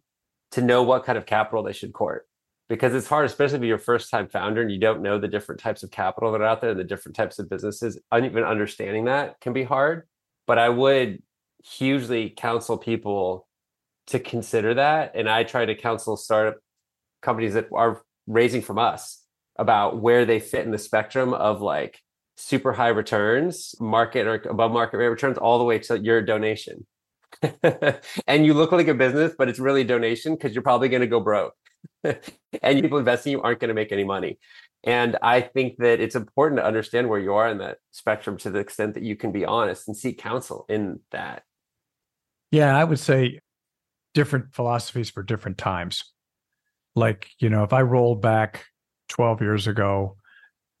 to 0.52 0.62
know 0.62 0.82
what 0.82 1.04
kind 1.04 1.18
of 1.18 1.26
capital 1.26 1.62
they 1.62 1.72
should 1.72 1.92
court. 1.92 2.26
Because 2.68 2.94
it's 2.94 3.08
hard, 3.08 3.26
especially 3.26 3.58
if 3.58 3.64
you're 3.64 3.76
a 3.76 3.80
first 3.80 4.10
time 4.10 4.28
founder 4.28 4.62
and 4.62 4.70
you 4.70 4.78
don't 4.78 5.02
know 5.02 5.18
the 5.18 5.28
different 5.28 5.60
types 5.60 5.82
of 5.82 5.90
capital 5.90 6.32
that 6.32 6.40
are 6.40 6.46
out 6.46 6.60
there, 6.60 6.70
and 6.70 6.80
the 6.80 6.84
different 6.84 7.16
types 7.16 7.38
of 7.38 7.48
businesses. 7.48 7.98
Even 8.14 8.44
understanding 8.44 9.04
that 9.04 9.40
can 9.40 9.52
be 9.52 9.64
hard. 9.64 10.06
But 10.46 10.58
I 10.58 10.68
would 10.68 11.22
hugely 11.64 12.30
counsel 12.30 12.78
people 12.78 13.46
to 14.06 14.18
consider 14.18 14.74
that. 14.74 15.12
And 15.14 15.28
I 15.28 15.44
try 15.44 15.64
to 15.64 15.74
counsel 15.74 16.16
startup 16.16 16.58
companies 17.22 17.54
that 17.54 17.68
are 17.72 18.02
raising 18.26 18.62
from 18.62 18.78
us 18.78 19.22
about 19.56 20.00
where 20.00 20.24
they 20.24 20.40
fit 20.40 20.64
in 20.64 20.72
the 20.72 20.78
spectrum 20.78 21.32
of 21.32 21.62
like 21.62 22.00
super 22.36 22.72
high 22.72 22.88
returns, 22.88 23.74
market 23.80 24.26
or 24.26 24.34
above 24.48 24.72
market 24.72 24.98
rate 24.98 25.08
returns, 25.08 25.38
all 25.38 25.58
the 25.58 25.64
way 25.64 25.78
to 25.78 25.98
your 25.98 26.22
donation. 26.22 26.86
and 28.26 28.46
you 28.46 28.54
look 28.54 28.72
like 28.72 28.88
a 28.88 28.94
business, 28.94 29.32
but 29.36 29.48
it's 29.48 29.58
really 29.58 29.84
donation 29.84 30.34
because 30.34 30.54
you're 30.54 30.62
probably 30.62 30.88
going 30.88 31.00
to 31.00 31.06
go 31.06 31.20
broke. 31.20 31.54
and 32.04 32.80
people 32.80 32.98
investing 32.98 33.32
you 33.32 33.42
aren't 33.42 33.60
going 33.60 33.68
to 33.68 33.74
make 33.74 33.92
any 33.92 34.04
money. 34.04 34.38
And 34.84 35.16
I 35.22 35.40
think 35.40 35.76
that 35.78 36.00
it's 36.00 36.14
important 36.14 36.60
to 36.60 36.66
understand 36.66 37.08
where 37.08 37.18
you 37.18 37.34
are 37.34 37.48
in 37.48 37.58
that 37.58 37.78
spectrum 37.90 38.36
to 38.38 38.50
the 38.50 38.58
extent 38.58 38.94
that 38.94 39.02
you 39.02 39.16
can 39.16 39.32
be 39.32 39.44
honest 39.44 39.88
and 39.88 39.96
seek 39.96 40.18
counsel 40.18 40.66
in 40.68 41.00
that. 41.10 41.42
Yeah, 42.50 42.76
I 42.76 42.84
would 42.84 42.98
say 42.98 43.40
different 44.12 44.54
philosophies 44.54 45.10
for 45.10 45.22
different 45.22 45.58
times. 45.58 46.04
Like, 46.94 47.30
you 47.38 47.48
know, 47.48 47.64
if 47.64 47.72
I 47.72 47.82
rolled 47.82 48.20
back 48.20 48.66
12 49.08 49.40
years 49.40 49.66
ago, 49.66 50.16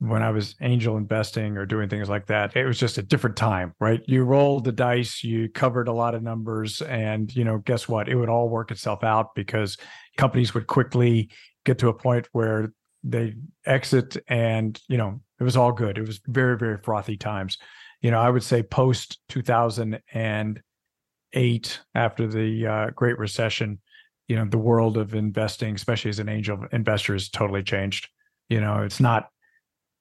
when 0.08 0.22
I 0.22 0.30
was 0.30 0.54
angel 0.60 0.96
investing 0.96 1.56
or 1.56 1.66
doing 1.66 1.88
things 1.88 2.08
like 2.08 2.26
that, 2.26 2.56
it 2.56 2.66
was 2.66 2.78
just 2.78 2.98
a 2.98 3.02
different 3.02 3.36
time, 3.36 3.74
right? 3.80 4.00
You 4.06 4.24
rolled 4.24 4.64
the 4.64 4.72
dice, 4.72 5.24
you 5.24 5.48
covered 5.48 5.88
a 5.88 5.92
lot 5.92 6.14
of 6.14 6.22
numbers, 6.22 6.82
and 6.82 7.34
you 7.34 7.44
know, 7.44 7.58
guess 7.58 7.88
what? 7.88 8.08
It 8.08 8.16
would 8.16 8.28
all 8.28 8.48
work 8.48 8.70
itself 8.70 9.02
out 9.02 9.34
because 9.34 9.76
companies 10.16 10.54
would 10.54 10.66
quickly 10.66 11.30
get 11.64 11.78
to 11.78 11.88
a 11.88 11.94
point 11.94 12.28
where 12.32 12.72
they 13.02 13.34
exit 13.66 14.16
and 14.28 14.80
you 14.88 14.96
know, 14.96 15.20
it 15.38 15.44
was 15.44 15.56
all 15.56 15.72
good. 15.72 15.98
It 15.98 16.06
was 16.06 16.20
very, 16.26 16.56
very 16.56 16.78
frothy 16.78 17.16
times. 17.16 17.58
You 18.00 18.10
know, 18.10 18.20
I 18.20 18.30
would 18.30 18.42
say 18.42 18.62
post 18.62 19.18
2008, 19.30 21.80
after 21.94 22.26
the 22.26 22.66
uh, 22.66 22.90
Great 22.90 23.18
Recession, 23.18 23.80
you 24.28 24.36
know, 24.36 24.44
the 24.44 24.58
world 24.58 24.96
of 24.96 25.14
investing, 25.14 25.74
especially 25.74 26.10
as 26.10 26.18
an 26.18 26.28
angel 26.28 26.64
investor, 26.72 27.14
has 27.14 27.28
totally 27.28 27.62
changed. 27.62 28.08
You 28.48 28.60
know, 28.60 28.82
it's 28.82 29.00
not 29.00 29.28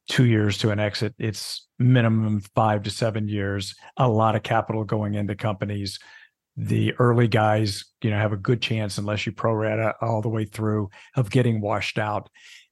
two 0.09 0.25
years 0.25 0.57
to 0.59 0.71
an 0.71 0.79
exit. 0.79 1.15
It's 1.17 1.67
minimum 1.79 2.41
five 2.55 2.83
to 2.83 2.89
seven 2.89 3.27
years, 3.27 3.75
a 3.97 4.07
lot 4.07 4.35
of 4.35 4.43
capital 4.43 4.83
going 4.83 5.13
into 5.13 5.35
companies. 5.35 5.99
The 6.55 6.93
early 6.99 7.27
guys, 7.27 7.85
you 8.01 8.11
know, 8.11 8.17
have 8.17 8.33
a 8.33 8.37
good 8.37 8.61
chance, 8.61 8.97
unless 8.97 9.25
you 9.25 9.31
pro 9.31 9.53
rata 9.53 9.95
all 10.01 10.21
the 10.21 10.29
way 10.29 10.45
through, 10.45 10.89
of 11.15 11.31
getting 11.31 11.61
washed 11.61 11.97
out. 11.97 12.29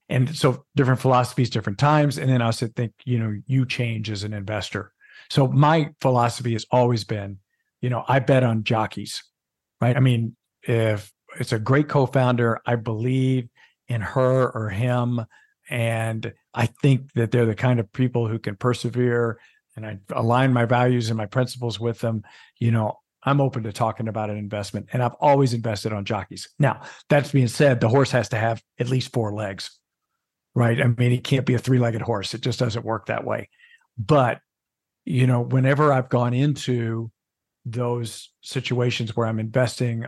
And 0.10 0.36
so 0.36 0.66
different 0.76 1.00
philosophies, 1.00 1.50
different 1.50 1.80
times. 1.80 2.18
And 2.18 2.30
then 2.30 2.42
I 2.42 2.48
also 2.48 2.68
think, 2.68 2.92
you 3.06 3.18
know, 3.18 3.34
you 3.48 3.66
change 3.66 4.10
as 4.12 4.24
an 4.24 4.34
investor. 4.34 4.92
So 5.30 5.48
my 5.48 5.92
philosophy 6.02 6.54
has 6.54 6.66
always 6.70 7.06
been, 7.06 7.40
you 7.82 7.90
know, 7.90 8.04
I 8.08 8.20
bet 8.20 8.44
on 8.44 8.66
jockeys, 8.66 9.24
right? 9.80 9.96
I 9.96 10.02
mean, 10.02 10.36
if 10.64 11.12
it's 11.40 11.54
a 11.54 11.60
great 11.60 11.88
co-founder, 11.88 12.60
I 12.66 12.76
believe 12.76 13.48
in 13.88 14.02
her 14.02 14.52
or 14.52 14.70
him 14.70 15.26
and 15.70 16.34
I 16.54 16.66
think 16.66 17.14
that 17.14 17.32
they're 17.32 17.46
the 17.46 17.56
kind 17.56 17.80
of 17.80 17.92
people 17.92 18.28
who 18.28 18.40
can 18.40 18.56
persevere 18.56 19.40
and 19.76 19.86
I 19.86 20.00
align 20.14 20.52
my 20.52 20.66
values 20.66 21.10
and 21.10 21.18
my 21.18 21.26
principles 21.26 21.80
with 21.80 22.00
them. 22.00 22.24
You 22.60 22.72
know, 22.72 23.00
I'm 23.24 23.40
open 23.40 23.64
to 23.64 23.72
talking 23.72 24.08
about 24.08 24.30
an 24.30 24.38
investment 24.38 24.90
and 24.92 25.02
I've 25.02 25.16
always 25.20 25.54
invested 25.54 25.94
on 25.94 26.06
jockeys. 26.06 26.50
Now, 26.60 26.82
that's 27.10 27.32
being 27.32 27.48
said, 27.48 27.80
the 27.80 27.90
horse 27.90 28.12
has 28.12 28.30
to 28.30 28.38
have 28.38 28.62
at 28.80 28.90
least 28.90 29.14
four 29.14 29.34
legs, 29.34 29.80
right? 30.56 30.82
I 30.82 30.88
mean, 30.88 31.12
it 31.12 31.24
can't 31.24 31.46
be 31.46 31.54
a 31.54 31.60
three 31.60 31.80
legged 31.80 32.02
horse. 32.02 32.34
It 32.34 32.42
just 32.42 32.60
doesn't 32.60 32.86
work 32.86 33.06
that 33.06 33.24
way. 33.24 33.50
But, 33.98 34.40
you 35.06 35.28
know, 35.28 35.42
whenever 35.42 35.94
I've 35.94 36.10
gone 36.10 36.34
into 36.34 37.12
those 37.64 38.32
situations 38.42 39.16
where 39.16 39.28
I'm 39.28 39.40
investing 39.40 40.06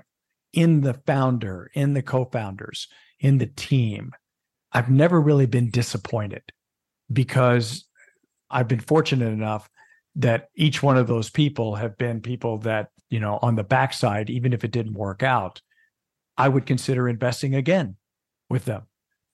in 0.51 0.81
the 0.81 0.93
founder, 0.93 1.69
in 1.73 1.93
the 1.93 2.01
co 2.01 2.25
founders, 2.25 2.87
in 3.19 3.37
the 3.37 3.47
team, 3.47 4.11
I've 4.73 4.89
never 4.89 5.21
really 5.21 5.45
been 5.45 5.69
disappointed 5.69 6.43
because 7.11 7.85
I've 8.49 8.67
been 8.67 8.79
fortunate 8.79 9.31
enough 9.31 9.69
that 10.15 10.49
each 10.55 10.83
one 10.83 10.97
of 10.97 11.07
those 11.07 11.29
people 11.29 11.75
have 11.75 11.97
been 11.97 12.21
people 12.21 12.59
that, 12.59 12.89
you 13.09 13.19
know, 13.19 13.39
on 13.41 13.55
the 13.55 13.63
backside, 13.63 14.29
even 14.29 14.53
if 14.53 14.63
it 14.63 14.71
didn't 14.71 14.93
work 14.93 15.23
out, 15.23 15.61
I 16.37 16.49
would 16.49 16.65
consider 16.65 17.07
investing 17.07 17.55
again 17.55 17.95
with 18.49 18.65
them 18.65 18.83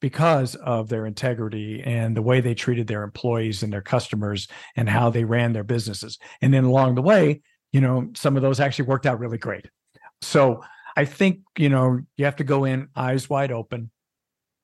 because 0.02 0.56
of 0.56 0.88
their 0.88 1.06
integrity 1.06 1.82
and 1.84 2.16
the 2.16 2.22
way 2.22 2.40
they 2.40 2.54
treated 2.54 2.88
their 2.88 3.04
employees 3.04 3.64
and 3.64 3.72
their 3.72 3.82
customers 3.82 4.48
and 4.76 4.90
how 4.90 5.10
they 5.10 5.26
ran 5.26 5.52
their 5.54 5.64
businesses. 5.64 6.18
And 6.42 6.54
then 6.54 6.64
along 6.64 6.96
the 6.96 7.02
way, 7.02 7.42
you 7.72 7.82
know, 7.82 8.10
some 8.16 8.36
of 8.36 8.42
those 8.42 8.60
actually 8.60 8.86
worked 8.86 9.06
out 9.06 9.20
really 9.20 9.38
great. 9.38 9.66
So 10.22 10.64
I 10.96 11.06
think, 11.06 11.40
you 11.58 11.70
know, 11.70 12.00
you 12.16 12.26
have 12.26 12.38
to 12.38 12.44
go 12.44 12.66
in 12.66 12.90
eyes 12.96 13.30
wide 13.30 13.52
open 13.52 13.92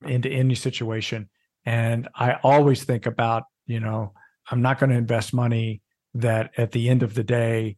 into 0.08 0.30
any 0.30 0.56
situation. 0.56 1.30
And 1.66 2.08
I 2.16 2.34
always 2.44 2.84
think 2.84 3.06
about, 3.06 3.44
you 3.66 3.80
know, 3.80 4.14
I'm 4.50 4.62
not 4.62 4.80
going 4.80 4.92
to 4.92 4.96
invest 4.98 5.34
money 5.34 5.82
that 6.14 6.52
at 6.58 6.72
the 6.72 6.90
end 6.90 7.04
of 7.04 7.14
the 7.14 7.24
day, 7.24 7.78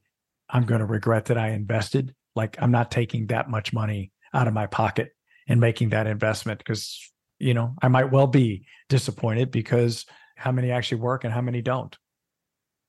I'm 0.49 0.65
going 0.65 0.80
to 0.80 0.86
regret 0.86 1.25
that 1.25 1.38
I 1.38 1.49
invested. 1.49 2.13
Like 2.36 2.57
I'm 2.61 2.71
not 2.71 2.91
taking 2.91 3.28
that 3.28 3.49
much 3.49 3.73
money 3.73 4.11
out 4.34 4.47
of 4.47 4.53
my 4.53 4.67
pocket 4.67 5.09
and 5.47 5.59
making 5.59 5.89
that 5.89 6.07
investment 6.07 6.59
because, 6.59 6.99
you 7.39 7.53
know, 7.53 7.73
I 7.82 7.88
might 7.88 8.11
well 8.11 8.28
be 8.28 8.65
disappointed 8.89 9.51
because 9.51 10.05
how 10.36 10.51
many 10.51 10.71
actually 10.71 11.01
work 11.01 11.23
and 11.23 11.34
how 11.34 11.41
many 11.41 11.61
don't. 11.61 11.97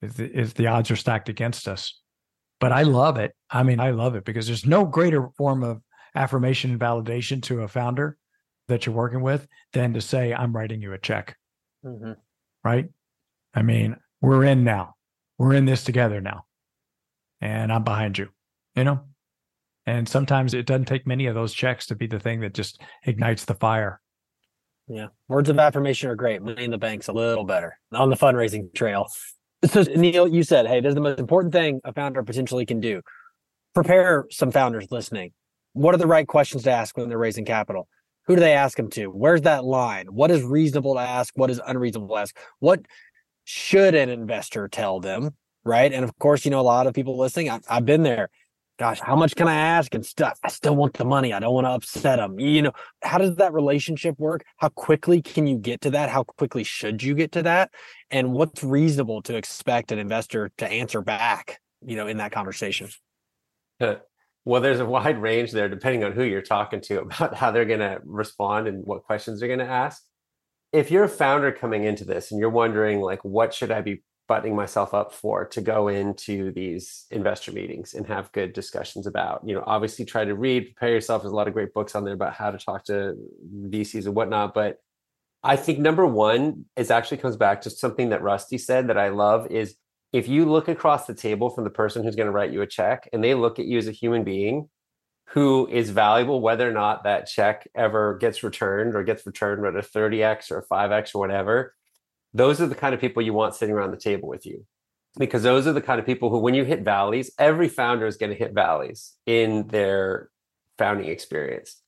If 0.02 0.14
the, 0.14 0.62
the 0.62 0.66
odds 0.66 0.90
are 0.90 0.96
stacked 0.96 1.28
against 1.28 1.66
us. 1.66 2.00
But 2.60 2.72
I 2.72 2.82
love 2.82 3.16
it. 3.16 3.32
I 3.50 3.62
mean, 3.62 3.80
I 3.80 3.90
love 3.90 4.16
it 4.16 4.24
because 4.24 4.46
there's 4.46 4.66
no 4.66 4.84
greater 4.84 5.28
form 5.36 5.62
of 5.62 5.80
affirmation 6.14 6.72
and 6.72 6.80
validation 6.80 7.42
to 7.44 7.62
a 7.62 7.68
founder 7.68 8.18
that 8.68 8.86
you're 8.86 8.94
working 8.94 9.22
with 9.22 9.46
than 9.72 9.94
to 9.94 10.00
say, 10.00 10.32
I'm 10.32 10.54
writing 10.54 10.80
you 10.80 10.92
a 10.92 10.98
check. 10.98 11.36
Mm-hmm. 11.84 12.12
Right. 12.64 12.86
I 13.54 13.62
mean, 13.62 13.96
we're 14.20 14.44
in 14.44 14.64
now. 14.64 14.94
We're 15.38 15.54
in 15.54 15.64
this 15.64 15.84
together 15.84 16.20
now. 16.20 16.44
And 17.40 17.72
I'm 17.72 17.84
behind 17.84 18.18
you, 18.18 18.28
you 18.74 18.84
know? 18.84 19.00
And 19.86 20.08
sometimes 20.08 20.52
it 20.52 20.66
doesn't 20.66 20.84
take 20.84 21.06
many 21.06 21.26
of 21.26 21.34
those 21.34 21.54
checks 21.54 21.86
to 21.86 21.94
be 21.94 22.06
the 22.06 22.20
thing 22.20 22.40
that 22.40 22.52
just 22.52 22.80
ignites 23.04 23.46
the 23.46 23.54
fire. 23.54 24.00
Yeah. 24.86 25.06
Words 25.28 25.48
of 25.48 25.58
affirmation 25.58 26.10
are 26.10 26.14
great. 26.14 26.42
Money 26.42 26.64
in 26.64 26.70
the 26.70 26.78
bank's 26.78 27.08
a 27.08 27.12
little 27.12 27.44
better 27.44 27.78
on 27.92 28.10
the 28.10 28.16
fundraising 28.16 28.72
trail. 28.74 29.08
So, 29.64 29.82
Neil, 29.82 30.28
you 30.28 30.42
said, 30.42 30.66
hey, 30.66 30.80
this 30.80 30.90
is 30.90 30.94
the 30.94 31.00
most 31.00 31.18
important 31.18 31.52
thing 31.52 31.80
a 31.84 31.92
founder 31.92 32.22
potentially 32.22 32.66
can 32.66 32.80
do. 32.80 33.02
Prepare 33.74 34.26
some 34.30 34.50
founders 34.50 34.88
listening. 34.90 35.32
What 35.72 35.94
are 35.94 35.98
the 35.98 36.06
right 36.06 36.26
questions 36.26 36.64
to 36.64 36.70
ask 36.70 36.96
when 36.96 37.08
they're 37.08 37.18
raising 37.18 37.44
capital? 37.44 37.88
Who 38.28 38.36
do 38.36 38.40
they 38.40 38.52
ask 38.52 38.76
them 38.76 38.90
to? 38.90 39.06
Where's 39.06 39.42
that 39.42 39.64
line? 39.64 40.06
What 40.06 40.30
is 40.30 40.42
reasonable 40.42 40.94
to 40.94 41.00
ask? 41.00 41.32
What 41.36 41.50
is 41.50 41.60
unreasonable 41.66 42.14
to 42.14 42.20
ask? 42.20 42.36
What 42.60 42.82
should 43.44 43.94
an 43.94 44.08
investor 44.08 44.68
tell 44.68 45.00
them? 45.00 45.30
Right. 45.64 45.92
And 45.92 46.04
of 46.04 46.16
course, 46.18 46.44
you 46.44 46.50
know, 46.50 46.60
a 46.60 46.62
lot 46.62 46.86
of 46.86 46.94
people 46.94 47.18
listening, 47.18 47.50
I, 47.50 47.60
I've 47.68 47.84
been 47.84 48.04
there 48.04 48.28
gosh, 48.78 49.00
how 49.00 49.16
much 49.16 49.34
can 49.34 49.48
I 49.48 49.56
ask 49.56 49.92
and 49.94 50.06
stuff? 50.06 50.38
I 50.42 50.48
still 50.48 50.76
want 50.76 50.94
the 50.94 51.04
money. 51.04 51.32
I 51.32 51.40
don't 51.40 51.52
want 51.52 51.66
to 51.66 51.70
upset 51.70 52.18
them. 52.18 52.38
You 52.38 52.62
know, 52.62 52.72
how 53.02 53.18
does 53.18 53.36
that 53.36 53.52
relationship 53.52 54.18
work? 54.18 54.44
How 54.56 54.68
quickly 54.68 55.20
can 55.20 55.46
you 55.46 55.58
get 55.58 55.80
to 55.82 55.90
that? 55.90 56.08
How 56.08 56.22
quickly 56.22 56.62
should 56.64 57.02
you 57.02 57.14
get 57.14 57.32
to 57.32 57.42
that? 57.42 57.72
And 58.10 58.32
what's 58.32 58.62
reasonable 58.62 59.20
to 59.22 59.36
expect 59.36 59.90
an 59.92 59.98
investor 59.98 60.50
to 60.58 60.68
answer 60.68 61.02
back, 61.02 61.60
you 61.84 61.96
know, 61.96 62.06
in 62.06 62.18
that 62.18 62.32
conversation? 62.32 62.88
Well, 64.48 64.62
there's 64.62 64.80
a 64.80 64.86
wide 64.86 65.20
range 65.20 65.52
there 65.52 65.68
depending 65.68 66.04
on 66.04 66.12
who 66.12 66.22
you're 66.22 66.40
talking 66.40 66.80
to 66.80 67.00
about 67.02 67.34
how 67.34 67.50
they're 67.50 67.66
going 67.66 67.80
to 67.80 68.00
respond 68.06 68.66
and 68.66 68.82
what 68.86 69.04
questions 69.04 69.40
they're 69.40 69.46
going 69.46 69.58
to 69.58 69.66
ask. 69.66 70.02
If 70.72 70.90
you're 70.90 71.04
a 71.04 71.08
founder 71.08 71.52
coming 71.52 71.84
into 71.84 72.06
this 72.06 72.30
and 72.30 72.40
you're 72.40 72.48
wondering 72.48 73.02
like 73.02 73.22
what 73.26 73.52
should 73.52 73.70
I 73.70 73.82
be 73.82 74.02
buttoning 74.26 74.56
myself 74.56 74.94
up 74.94 75.12
for 75.12 75.44
to 75.44 75.60
go 75.60 75.88
into 75.88 76.50
these 76.52 77.04
investor 77.10 77.52
meetings 77.52 77.92
and 77.92 78.06
have 78.06 78.32
good 78.32 78.54
discussions 78.54 79.06
about 79.06 79.40
you 79.46 79.54
know 79.54 79.64
obviously 79.66 80.04
try 80.04 80.22
to 80.22 80.34
read 80.34 80.66
prepare 80.66 80.90
yourself 80.90 81.22
there's 81.22 81.32
a 81.32 81.36
lot 81.36 81.48
of 81.48 81.54
great 81.54 81.72
books 81.72 81.94
on 81.94 82.04
there 82.04 82.12
about 82.12 82.34
how 82.34 82.50
to 82.50 82.58
talk 82.58 82.84
to 82.84 83.16
vcs 83.70 84.04
and 84.04 84.14
whatnot 84.14 84.52
but 84.52 84.82
i 85.42 85.56
think 85.56 85.78
number 85.78 86.06
one 86.06 86.66
is 86.76 86.90
actually 86.90 87.16
comes 87.16 87.38
back 87.38 87.62
to 87.62 87.70
something 87.70 88.10
that 88.10 88.20
rusty 88.20 88.58
said 88.58 88.88
that 88.88 88.98
i 88.98 89.08
love 89.08 89.50
is 89.50 89.76
if 90.12 90.28
you 90.28 90.46
look 90.46 90.68
across 90.68 91.06
the 91.06 91.14
table 91.14 91.50
from 91.50 91.64
the 91.64 91.70
person 91.70 92.02
who's 92.02 92.16
going 92.16 92.26
to 92.26 92.32
write 92.32 92.52
you 92.52 92.62
a 92.62 92.66
check 92.66 93.08
and 93.12 93.22
they 93.22 93.34
look 93.34 93.58
at 93.58 93.66
you 93.66 93.78
as 93.78 93.88
a 93.88 93.92
human 93.92 94.24
being 94.24 94.68
who 95.30 95.68
is 95.68 95.90
valuable 95.90 96.40
whether 96.40 96.68
or 96.68 96.72
not 96.72 97.04
that 97.04 97.26
check 97.26 97.68
ever 97.74 98.16
gets 98.16 98.42
returned 98.42 98.94
or 98.94 99.02
gets 99.04 99.26
returned 99.26 99.64
at 99.66 99.76
a 99.76 99.86
30x 99.86 100.50
or 100.50 100.58
a 100.58 100.66
5x 100.66 101.14
or 101.14 101.18
whatever 101.18 101.74
those 102.34 102.60
are 102.60 102.66
the 102.66 102.74
kind 102.74 102.94
of 102.94 103.00
people 103.00 103.22
you 103.22 103.32
want 103.32 103.54
sitting 103.54 103.74
around 103.74 103.90
the 103.90 103.96
table 103.96 104.28
with 104.28 104.44
you. 104.46 104.64
Because 105.18 105.42
those 105.42 105.66
are 105.66 105.72
the 105.72 105.80
kind 105.80 105.98
of 105.98 106.06
people 106.06 106.30
who 106.30 106.38
when 106.38 106.54
you 106.54 106.64
hit 106.64 106.82
valleys 106.82 107.30
every 107.38 107.68
founder 107.68 108.06
is 108.06 108.16
going 108.16 108.30
to 108.30 108.38
hit 108.38 108.52
valleys 108.52 109.14
in 109.26 109.66
their 109.68 110.28
founding 110.76 111.08
experience. 111.08 111.80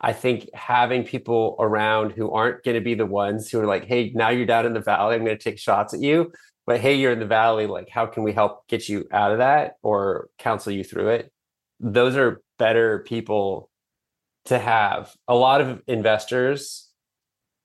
I 0.00 0.12
think 0.12 0.50
having 0.52 1.04
people 1.04 1.56
around 1.58 2.10
who 2.10 2.30
aren't 2.30 2.64
going 2.64 2.74
to 2.74 2.82
be 2.82 2.94
the 2.94 3.06
ones 3.06 3.50
who 3.50 3.60
are 3.60 3.66
like 3.66 3.86
hey 3.86 4.12
now 4.14 4.28
you're 4.28 4.44
down 4.44 4.66
in 4.66 4.74
the 4.74 4.80
valley 4.80 5.14
i'm 5.14 5.24
going 5.24 5.38
to 5.38 5.42
take 5.42 5.58
shots 5.58 5.94
at 5.94 6.00
you 6.00 6.30
but 6.66 6.80
hey 6.80 6.94
you're 6.94 7.12
in 7.12 7.20
the 7.20 7.26
valley 7.26 7.66
like 7.66 7.88
how 7.88 8.06
can 8.06 8.22
we 8.22 8.32
help 8.32 8.66
get 8.68 8.88
you 8.88 9.06
out 9.12 9.32
of 9.32 9.38
that 9.38 9.76
or 9.82 10.28
counsel 10.38 10.72
you 10.72 10.84
through 10.84 11.08
it? 11.08 11.32
Those 11.80 12.16
are 12.16 12.42
better 12.58 13.00
people 13.00 13.70
to 14.46 14.58
have. 14.58 15.14
A 15.28 15.34
lot 15.34 15.60
of 15.60 15.82
investors 15.86 16.90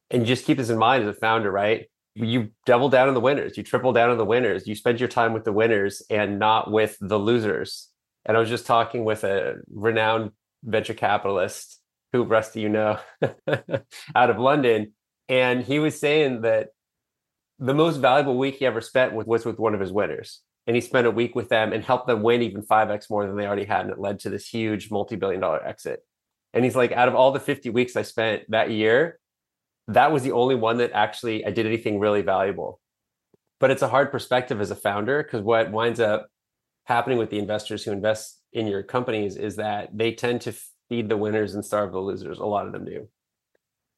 and 0.09 0.25
just 0.25 0.45
keep 0.45 0.57
this 0.57 0.69
in 0.69 0.77
mind 0.77 1.03
as 1.03 1.15
a 1.15 1.19
founder 1.19 1.51
right? 1.51 1.87
You 2.15 2.49
double 2.65 2.89
down 2.89 3.07
on 3.07 3.13
the 3.13 3.21
winners. 3.21 3.57
You 3.57 3.63
triple 3.63 3.93
down 3.93 4.09
on 4.09 4.17
the 4.17 4.25
winners. 4.25 4.67
You 4.67 4.75
spend 4.75 4.99
your 4.99 5.07
time 5.07 5.31
with 5.31 5.45
the 5.45 5.53
winners 5.53 6.01
and 6.09 6.39
not 6.39 6.69
with 6.69 6.97
the 6.99 7.17
losers. 7.17 7.87
And 8.25 8.37
i 8.37 8.39
was 8.39 8.49
just 8.49 8.65
talking 8.65 9.03
with 9.03 9.23
a 9.23 9.55
renowned 9.73 10.31
venture 10.63 10.93
capitalist 10.93 11.79
who 12.13 12.23
rusty 12.23 12.61
you 12.61 12.69
know 12.69 12.99
out 14.15 14.29
of 14.29 14.37
london 14.37 14.93
and 15.29 15.63
he 15.63 15.79
was 15.79 15.99
saying 15.99 16.41
that 16.41 16.69
the 17.61 17.73
most 17.73 17.97
valuable 17.97 18.37
week 18.37 18.55
he 18.55 18.65
ever 18.65 18.81
spent 18.81 19.13
was 19.13 19.45
with 19.45 19.59
one 19.59 19.73
of 19.73 19.79
his 19.79 19.93
winners 19.93 20.41
and 20.67 20.75
he 20.75 20.81
spent 20.81 21.07
a 21.07 21.11
week 21.11 21.35
with 21.35 21.47
them 21.47 21.71
and 21.71 21.83
helped 21.83 22.07
them 22.07 22.21
win 22.21 22.41
even 22.41 22.61
5x 22.61 23.09
more 23.09 23.25
than 23.25 23.37
they 23.37 23.47
already 23.47 23.63
had 23.63 23.81
and 23.81 23.91
it 23.91 23.99
led 23.99 24.19
to 24.19 24.29
this 24.29 24.47
huge 24.47 24.91
multi-billion 24.91 25.39
dollar 25.39 25.65
exit 25.65 26.01
and 26.53 26.65
he's 26.65 26.75
like 26.75 26.91
out 26.91 27.07
of 27.07 27.15
all 27.15 27.31
the 27.31 27.39
50 27.39 27.69
weeks 27.69 27.95
i 27.95 28.01
spent 28.01 28.43
that 28.49 28.71
year 28.71 29.19
that 29.87 30.11
was 30.11 30.23
the 30.23 30.31
only 30.31 30.55
one 30.55 30.77
that 30.77 30.91
actually 30.93 31.45
I 31.45 31.51
did 31.51 31.65
anything 31.65 31.99
really 31.99 32.21
valuable. 32.21 32.79
But 33.59 33.71
it's 33.71 33.81
a 33.81 33.87
hard 33.87 34.11
perspective 34.11 34.59
as 34.59 34.71
a 34.71 34.75
founder 34.75 35.21
because 35.23 35.41
what 35.41 35.71
winds 35.71 35.99
up 35.99 36.27
happening 36.85 37.17
with 37.17 37.29
the 37.29 37.39
investors 37.39 37.83
who 37.83 37.91
invest 37.91 38.41
in 38.53 38.67
your 38.67 38.83
companies 38.83 39.35
is 39.35 39.57
that 39.57 39.89
they 39.95 40.13
tend 40.13 40.41
to 40.41 40.53
feed 40.89 41.09
the 41.09 41.17
winners 41.17 41.53
and 41.53 41.63
starve 41.63 41.91
the 41.91 41.99
losers. 41.99 42.39
A 42.39 42.45
lot 42.45 42.65
of 42.65 42.73
them 42.73 42.85
do. 42.85 43.07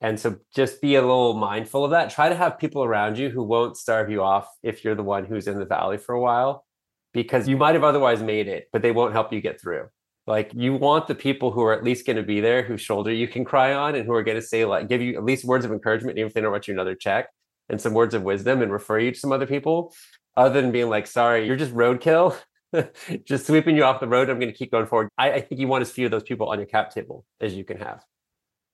And 0.03 0.19
so 0.19 0.35
just 0.53 0.81
be 0.81 0.95
a 0.95 1.01
little 1.01 1.33
mindful 1.33 1.85
of 1.85 1.91
that. 1.91 2.09
Try 2.09 2.27
to 2.27 2.35
have 2.35 2.59
people 2.59 2.83
around 2.83 3.17
you 3.17 3.29
who 3.29 3.41
won't 3.41 3.77
starve 3.77 4.11
you 4.11 4.21
off 4.21 4.49
if 4.61 4.83
you're 4.83 4.95
the 4.95 5.01
one 5.01 5.23
who's 5.23 5.47
in 5.47 5.57
the 5.57 5.65
valley 5.65 5.97
for 5.97 6.13
a 6.13 6.19
while, 6.19 6.65
because 7.13 7.47
you 7.47 7.55
might 7.55 7.73
have 7.73 7.85
otherwise 7.85 8.21
made 8.21 8.49
it, 8.49 8.67
but 8.73 8.81
they 8.81 8.91
won't 8.91 9.13
help 9.13 9.31
you 9.31 9.39
get 9.39 9.61
through. 9.61 9.87
Like 10.27 10.51
you 10.53 10.73
want 10.73 11.07
the 11.07 11.15
people 11.15 11.51
who 11.51 11.63
are 11.63 11.73
at 11.73 11.85
least 11.85 12.05
going 12.05 12.17
to 12.17 12.23
be 12.23 12.41
there, 12.41 12.63
whose 12.63 12.81
shoulder 12.81 13.13
you 13.13 13.29
can 13.29 13.45
cry 13.45 13.73
on, 13.73 13.95
and 13.95 14.05
who 14.05 14.13
are 14.13 14.23
going 14.23 14.39
to 14.39 14.45
say 14.45 14.65
like 14.65 14.89
give 14.89 15.01
you 15.01 15.15
at 15.15 15.23
least 15.23 15.45
words 15.45 15.63
of 15.63 15.71
encouragement, 15.71 16.17
even 16.17 16.27
if 16.27 16.33
they 16.33 16.41
don't 16.41 16.51
write 16.51 16.67
you 16.67 16.73
another 16.73 16.95
check, 16.95 17.29
and 17.69 17.79
some 17.79 17.93
words 17.93 18.13
of 18.13 18.23
wisdom, 18.23 18.61
and 18.61 18.73
refer 18.73 18.99
you 18.99 19.11
to 19.11 19.19
some 19.19 19.31
other 19.31 19.47
people, 19.47 19.93
other 20.35 20.61
than 20.61 20.71
being 20.73 20.89
like, 20.89 21.07
"Sorry, 21.07 21.47
you're 21.47 21.55
just 21.55 21.73
roadkill." 21.73 22.37
just 23.25 23.45
sweeping 23.45 23.77
you 23.77 23.83
off 23.83 23.99
the 23.99 24.07
road. 24.07 24.29
I'm 24.29 24.39
going 24.39 24.51
to 24.51 24.57
keep 24.57 24.71
going 24.71 24.87
forward. 24.87 25.09
I, 25.17 25.33
I 25.33 25.41
think 25.41 25.61
you 25.61 25.67
want 25.67 25.83
as 25.83 25.91
few 25.91 26.05
of 26.05 26.11
those 26.11 26.23
people 26.23 26.49
on 26.49 26.57
your 26.57 26.65
cap 26.65 26.89
table 26.93 27.23
as 27.39 27.53
you 27.53 27.63
can 27.63 27.77
have. 27.77 28.03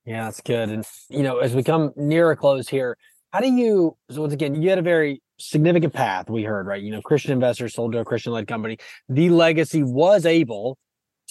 Yeah, 0.10 0.24
that's 0.26 0.42
good. 0.42 0.70
And 0.70 0.84
you 1.10 1.22
know, 1.22 1.38
as 1.38 1.54
we 1.54 1.62
come 1.62 1.94
near 1.96 2.32
a 2.32 2.36
close 2.36 2.68
here, 2.68 2.98
how 3.32 3.42
do 3.42 3.48
you? 3.48 3.96
So 4.10 4.22
once 4.22 4.34
again, 4.34 4.60
you 4.60 4.68
had 4.68 4.80
a 4.80 4.82
very 4.82 5.22
significant 5.38 5.94
path. 5.94 6.32
We 6.32 6.42
heard 6.42 6.66
right. 6.66 6.82
You 6.82 6.90
know, 6.90 7.02
Christian 7.04 7.32
investors 7.32 7.76
sold 7.76 7.92
to 7.92 8.00
a 8.00 8.06
Christian-led 8.06 8.48
company. 8.48 8.80
The 9.08 9.30
legacy 9.30 9.84
was 9.84 10.26
able 10.26 10.80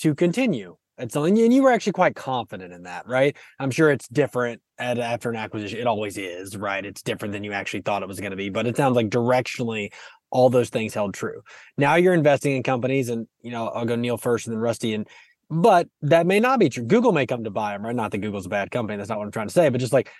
to 0.02 0.14
continue. 0.14 0.76
So, 1.08 1.24
and 1.24 1.36
you 1.36 1.62
were 1.62 1.72
actually 1.72 1.92
quite 1.92 2.14
confident 2.14 2.72
in 2.72 2.84
that, 2.84 3.08
right? 3.08 3.36
I'm 3.58 3.72
sure 3.72 3.90
it's 3.90 4.06
different 4.08 4.62
at, 4.78 4.98
after 4.98 5.28
an 5.28 5.36
acquisition. 5.36 5.80
It 5.80 5.88
always 5.88 6.16
is, 6.16 6.56
right? 6.56 6.84
It's 6.84 7.02
different 7.02 7.32
than 7.32 7.42
you 7.42 7.52
actually 7.52 7.82
thought 7.82 8.02
it 8.02 8.08
was 8.08 8.20
going 8.20 8.30
to 8.30 8.36
be, 8.36 8.48
but 8.48 8.66
it 8.66 8.76
sounds 8.76 8.94
like 8.94 9.08
directionally 9.08 9.92
all 10.30 10.50
those 10.50 10.70
things 10.70 10.94
held 10.94 11.14
true. 11.14 11.42
Now 11.76 11.96
you're 11.96 12.14
investing 12.14 12.54
in 12.54 12.62
companies, 12.62 13.08
and 13.08 13.26
you 13.42 13.50
know 13.50 13.68
I'll 13.68 13.86
go 13.86 13.96
Neil 13.96 14.16
first 14.16 14.46
and 14.46 14.54
then 14.54 14.60
Rusty, 14.60 14.94
and 14.94 15.08
but 15.50 15.88
that 16.02 16.26
may 16.26 16.40
not 16.40 16.58
be 16.58 16.68
true. 16.68 16.84
Google 16.84 17.12
may 17.12 17.26
come 17.26 17.44
to 17.44 17.50
buy 17.50 17.72
them, 17.72 17.84
right? 17.84 17.94
Not 17.94 18.10
that 18.10 18.18
Google's 18.18 18.46
a 18.46 18.50
bad 18.50 18.70
company. 18.70 18.96
That's 18.96 19.08
not 19.08 19.18
what 19.18 19.24
I'm 19.24 19.32
trying 19.32 19.48
to 19.48 19.52
say, 19.52 19.68
but 19.68 19.80
just 19.80 19.92
like 19.92 20.10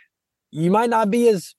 you 0.50 0.70
might 0.70 0.90
not 0.90 1.10
be 1.10 1.28
as 1.28 1.54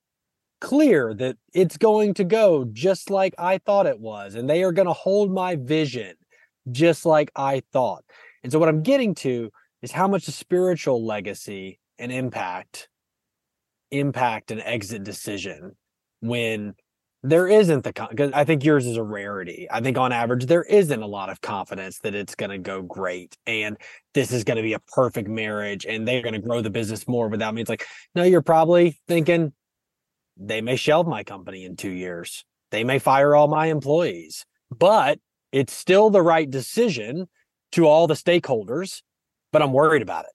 clear 0.61 1.13
that 1.13 1.37
it's 1.53 1.77
going 1.77 2.13
to 2.15 2.23
go 2.23 2.65
just 2.71 3.09
like 3.09 3.33
I 3.37 3.59
thought 3.59 3.85
it 3.85 3.99
was, 3.99 4.35
and 4.35 4.49
they 4.49 4.63
are 4.63 4.71
going 4.71 4.87
to 4.87 4.93
hold 4.93 5.31
my 5.31 5.55
vision 5.55 6.15
just 6.71 7.05
like 7.05 7.31
I 7.35 7.61
thought. 7.71 8.03
And 8.43 8.51
so 8.51 8.59
what 8.59 8.69
I'm 8.69 8.83
getting 8.83 9.15
to 9.15 9.49
is 9.81 9.91
how 9.91 10.07
much 10.07 10.25
the 10.25 10.31
spiritual 10.31 11.05
legacy 11.05 11.79
and 11.97 12.11
impact 12.11 12.89
impact 13.91 14.51
an 14.51 14.61
exit 14.61 15.03
decision 15.03 15.75
when 16.21 16.75
there 17.21 17.47
isn't 17.47 17.83
the 17.83 18.07
because 18.09 18.31
I 18.33 18.45
think 18.45 18.63
yours 18.63 18.85
is 18.85 18.95
a 18.95 19.03
rarity. 19.03 19.67
I 19.69 19.81
think 19.81 19.97
on 19.97 20.13
average 20.13 20.45
there 20.45 20.63
isn't 20.63 21.01
a 21.01 21.07
lot 21.07 21.29
of 21.29 21.41
confidence 21.41 21.99
that 21.99 22.15
it's 22.15 22.35
going 22.35 22.51
to 22.51 22.57
go 22.57 22.81
great 22.81 23.37
and 23.45 23.77
this 24.13 24.31
is 24.31 24.43
going 24.43 24.57
to 24.57 24.63
be 24.63 24.73
a 24.73 24.79
perfect 24.79 25.27
marriage 25.27 25.85
and 25.85 26.07
they're 26.07 26.21
going 26.21 26.33
to 26.33 26.39
grow 26.39 26.61
the 26.61 26.69
business 26.69 27.07
more 27.07 27.27
without 27.27 27.53
me. 27.53 27.61
It's 27.61 27.69
like 27.69 27.85
no, 28.15 28.23
you're 28.23 28.41
probably 28.41 28.99
thinking 29.07 29.51
they 30.37 30.61
may 30.61 30.77
shelve 30.77 31.07
my 31.07 31.23
company 31.23 31.65
in 31.65 31.75
two 31.75 31.91
years. 31.91 32.45
They 32.71 32.83
may 32.85 32.99
fire 32.99 33.35
all 33.35 33.49
my 33.49 33.67
employees, 33.67 34.45
but 34.71 35.19
it's 35.51 35.73
still 35.73 36.09
the 36.09 36.21
right 36.21 36.49
decision 36.49 37.27
to 37.73 37.85
all 37.85 38.07
the 38.07 38.13
stakeholders, 38.13 39.01
but 39.51 39.61
I'm 39.61 39.73
worried 39.73 40.01
about 40.01 40.25
it. 40.25 40.31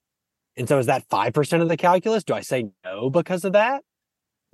And 0.56 0.68
so 0.68 0.78
is 0.78 0.86
that 0.86 1.08
5% 1.08 1.62
of 1.62 1.68
the 1.68 1.76
calculus? 1.76 2.24
Do 2.24 2.34
I 2.34 2.40
say 2.40 2.66
no 2.84 3.10
because 3.10 3.44
of 3.44 3.54
that? 3.54 3.82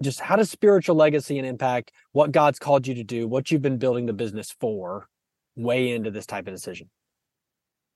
Just 0.02 0.20
how 0.20 0.36
does 0.36 0.50
spiritual 0.50 0.96
legacy 0.96 1.38
and 1.38 1.46
impact 1.46 1.92
what 2.12 2.32
God's 2.32 2.58
called 2.58 2.86
you 2.86 2.94
to 2.94 3.04
do, 3.04 3.28
what 3.28 3.50
you've 3.50 3.62
been 3.62 3.78
building 3.78 4.06
the 4.06 4.12
business 4.12 4.54
for, 4.60 5.08
weigh 5.56 5.90
into 5.90 6.10
this 6.10 6.26
type 6.26 6.46
of 6.46 6.54
decision? 6.54 6.88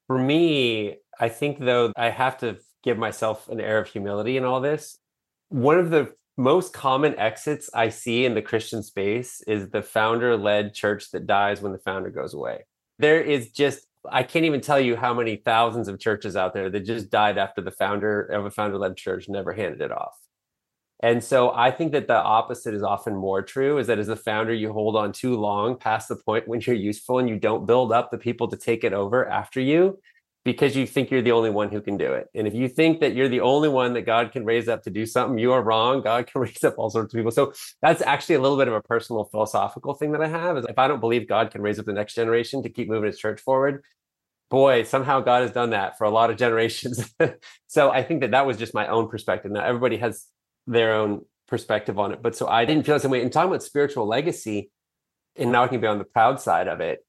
For 0.07 0.19
me, 0.19 0.97
I 1.19 1.29
think 1.29 1.59
though 1.59 1.93
I 1.97 2.11
have 2.11 2.37
to 2.39 2.59
give 2.83 2.99
myself 2.99 3.49
an 3.49 3.61
air 3.61 3.79
of 3.79 3.89
humility 3.89 4.37
in 4.37 4.45
all 4.45 4.61
this. 4.61 4.99
One 5.49 5.79
of 5.79 5.91
the 5.91 6.13
most 6.37 6.73
common 6.75 7.19
exits 7.19 7.71
I 7.75 7.89
see 7.89 8.25
in 8.25 8.35
the 8.35 8.43
Christian 8.43 8.83
space 8.83 9.41
is 9.47 9.71
the 9.71 9.83
founder 9.83 10.37
led 10.37 10.75
church 10.75 11.11
that 11.13 11.27
dies 11.27 11.63
when 11.63 11.73
the 11.73 11.79
founder 11.79 12.11
goes 12.11 12.35
away. 12.35 12.67
There 12.99 13.21
is 13.21 13.51
just 13.51 13.87
I 14.11 14.23
can't 14.23 14.45
even 14.45 14.61
tell 14.61 14.79
you 14.79 14.97
how 14.97 15.15
many 15.15 15.37
thousands 15.37 15.89
of 15.89 15.99
churches 15.99 16.37
out 16.37 16.53
there 16.53 16.69
that 16.69 16.81
just 16.81 17.09
died 17.09 17.39
after 17.39 17.63
the 17.63 17.71
founder 17.71 18.21
of 18.21 18.45
a 18.45 18.51
founder 18.51 18.77
led 18.77 18.99
church 18.99 19.31
never 19.31 19.55
handed 19.55 19.81
it 19.81 19.91
off. 19.91 20.15
And 21.05 21.23
so 21.23 21.51
I 21.51 21.71
think 21.71 21.93
that 21.93 22.07
the 22.07 22.17
opposite 22.17 22.73
is 22.73 22.83
often 22.83 23.15
more 23.15 23.43
true 23.43 23.77
is 23.77 23.89
that 23.89 23.99
as 23.99 24.09
a 24.09 24.17
founder, 24.17 24.55
you 24.55 24.73
hold 24.73 24.97
on 24.97 25.13
too 25.13 25.37
long 25.37 25.77
past 25.77 26.09
the 26.09 26.17
point 26.17 26.49
when 26.49 26.63
you're 26.63 26.75
useful 26.75 27.19
and 27.19 27.29
you 27.29 27.39
don't 27.39 27.67
build 27.67 27.93
up 27.93 28.11
the 28.11 28.17
people 28.17 28.49
to 28.49 28.57
take 28.57 28.85
it 28.85 28.95
over 28.95 29.29
after 29.29 29.61
you 29.61 29.99
because 30.47 30.75
you 30.75 30.87
think 30.87 31.11
you're 31.11 31.21
the 31.21 31.33
only 31.33 31.51
one 31.51 31.69
who 31.69 31.83
can 31.83 31.99
do 31.99 32.15
it. 32.15 32.29
And 32.35 32.47
if 32.47 32.55
you 32.55 32.71
think 32.71 33.01
that 33.01 33.15
you're 33.15 33.29
the 33.29 33.43
only 33.43 33.69
one 33.69 33.93
that 33.93 34.07
God 34.07 34.33
can 34.33 34.47
raise 34.47 34.67
up 34.67 34.83
to 34.85 34.91
do 34.91 35.05
something, 35.05 35.37
you 35.37 35.53
are 35.53 35.63
wrong. 35.63 36.01
God 36.01 36.27
can 36.27 36.41
raise 36.41 36.65
up 36.65 36.79
all 36.79 36.89
sorts 36.89 37.13
of 37.13 37.19
people. 37.19 37.33
So 37.33 37.53
that's 37.83 38.01
actually 38.01 38.37
a 38.37 38.41
little 38.41 38.57
bit 38.57 38.69
of 38.69 38.75
a 38.75 38.81
personal 38.81 39.25
philosophical 39.25 39.93
thing 39.93 40.13
that 40.13 40.23
I 40.23 40.29
have 40.29 40.57
is 40.57 40.65
if 40.71 40.79
I 40.79 40.89
don't 40.89 41.01
believe 41.01 41.29
God 41.29 41.51
can 41.51 41.61
raise 41.61 41.79
up 41.79 41.85
the 41.85 41.93
next 41.93 42.15
generation 42.15 42.63
to 42.63 42.71
keep 42.71 42.89
moving 42.89 43.09
his 43.09 43.19
church 43.19 43.43
forward, 43.43 43.85
boy, 44.49 44.85
somehow 44.85 45.21
God 45.21 45.43
has 45.43 45.53
done 45.53 45.69
that 45.71 45.99
for 45.99 46.05
a 46.05 46.11
lot 46.11 46.31
of 46.31 46.37
generations. 46.45 47.15
so 47.67 47.91
I 47.91 48.03
think 48.03 48.23
that 48.23 48.31
that 48.31 48.47
was 48.47 48.57
just 48.57 48.73
my 48.73 48.87
own 48.87 49.11
perspective. 49.11 49.53
Now 49.53 49.67
everybody 49.67 49.99
has 49.99 50.29
their 50.67 50.95
own 50.95 51.25
perspective 51.49 51.99
on 51.99 52.13
it. 52.13 52.23
But 52.23 52.37
so 52.37 52.47
I 52.49 52.65
didn't 52.65 52.87
feel 52.87 52.97
the 52.97 53.01
same 53.01 53.11
way. 53.11 53.23
In 53.23 53.31
talking 53.31 53.51
about 53.51 53.63
spiritual 53.63 54.07
legacy, 54.07 54.71
and 55.37 55.53
now 55.53 55.65
I 55.65 55.69
can 55.69 55.81
be 55.81 55.87
on 55.87 55.99
the 55.99 56.05
proud 56.05 56.41
side 56.41 56.69
of 56.69 56.81
it. 56.81 57.05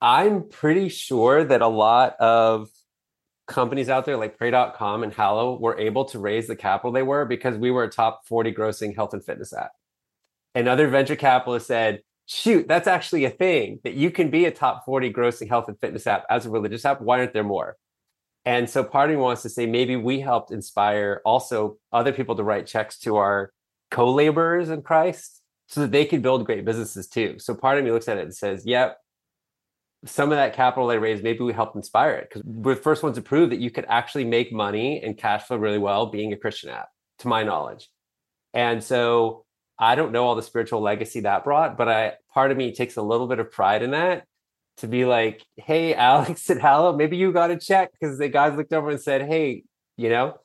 I'm 0.00 0.48
pretty 0.48 0.88
sure 0.88 1.44
that 1.44 1.62
a 1.62 1.68
lot 1.68 2.16
of 2.20 2.68
companies 3.46 3.88
out 3.88 4.04
there 4.04 4.16
like 4.16 4.36
pray.com 4.36 5.02
and 5.02 5.12
Hallow 5.12 5.58
were 5.58 5.78
able 5.78 6.04
to 6.06 6.18
raise 6.18 6.46
the 6.46 6.56
capital 6.56 6.92
they 6.92 7.02
were 7.02 7.24
because 7.24 7.56
we 7.56 7.70
were 7.70 7.84
a 7.84 7.90
top 7.90 8.26
40 8.26 8.52
grossing 8.52 8.94
health 8.94 9.14
and 9.14 9.24
fitness 9.24 9.52
app. 9.52 9.70
And 10.54 10.68
other 10.68 10.88
venture 10.88 11.16
capitalists 11.16 11.68
said, 11.68 12.00
shoot, 12.26 12.66
that's 12.66 12.88
actually 12.88 13.24
a 13.24 13.30
thing 13.30 13.80
that 13.84 13.94
you 13.94 14.10
can 14.10 14.30
be 14.30 14.46
a 14.46 14.50
top 14.50 14.84
40 14.84 15.12
grossing 15.12 15.48
health 15.48 15.68
and 15.68 15.78
fitness 15.78 16.06
app 16.06 16.24
as 16.28 16.44
a 16.44 16.50
religious 16.50 16.84
app. 16.84 17.00
Why 17.00 17.20
aren't 17.20 17.32
there 17.32 17.44
more? 17.44 17.76
And 18.46 18.70
so 18.70 18.84
part 18.84 19.10
of 19.10 19.16
me 19.16 19.20
wants 19.20 19.42
to 19.42 19.48
say 19.48 19.66
maybe 19.66 19.96
we 19.96 20.20
helped 20.20 20.52
inspire 20.52 21.20
also 21.24 21.78
other 21.92 22.12
people 22.12 22.36
to 22.36 22.44
write 22.44 22.66
checks 22.66 22.96
to 23.00 23.16
our 23.16 23.52
co-laborers 23.90 24.70
in 24.70 24.82
Christ 24.82 25.42
so 25.66 25.80
that 25.80 25.90
they 25.90 26.04
could 26.04 26.22
build 26.22 26.46
great 26.46 26.64
businesses 26.64 27.08
too. 27.08 27.40
So 27.40 27.54
part 27.56 27.76
of 27.76 27.84
me 27.84 27.90
looks 27.90 28.06
at 28.06 28.18
it 28.18 28.22
and 28.22 28.34
says, 28.34 28.64
yep, 28.64 28.98
some 30.04 30.30
of 30.30 30.36
that 30.36 30.54
capital 30.54 30.86
they 30.86 30.98
raised, 30.98 31.24
maybe 31.24 31.40
we 31.40 31.52
helped 31.52 31.74
inspire 31.74 32.14
it 32.14 32.28
because 32.28 32.44
we're 32.44 32.76
the 32.76 32.80
first 32.80 33.02
ones 33.02 33.16
to 33.16 33.22
prove 33.22 33.50
that 33.50 33.58
you 33.58 33.70
could 33.70 33.86
actually 33.88 34.24
make 34.24 34.52
money 34.52 35.02
and 35.02 35.18
cash 35.18 35.42
flow 35.42 35.56
really 35.56 35.78
well 35.78 36.06
being 36.06 36.32
a 36.32 36.36
Christian 36.36 36.70
app, 36.70 36.88
to 37.18 37.28
my 37.28 37.42
knowledge. 37.42 37.88
And 38.54 38.82
so 38.82 39.44
I 39.76 39.96
don't 39.96 40.12
know 40.12 40.24
all 40.24 40.36
the 40.36 40.42
spiritual 40.42 40.80
legacy 40.80 41.20
that 41.20 41.42
brought, 41.42 41.76
but 41.76 41.88
I 41.88 42.12
part 42.32 42.52
of 42.52 42.56
me 42.56 42.72
takes 42.72 42.96
a 42.96 43.02
little 43.02 43.26
bit 43.26 43.40
of 43.40 43.50
pride 43.50 43.82
in 43.82 43.90
that 43.90 44.24
to 44.78 44.86
be 44.86 45.04
like, 45.04 45.44
hey, 45.56 45.94
Alex 46.10 46.48
and 46.50 46.60
Hallow, 46.60 46.96
maybe 46.96 47.16
you 47.16 47.32
got 47.32 47.50
a 47.50 47.56
check 47.56 47.92
because 47.92 48.18
the 48.18 48.28
guys 48.28 48.56
looked 48.56 48.72
over 48.72 48.90
and 48.90 49.00
said, 49.00 49.22
hey, 49.22 49.64
you 49.96 50.08
know, 50.08 50.38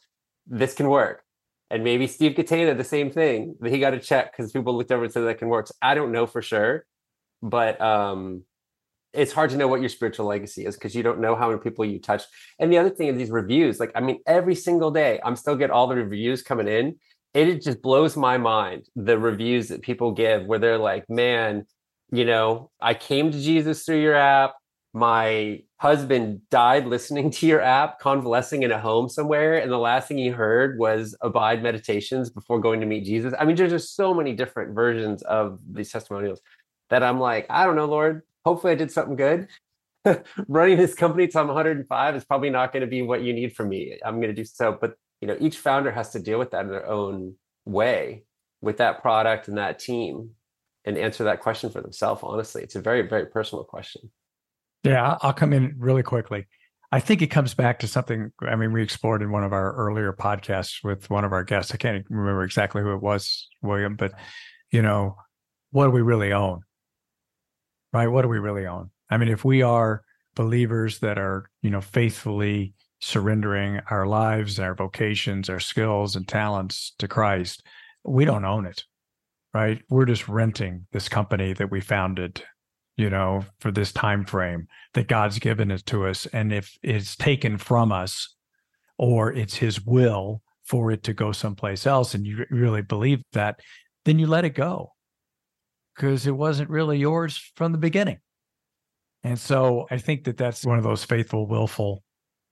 this 0.47 0.73
can 0.73 0.89
work. 0.89 1.23
And 1.69 1.83
maybe 1.83 2.05
Steve 2.07 2.33
Gatena, 2.33 2.75
the 2.75 2.83
same 2.83 3.11
thing, 3.11 3.55
that 3.61 3.71
he 3.71 3.79
got 3.79 3.93
a 3.93 3.99
check 3.99 4.31
because 4.35 4.51
people 4.51 4.75
looked 4.75 4.91
over 4.91 5.05
and 5.05 5.13
said 5.13 5.21
that 5.21 5.37
can 5.37 5.47
work. 5.47 5.67
So 5.67 5.73
I 5.81 5.95
don't 5.95 6.11
know 6.11 6.27
for 6.27 6.41
sure, 6.41 6.85
but 7.41 7.79
um, 7.79 8.43
it's 9.13 9.31
hard 9.31 9.49
to 9.51 9.57
know 9.57 9.69
what 9.69 9.79
your 9.79 9.89
spiritual 9.89 10.25
legacy 10.25 10.65
is 10.65 10.75
because 10.75 10.95
you 10.95 11.03
don't 11.03 11.19
know 11.19 11.35
how 11.35 11.47
many 11.47 11.61
people 11.61 11.85
you 11.85 11.99
touched. 11.99 12.27
And 12.59 12.71
the 12.71 12.77
other 12.77 12.89
thing 12.89 13.07
is 13.07 13.17
these 13.17 13.31
reviews. 13.31 13.79
Like, 13.79 13.91
I 13.95 14.01
mean, 14.01 14.19
every 14.25 14.55
single 14.55 14.91
day, 14.91 15.19
I'm 15.23 15.37
still 15.37 15.55
get 15.55 15.71
all 15.71 15.87
the 15.87 15.95
reviews 15.95 16.41
coming 16.41 16.67
in. 16.67 16.97
It 17.33 17.61
just 17.61 17.81
blows 17.81 18.17
my 18.17 18.37
mind 18.37 18.87
the 18.97 19.17
reviews 19.17 19.69
that 19.69 19.81
people 19.81 20.11
give 20.11 20.45
where 20.45 20.59
they're 20.59 20.77
like, 20.77 21.09
man, 21.09 21.65
you 22.11 22.25
know, 22.25 22.69
I 22.81 22.93
came 22.93 23.31
to 23.31 23.39
Jesus 23.39 23.85
through 23.85 24.01
your 24.01 24.15
app. 24.15 24.55
My 24.93 25.61
husband 25.77 26.41
died 26.49 26.85
listening 26.85 27.31
to 27.31 27.47
your 27.47 27.61
app, 27.61 27.99
convalescing 27.99 28.63
in 28.63 28.71
a 28.71 28.79
home 28.79 29.07
somewhere. 29.07 29.57
And 29.57 29.71
the 29.71 29.77
last 29.77 30.09
thing 30.09 30.17
he 30.17 30.27
heard 30.27 30.77
was 30.77 31.15
abide 31.21 31.63
meditations 31.63 32.29
before 32.29 32.59
going 32.59 32.81
to 32.81 32.85
meet 32.85 33.05
Jesus. 33.05 33.33
I 33.39 33.45
mean, 33.45 33.55
there's 33.55 33.71
just 33.71 33.95
so 33.95 34.13
many 34.13 34.33
different 34.33 34.75
versions 34.75 35.21
of 35.23 35.59
these 35.71 35.91
testimonials 35.91 36.41
that 36.89 37.03
I'm 37.03 37.19
like, 37.19 37.45
I 37.49 37.65
don't 37.65 37.77
know, 37.77 37.85
Lord, 37.85 38.23
hopefully 38.45 38.73
I 38.73 38.75
did 38.75 38.91
something 38.91 39.15
good. 39.15 39.47
Running 40.47 40.77
this 40.77 40.93
company 40.93 41.27
till 41.27 41.41
I'm 41.41 41.47
105 41.47 42.15
is 42.15 42.25
probably 42.25 42.49
not 42.49 42.73
going 42.73 42.81
to 42.81 42.87
be 42.87 43.01
what 43.01 43.21
you 43.21 43.31
need 43.31 43.55
from 43.55 43.69
me. 43.69 43.97
I'm 44.03 44.15
going 44.15 44.33
to 44.33 44.33
do 44.33 44.43
so, 44.43 44.77
but 44.79 44.95
you 45.21 45.27
know, 45.27 45.37
each 45.39 45.57
founder 45.57 45.91
has 45.91 46.09
to 46.09 46.19
deal 46.19 46.39
with 46.39 46.51
that 46.51 46.65
in 46.65 46.71
their 46.71 46.87
own 46.87 47.35
way 47.65 48.23
with 48.61 48.77
that 48.77 49.01
product 49.01 49.47
and 49.47 49.57
that 49.57 49.79
team 49.79 50.31
and 50.85 50.97
answer 50.97 51.23
that 51.25 51.41
question 51.41 51.69
for 51.69 51.81
themselves. 51.81 52.21
Honestly, 52.23 52.63
it's 52.63 52.75
a 52.75 52.81
very, 52.81 53.07
very 53.07 53.25
personal 53.27 53.63
question. 53.63 54.11
Yeah, 54.83 55.17
I'll 55.21 55.33
come 55.33 55.53
in 55.53 55.75
really 55.77 56.03
quickly. 56.03 56.47
I 56.91 56.99
think 56.99 57.21
it 57.21 57.27
comes 57.27 57.53
back 57.53 57.79
to 57.79 57.87
something. 57.87 58.31
I 58.41 58.55
mean, 58.55 58.73
we 58.73 58.81
explored 58.83 59.21
in 59.21 59.31
one 59.31 59.43
of 59.43 59.53
our 59.53 59.73
earlier 59.75 60.11
podcasts 60.11 60.83
with 60.83 61.09
one 61.09 61.23
of 61.23 61.31
our 61.31 61.43
guests. 61.43 61.73
I 61.73 61.77
can't 61.77 62.05
remember 62.09 62.43
exactly 62.43 62.81
who 62.81 62.93
it 62.93 63.01
was, 63.01 63.47
William, 63.61 63.95
but 63.95 64.11
you 64.71 64.81
know, 64.81 65.15
what 65.69 65.85
do 65.85 65.91
we 65.91 66.01
really 66.01 66.33
own? 66.33 66.61
right? 67.93 68.07
What 68.07 68.23
do 68.23 68.27
we 68.27 68.39
really 68.39 68.65
own? 68.65 68.91
I 69.09 69.17
mean, 69.17 69.29
if 69.29 69.43
we 69.43 69.61
are 69.61 70.03
believers 70.35 70.99
that 70.99 71.17
are, 71.17 71.49
you 71.61 71.69
know, 71.69 71.81
faithfully 71.81 72.73
surrendering 72.99 73.81
our 73.89 74.05
lives, 74.05 74.59
our 74.59 74.75
vocations, 74.75 75.49
our 75.49 75.59
skills 75.59 76.15
and 76.15 76.27
talents 76.27 76.93
to 76.99 77.07
Christ, 77.07 77.63
we 78.03 78.25
don't 78.25 78.45
own 78.45 78.65
it, 78.65 78.85
right? 79.53 79.81
We're 79.89 80.05
just 80.05 80.27
renting 80.27 80.87
this 80.91 81.09
company 81.09 81.53
that 81.53 81.71
we 81.71 81.81
founded, 81.81 82.43
you 82.97 83.09
know, 83.09 83.45
for 83.59 83.71
this 83.71 83.91
time 83.91 84.25
frame 84.25 84.67
that 84.93 85.07
God's 85.07 85.39
given 85.39 85.71
it 85.71 85.85
to 85.87 86.07
us. 86.07 86.25
And 86.27 86.53
if 86.53 86.77
it's 86.81 87.15
taken 87.15 87.57
from 87.57 87.91
us 87.91 88.35
or 88.97 89.33
it's 89.33 89.55
his 89.55 89.85
will 89.85 90.41
for 90.63 90.91
it 90.91 91.03
to 91.03 91.13
go 91.13 91.31
someplace 91.31 91.85
else 91.85 92.13
and 92.13 92.25
you 92.25 92.45
really 92.49 92.81
believe 92.81 93.21
that, 93.33 93.59
then 94.05 94.19
you 94.19 94.27
let 94.27 94.45
it 94.45 94.55
go 94.55 94.93
because 95.95 96.25
it 96.25 96.35
wasn't 96.35 96.69
really 96.69 96.97
yours 96.97 97.51
from 97.55 97.71
the 97.71 97.77
beginning. 97.77 98.19
And 99.23 99.37
so 99.37 99.85
I 99.91 99.97
think 99.97 100.23
that 100.23 100.37
that's 100.37 100.65
one 100.65 100.77
of 100.77 100.83
those 100.83 101.03
faithful, 101.03 101.47
willful 101.47 102.03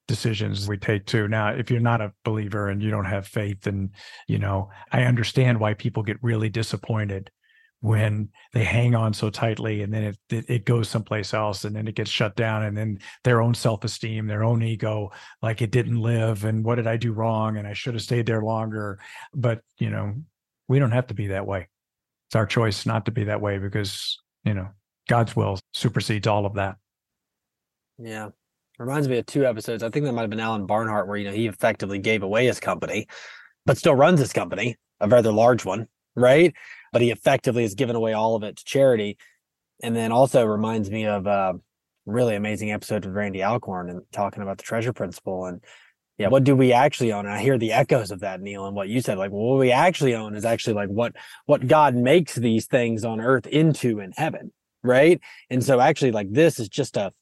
decisions 0.10 0.68
we 0.68 0.76
take 0.76 1.05
too. 1.05 1.28
Now, 1.28 1.49
if 1.49 1.70
you're 1.70 1.80
not 1.80 2.01
a 2.01 2.12
believer 2.26 2.68
and 2.70 2.82
you 2.82 2.89
don't 2.89 3.05
have 3.05 3.28
faith, 3.28 3.68
and 3.68 3.91
you 4.28 4.39
know, 4.39 4.70
I 4.91 5.03
understand 5.03 5.60
why 5.60 5.76
people 5.76 6.03
get 6.03 6.18
really 6.22 6.49
disappointed 6.49 7.30
when 7.82 8.28
they 8.51 8.64
hang 8.64 8.95
on 8.95 9.14
so 9.14 9.30
tightly 9.30 9.84
and 9.84 9.93
then 9.93 10.03
it, 10.03 10.18
it, 10.30 10.49
it 10.49 10.66
goes 10.66 10.89
someplace 10.89 11.34
else 11.34 11.64
and 11.64 11.74
then 11.74 11.88
it 11.88 11.95
gets 11.95 12.10
shut 12.10 12.36
down 12.36 12.64
and 12.64 12.76
then 12.76 12.99
their 13.24 13.41
own 13.41 13.53
self-esteem 13.53 14.28
their 14.28 14.43
own 14.43 14.62
ego 14.62 15.10
like 15.41 15.62
it 15.62 15.72
didn't 15.72 16.01
live 16.01 16.43
and 16.43 16.66
what 16.66 16.76
did 16.76 16.88
i 16.88 16.97
do 16.97 17.14
wrong 17.14 17.55
and 17.55 17.66
i 17.66 17.72
should 17.72 17.93
have 17.93 18.03
stayed 18.03 18.26
there 18.26 18.41
longer. 18.41 18.99
But 19.34 19.62
you 19.78 19.89
know 19.89 20.16
we 20.68 20.78
don't 20.78 20.91
have 20.91 21.07
to 21.07 21.14
be 21.14 21.28
that 21.28 21.47
way. 21.47 21.70
It's 22.28 22.36
our 22.36 22.45
choice 22.45 22.86
not 22.86 23.05
to 23.05 23.12
be 23.12 23.24
that 23.26 23.39
way 23.39 23.60
because 23.60 24.20
you 24.43 24.53
know 24.53 24.68
god's 25.07 25.34
will 25.34 25.57
supersedes 25.74 26.28
all 26.28 26.45
of 26.45 26.55
that. 26.55 26.76
Yeah 27.97 28.32
reminds 28.80 29.08
me 29.08 29.18
of 29.18 29.26
two 29.26 29.46
episodes 29.46 29.84
i 29.84 29.90
think 29.90 30.06
that 30.06 30.14
might 30.14 30.22
have 30.22 30.30
been 30.30 30.40
alan 30.40 30.66
barnhart 30.66 31.08
where 31.08 31.18
you 31.18 31.26
know 31.26 31.34
he 31.34 31.48
effectively 31.48 32.00
gave 32.00 32.24
away 32.24 32.46
his 32.46 32.60
company 32.60 33.08
but 33.66 33.78
still 33.78 33.96
runs 33.96 34.20
his 34.20 34.34
company 34.34 34.76
a 35.00 35.08
rather 35.08 35.32
large 35.32 35.66
one 35.66 35.88
right 36.16 36.54
but 36.92 37.02
he 37.02 37.12
effectively 37.12 37.62
has 37.64 37.76
given 37.76 37.96
away 37.96 38.14
all 38.14 38.36
of 38.36 38.44
it 38.44 38.58
to 38.58 38.64
charity 38.64 39.18
and 39.82 39.96
then 39.96 40.12
also 40.12 40.46
reminds 40.46 40.90
me 40.90 41.06
of 41.06 41.28
a 41.28 41.54
really 42.06 42.36
amazing 42.36 42.72
episode 42.72 43.06
with 43.06 43.14
randy 43.14 43.44
alcorn 43.44 43.90
and 43.90 44.02
talking 44.12 44.42
about 44.42 44.58
the 44.58 44.64
treasure 44.64 44.94
principle 44.94 45.46
and 45.46 45.62
yeah, 46.20 46.28
what 46.28 46.44
do 46.44 46.54
we 46.54 46.74
actually 46.74 47.14
own? 47.14 47.26
And 47.26 47.34
I 47.34 47.40
hear 47.40 47.58
the 47.58 47.72
echoes 47.72 48.12
of 48.12 48.20
that, 48.20 48.42
Neil, 48.42 48.68
and 48.68 48.76
what 48.76 48.90
you 48.90 49.00
said. 49.00 49.18
Like, 49.18 49.32
well, 49.32 49.52
what 49.52 49.60
we 49.60 49.72
actually 49.72 50.16
own 50.16 50.36
is 50.36 50.44
actually 50.44 50.74
like 50.74 50.90
what 50.90 51.16
what 51.46 51.66
God 51.66 51.96
makes 51.96 52.36
these 52.36 52.66
things 52.66 53.06
on 53.06 53.22
earth 53.22 53.48
into 53.48 54.02
in 54.02 54.12
heaven, 54.18 54.52
right? 54.84 55.22
And 55.50 55.64
so, 55.64 55.80
actually, 55.80 56.12
like 56.12 56.30
this 56.30 56.60
is 56.60 56.68
just 56.68 56.98
a 56.98 57.14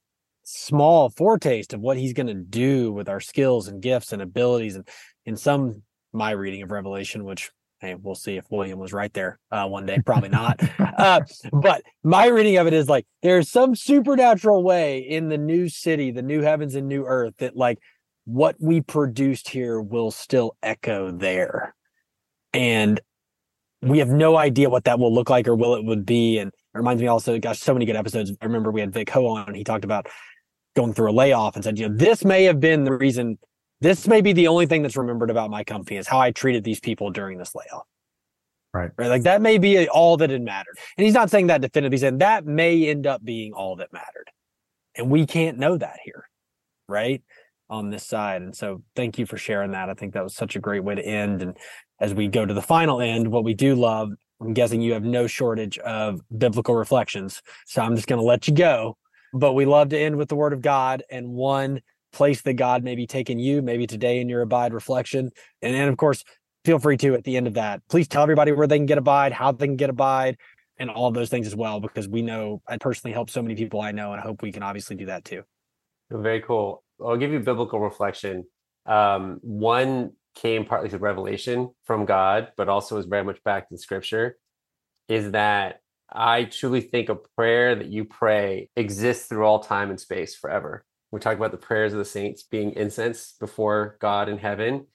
small 0.47 1.09
foretaste 1.09 1.73
of 1.73 1.81
what 1.81 1.97
He's 1.97 2.13
going 2.13 2.27
to 2.27 2.33
do 2.33 2.91
with 2.91 3.09
our 3.09 3.19
skills 3.19 3.67
and 3.67 3.81
gifts 3.81 4.13
and 4.13 4.21
abilities. 4.21 4.75
And 4.75 4.87
in 5.25 5.35
some 5.35 5.83
my 6.13 6.31
reading 6.31 6.63
of 6.63 6.71
Revelation, 6.71 7.25
which 7.25 7.51
Hey, 7.79 7.93
we'll 7.93 8.15
see 8.15 8.37
if 8.37 8.45
William 8.49 8.79
was 8.79 8.91
right 8.91 9.13
there 9.13 9.37
uh, 9.51 9.67
one 9.67 9.85
day. 9.85 9.99
Probably 10.03 10.29
not. 10.29 10.59
uh, 10.97 11.21
but 11.53 11.83
my 12.03 12.25
reading 12.25 12.57
of 12.57 12.65
it 12.65 12.73
is 12.73 12.89
like 12.89 13.05
there's 13.21 13.51
some 13.51 13.75
supernatural 13.75 14.63
way 14.63 14.97
in 14.97 15.29
the 15.29 15.37
new 15.37 15.69
city, 15.69 16.09
the 16.09 16.23
new 16.23 16.41
heavens 16.41 16.73
and 16.73 16.87
new 16.87 17.05
earth, 17.05 17.35
that 17.37 17.55
like 17.55 17.77
what 18.25 18.55
we 18.59 18.81
produced 18.81 19.49
here 19.49 19.79
will 19.79 20.09
still 20.09 20.57
echo 20.63 21.11
there. 21.11 21.75
And 22.51 22.99
we 23.83 23.99
have 23.99 24.09
no 24.09 24.35
idea 24.37 24.71
what 24.71 24.85
that 24.85 24.97
will 24.97 25.13
look 25.13 25.29
like 25.29 25.47
or 25.47 25.55
will 25.55 25.75
it 25.75 25.85
would 25.85 26.03
be. 26.03 26.39
And 26.39 26.47
it 26.47 26.77
reminds 26.77 27.01
me 27.01 27.07
also, 27.07 27.37
gosh, 27.37 27.59
so 27.59 27.73
many 27.73 27.85
good 27.85 27.95
episodes. 27.95 28.33
I 28.41 28.45
remember 28.45 28.71
we 28.71 28.81
had 28.81 28.91
Vic 28.91 29.09
Ho 29.11 29.27
on, 29.27 29.47
and 29.47 29.55
he 29.55 29.63
talked 29.63 29.85
about 29.85 30.07
going 30.78 30.93
through 30.93 31.09
a 31.09 31.11
layoff 31.11 31.55
and 31.55 31.63
said, 31.63 31.78
you 31.78 31.89
know, 31.89 31.95
this 31.95 32.23
may 32.23 32.43
have 32.43 32.61
been 32.61 32.86
the 32.86 32.93
reason 32.93 33.38
this 33.82 34.07
may 34.07 34.21
be 34.21 34.34
the 34.34 34.47
only 34.47 34.65
thing 34.65 34.82
that's 34.82 34.97
remembered 34.97 35.30
about 35.30 35.49
my 35.49 35.63
company 35.63 35.97
is 35.97 36.07
how 36.07 36.19
I 36.19 36.32
treated 36.32 36.63
these 36.63 36.80
people 36.80 37.11
during 37.11 37.38
this 37.38 37.53
layoff. 37.53 37.86
Right. 38.73 38.91
Right. 38.97 39.07
Like 39.07 39.23
that 39.23 39.41
may 39.41 39.57
be 39.57 39.88
all 39.89 40.17
that 40.17 40.32
it 40.32 40.41
mattered. 40.41 40.78
And 40.97 41.05
he's 41.05 41.13
not 41.13 41.30
saying 41.30 41.47
that 41.47 41.61
definitively. 41.61 41.95
He's 41.95 42.01
saying 42.01 42.19
that 42.19 42.45
may 42.45 42.88
end 42.88 43.07
up 43.07 43.23
being 43.23 43.53
all 43.53 43.75
that 43.78 43.91
mattered. 43.91 44.30
And 44.95 45.09
we 45.09 45.25
can't 45.25 45.57
know 45.57 45.78
that 45.78 45.97
here. 46.03 46.30
Right. 46.88 47.21
On 47.69 47.89
this 47.89 48.05
side. 48.05 48.41
And 48.41 48.55
so 48.55 48.82
thank 48.95 49.19
you 49.19 49.25
for 49.25 49.38
sharing 49.38 49.71
that. 49.71 49.89
I 49.89 49.93
think 49.93 50.13
that 50.13 50.23
was 50.23 50.36
such 50.36 50.55
a 50.55 50.59
great 50.59 50.84
way 50.84 50.95
to 50.95 51.05
end. 51.05 51.41
And 51.41 51.57
as 51.99 52.13
we 52.13 52.28
go 52.28 52.45
to 52.45 52.53
the 52.53 52.61
final 52.61 53.01
end, 53.01 53.30
what 53.30 53.43
we 53.43 53.53
do 53.53 53.75
love, 53.75 54.11
I'm 54.39 54.53
guessing 54.53 54.82
you 54.82 54.93
have 54.93 55.03
no 55.03 55.28
shortage 55.28 55.78
of 55.80 56.21
biblical 56.36 56.75
reflections. 56.75 57.41
So 57.65 57.82
I'm 57.82 57.95
just 57.95 58.07
going 58.07 58.19
to 58.19 58.25
let 58.25 58.47
you 58.47 58.53
go. 58.53 58.97
But 59.34 59.53
we 59.53 59.65
love 59.65 59.89
to 59.89 59.99
end 59.99 60.15
with 60.15 60.30
the 60.30 60.36
word 60.36 60.53
of 60.53 60.61
God 60.61 61.03
and 61.09 61.30
one 61.30 61.82
place 62.13 62.41
that 62.41 62.53
God 62.53 62.84
may 62.84 62.95
be 62.95 63.05
taking 63.05 63.39
you, 63.39 63.61
maybe 63.61 63.86
today 63.86 64.19
in 64.19 64.30
your 64.30 64.41
abide 64.41 64.73
reflection. 64.73 65.32
And 65.61 65.75
then, 65.75 65.88
of 65.88 65.97
course, 65.97 66.23
feel 66.65 66.80
free 66.80 66.97
to 66.97 67.13
at 67.13 67.23
the 67.23 67.38
end 67.38 67.47
of 67.47 67.53
that, 67.55 67.82
please 67.89 68.07
tell 68.07 68.23
everybody 68.23 68.51
where 68.51 68.67
they 68.67 68.78
can 68.78 68.86
get 68.86 68.97
abide, 68.97 69.32
how 69.32 69.51
they 69.51 69.67
can 69.67 69.75
get 69.75 69.89
abide, 69.89 70.38
and 70.80 70.89
all 70.89 71.11
those 71.11 71.30
things 71.30 71.47
as 71.47 71.55
well, 71.55 71.80
because 71.80 72.07
we 72.07 72.21
know 72.21 72.61
I 72.67 72.78
personally 72.78 73.13
help 73.13 73.30
so 73.30 73.41
many 73.41 73.55
people 73.55 73.82
I 73.82 73.91
know, 73.91 74.11
and 74.11 74.21
I 74.21 74.23
hope 74.23 74.41
we 74.41 74.51
can 74.51 74.63
obviously 74.63 74.95
do 74.95 75.07
that 75.07 75.25
too. 75.25 75.43
Very 76.11 76.41
cool. 76.41 76.84
I'll 77.03 77.17
give 77.17 77.32
you 77.32 77.39
biblical 77.39 77.80
reflection. 77.80 78.45
Um, 78.86 79.39
one 79.41 80.11
came 80.36 80.65
partly 80.65 80.89
through 80.89 80.99
revelation 80.99 81.71
from 81.86 82.05
God, 82.05 82.49
but 82.57 82.69
also 82.69 82.97
is 82.97 83.05
very 83.05 83.23
much 83.23 83.43
backed 83.43 83.71
in 83.71 83.78
scripture, 83.78 84.38
is 85.09 85.32
that 85.32 85.82
I 86.12 86.45
truly 86.45 86.82
think 86.82 87.10
a 87.10 87.16
prayer 87.16 87.76
that 87.76 87.88
you 87.88 88.05
pray 88.05 88.70
exists 88.76 89.28
through 89.28 89.45
all 89.45 89.60
time 89.60 89.89
and 89.89 89.99
space 89.99 90.36
forever. 90.36 90.86
We 91.12 91.20
talk 91.20 91.38
about 91.38 91.51
the 91.51 91.58
prayers 91.58 91.93
of 91.93 91.99
the 91.99 92.05
saints 92.05 92.43
being 92.43 92.74
incense 92.74 93.34
before 93.39 93.97
God 93.99 94.30
in 94.30 94.38
heaven. 94.38 94.88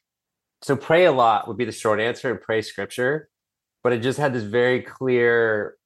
So 0.62 0.76
pray 0.76 1.04
a 1.04 1.12
lot 1.12 1.48
would 1.48 1.56
be 1.56 1.64
the 1.64 1.72
short 1.72 2.00
answer 2.00 2.30
and 2.30 2.40
pray 2.40 2.62
scripture. 2.62 3.28
But 3.82 3.92
I 3.92 3.98
just 3.98 4.18
had 4.18 4.32
this 4.32 4.44
very 4.44 4.80
clear 4.80 5.76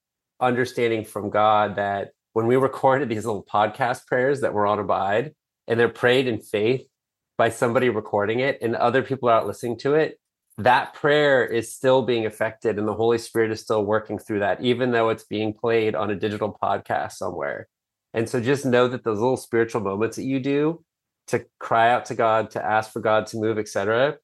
understanding 0.41 1.05
from 1.05 1.31
God 1.31 1.77
that 1.77 2.11
when 2.35 2.47
we 2.47 2.57
recorded 2.57 3.09
these 3.09 3.25
little 3.25 3.45
podcast 3.45 4.07
prayers 4.07 4.43
that 4.43 4.53
were 4.53 4.67
on 4.67 4.79
Abide 4.79 5.35
and 5.67 5.81
they're 5.81 5.89
prayed 5.89 6.27
in 6.27 6.41
faith 6.41 6.87
by 7.39 7.49
somebody 7.49 7.89
recording 7.89 8.41
it 8.41 8.59
and 8.61 8.77
other 8.77 9.03
people 9.03 9.29
are 9.29 9.39
out 9.39 9.47
listening 9.47 9.79
to 9.79 9.95
it, 9.95 10.19
that 10.59 10.95
prayer 10.95 11.45
is 11.45 11.75
still 11.75 12.03
being 12.03 12.25
affected 12.25 12.79
and 12.79 12.89
the 12.89 12.95
Holy 12.95 13.19
Spirit 13.19 13.51
is 13.51 13.61
still 13.61 13.85
working 13.85 14.19
through 14.19 14.41
that, 14.41 14.63
even 14.63 14.91
though 14.91 15.11
it's 15.11 15.25
being 15.25 15.53
played 15.53 15.95
on 15.95 16.11
a 16.11 16.17
digital 16.17 16.57
podcast 16.63 17.13
somewhere. 17.13 17.69
And 18.15 18.29
so 18.29 18.41
just 18.41 18.65
know 18.65 18.89
that 18.89 19.05
those 19.05 19.19
little 19.19 19.37
spiritual 19.37 19.83
moments 19.83 20.17
that 20.17 20.25
you 20.25 20.41
do 20.41 20.83
to 21.29 21.45
cry 21.59 21.91
out 21.91 22.07
to 22.07 22.15
God, 22.15 22.51
to 22.53 22.65
ask 22.65 22.91
for 22.93 23.01
God 23.01 23.27
to 23.29 23.37
move, 23.37 23.59
etc., 23.59 24.17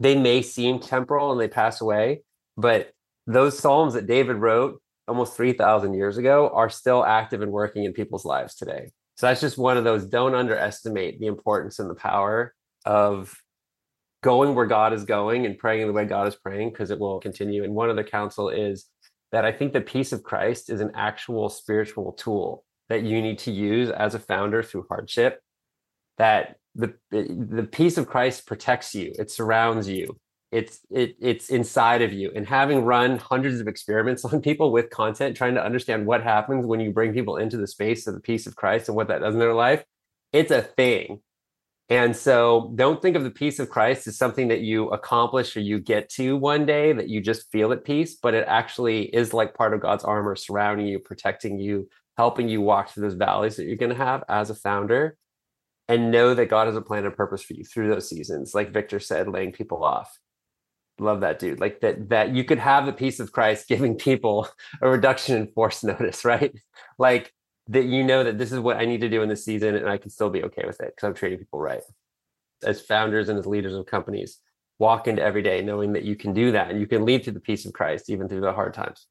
they 0.00 0.16
may 0.16 0.40
seem 0.40 0.80
temporal 0.80 1.30
and 1.32 1.40
they 1.40 1.48
pass 1.48 1.80
away, 1.80 2.22
but 2.56 2.92
those 3.26 3.58
psalms 3.58 3.94
that 3.94 4.06
David 4.06 4.36
wrote 4.36 4.80
almost 5.06 5.36
3,000 5.36 5.94
years 5.94 6.16
ago 6.16 6.50
are 6.54 6.70
still 6.70 7.04
active 7.04 7.42
and 7.42 7.52
working 7.52 7.84
in 7.84 7.92
people's 7.92 8.24
lives 8.24 8.54
today. 8.54 8.90
So 9.16 9.26
that's 9.26 9.40
just 9.40 9.58
one 9.58 9.76
of 9.76 9.84
those 9.84 10.06
don't 10.06 10.34
underestimate 10.34 11.20
the 11.20 11.26
importance 11.26 11.78
and 11.78 11.90
the 11.90 11.94
power 11.94 12.54
of 12.86 13.36
going 14.22 14.54
where 14.54 14.66
God 14.66 14.92
is 14.92 15.04
going 15.04 15.46
and 15.46 15.58
praying 15.58 15.86
the 15.86 15.92
way 15.92 16.04
God 16.04 16.28
is 16.28 16.36
praying 16.36 16.70
because 16.70 16.90
it 16.90 16.98
will 16.98 17.20
continue. 17.20 17.64
And 17.64 17.74
one 17.74 17.90
other 17.90 18.04
counsel 18.04 18.48
is 18.48 18.86
that 19.32 19.44
I 19.44 19.52
think 19.52 19.72
the 19.72 19.80
peace 19.80 20.12
of 20.12 20.22
Christ 20.22 20.70
is 20.70 20.80
an 20.80 20.92
actual 20.94 21.48
spiritual 21.48 22.12
tool 22.12 22.64
that 22.88 23.02
you 23.02 23.20
need 23.20 23.38
to 23.40 23.50
use 23.50 23.90
as 23.90 24.14
a 24.14 24.18
founder 24.18 24.62
through 24.62 24.86
hardship 24.88 25.40
that 26.18 26.56
the 26.74 26.94
the 27.10 27.68
peace 27.70 27.98
of 27.98 28.06
Christ 28.06 28.46
protects 28.46 28.94
you. 28.94 29.12
It 29.18 29.30
surrounds 29.30 29.88
you. 29.88 30.16
It's 30.50 30.80
it 30.90 31.16
it's 31.20 31.48
inside 31.48 32.02
of 32.02 32.12
you. 32.12 32.30
And 32.34 32.46
having 32.46 32.84
run 32.84 33.18
hundreds 33.18 33.60
of 33.60 33.68
experiments 33.68 34.24
on 34.26 34.40
people 34.40 34.72
with 34.72 34.90
content 34.90 35.36
trying 35.36 35.54
to 35.54 35.64
understand 35.64 36.06
what 36.06 36.22
happens 36.22 36.66
when 36.66 36.80
you 36.80 36.92
bring 36.92 37.12
people 37.12 37.36
into 37.36 37.56
the 37.56 37.66
space 37.66 38.06
of 38.06 38.14
the 38.14 38.20
peace 38.20 38.46
of 38.46 38.56
Christ 38.56 38.88
and 38.88 38.96
what 38.96 39.08
that 39.08 39.20
does 39.20 39.34
in 39.34 39.40
their 39.40 39.54
life 39.54 39.84
it's 40.32 40.50
a 40.50 40.62
thing 40.62 41.20
and 41.92 42.16
so 42.16 42.72
don't 42.74 43.02
think 43.02 43.16
of 43.16 43.22
the 43.22 43.30
peace 43.30 43.58
of 43.58 43.68
Christ 43.68 44.06
as 44.06 44.16
something 44.16 44.48
that 44.48 44.62
you 44.62 44.88
accomplish 44.88 45.54
or 45.54 45.60
you 45.60 45.78
get 45.78 46.08
to 46.12 46.38
one 46.38 46.64
day 46.64 46.94
that 46.94 47.10
you 47.10 47.20
just 47.20 47.52
feel 47.52 47.70
at 47.70 47.84
peace, 47.84 48.14
but 48.14 48.32
it 48.32 48.46
actually 48.48 49.14
is 49.14 49.34
like 49.34 49.52
part 49.52 49.74
of 49.74 49.82
God's 49.82 50.02
armor 50.02 50.34
surrounding 50.34 50.86
you, 50.86 50.98
protecting 50.98 51.58
you, 51.58 51.86
helping 52.16 52.48
you 52.48 52.62
walk 52.62 52.88
through 52.88 53.02
those 53.02 53.12
valleys 53.12 53.56
that 53.56 53.66
you're 53.66 53.76
going 53.76 53.92
to 53.92 53.94
have 53.94 54.24
as 54.30 54.48
a 54.48 54.54
founder 54.54 55.18
and 55.86 56.10
know 56.10 56.32
that 56.32 56.46
God 56.46 56.66
has 56.66 56.76
a 56.76 56.80
plan 56.80 57.04
and 57.04 57.14
purpose 57.14 57.42
for 57.42 57.52
you 57.52 57.62
through 57.62 57.88
those 57.88 58.08
seasons. 58.08 58.54
Like 58.54 58.72
Victor 58.72 58.98
said, 58.98 59.28
laying 59.28 59.52
people 59.52 59.84
off. 59.84 60.18
Love 60.98 61.20
that 61.20 61.38
dude. 61.38 61.60
Like 61.60 61.80
that, 61.80 62.08
that 62.08 62.34
you 62.34 62.42
could 62.42 62.58
have 62.58 62.86
the 62.86 62.94
peace 62.94 63.20
of 63.20 63.32
Christ 63.32 63.68
giving 63.68 63.96
people 63.96 64.48
a 64.80 64.88
reduction 64.88 65.36
in 65.36 65.48
force 65.48 65.84
notice, 65.84 66.24
right? 66.24 66.58
Like 66.98 67.34
that 67.68 67.84
you 67.84 68.02
know 68.04 68.24
that 68.24 68.38
this 68.38 68.52
is 68.52 68.58
what 68.58 68.76
I 68.76 68.84
need 68.84 69.00
to 69.02 69.08
do 69.08 69.22
in 69.22 69.28
this 69.28 69.44
season 69.44 69.76
and 69.76 69.88
I 69.88 69.96
can 69.96 70.10
still 70.10 70.30
be 70.30 70.42
okay 70.44 70.64
with 70.66 70.80
it 70.80 70.94
because 70.94 71.06
I'm 71.06 71.14
treating 71.14 71.38
people 71.38 71.60
right. 71.60 71.82
As 72.64 72.80
founders 72.80 73.28
and 73.28 73.38
as 73.38 73.46
leaders 73.46 73.74
of 73.74 73.86
companies, 73.86 74.38
walk 74.78 75.06
into 75.06 75.22
every 75.22 75.42
day 75.42 75.62
knowing 75.62 75.92
that 75.92 76.04
you 76.04 76.16
can 76.16 76.32
do 76.32 76.52
that 76.52 76.70
and 76.70 76.80
you 76.80 76.86
can 76.86 77.04
lead 77.04 77.24
to 77.24 77.30
the 77.30 77.40
peace 77.40 77.64
of 77.66 77.72
Christ 77.72 78.10
even 78.10 78.28
through 78.28 78.40
the 78.40 78.52
hard 78.52 78.74
times. 78.74 79.06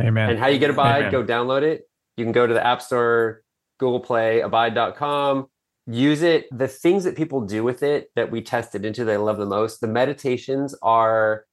Amen. 0.00 0.30
And 0.30 0.38
how 0.38 0.48
you 0.48 0.58
get 0.58 0.70
abide, 0.70 1.06
Amen. 1.06 1.12
go 1.12 1.24
download 1.24 1.62
it 1.62 1.88
you 2.16 2.24
can 2.24 2.32
go 2.32 2.46
to 2.46 2.54
the 2.54 2.64
App 2.64 2.80
Store, 2.80 3.42
Google 3.78 4.00
Play, 4.00 4.40
abide.com, 4.40 5.46
use 5.86 6.22
it. 6.22 6.46
The 6.56 6.68
things 6.68 7.04
that 7.04 7.16
people 7.16 7.40
do 7.40 7.64
with 7.64 7.82
it 7.82 8.10
that 8.14 8.30
we 8.30 8.40
tested 8.40 8.84
into, 8.84 9.04
they 9.04 9.16
love 9.16 9.38
the 9.38 9.46
most. 9.46 9.80
The 9.80 9.88
meditations 9.88 10.74
are 10.82 11.44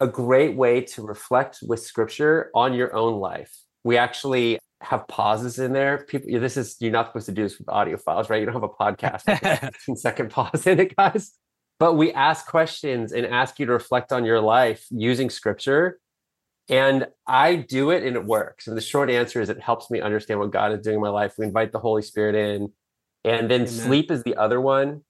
a 0.00 0.06
great 0.06 0.56
way 0.56 0.82
to 0.82 1.02
reflect 1.02 1.58
with 1.62 1.80
scripture 1.80 2.50
on 2.54 2.74
your 2.74 2.94
own 2.94 3.18
life. 3.18 3.56
We 3.84 3.96
actually 3.96 4.58
have 4.84 5.08
pauses 5.08 5.58
in 5.58 5.72
there. 5.72 6.04
People, 6.08 6.40
this 6.40 6.56
is 6.56 6.76
you're 6.80 6.92
not 6.92 7.06
supposed 7.06 7.26
to 7.26 7.32
do 7.32 7.42
this 7.42 7.58
with 7.58 7.68
audio 7.68 7.96
files, 7.96 8.30
right? 8.30 8.40
You 8.40 8.46
don't 8.46 8.54
have 8.54 8.62
a 8.62 8.68
podcast 8.68 9.26
with 9.26 9.42
a 9.62 9.72
15 9.72 9.96
second 9.96 10.30
pause 10.30 10.66
in 10.66 10.80
it, 10.80 10.96
guys. 10.96 11.32
But 11.80 11.94
we 11.94 12.12
ask 12.12 12.46
questions 12.46 13.12
and 13.12 13.26
ask 13.26 13.58
you 13.58 13.66
to 13.66 13.72
reflect 13.72 14.12
on 14.12 14.24
your 14.24 14.40
life 14.40 14.86
using 14.90 15.28
scripture 15.28 15.98
and 16.68 17.06
I 17.26 17.56
do 17.56 17.90
it 17.90 18.04
and 18.04 18.16
it 18.16 18.24
works. 18.24 18.66
And 18.66 18.76
the 18.76 18.80
short 18.80 19.10
answer 19.10 19.40
is 19.40 19.50
it 19.50 19.60
helps 19.60 19.90
me 19.90 20.00
understand 20.00 20.40
what 20.40 20.50
God 20.50 20.72
is 20.72 20.80
doing 20.80 20.96
in 20.96 21.02
my 21.02 21.10
life. 21.10 21.34
We 21.36 21.46
invite 21.46 21.72
the 21.72 21.78
Holy 21.78 22.02
Spirit 22.02 22.34
in. 22.34 22.72
And 23.24 23.50
then 23.50 23.62
Amen. 23.62 23.68
sleep 23.68 24.10
is 24.10 24.22
the 24.22 24.36
other 24.36 24.60
one. 24.60 25.02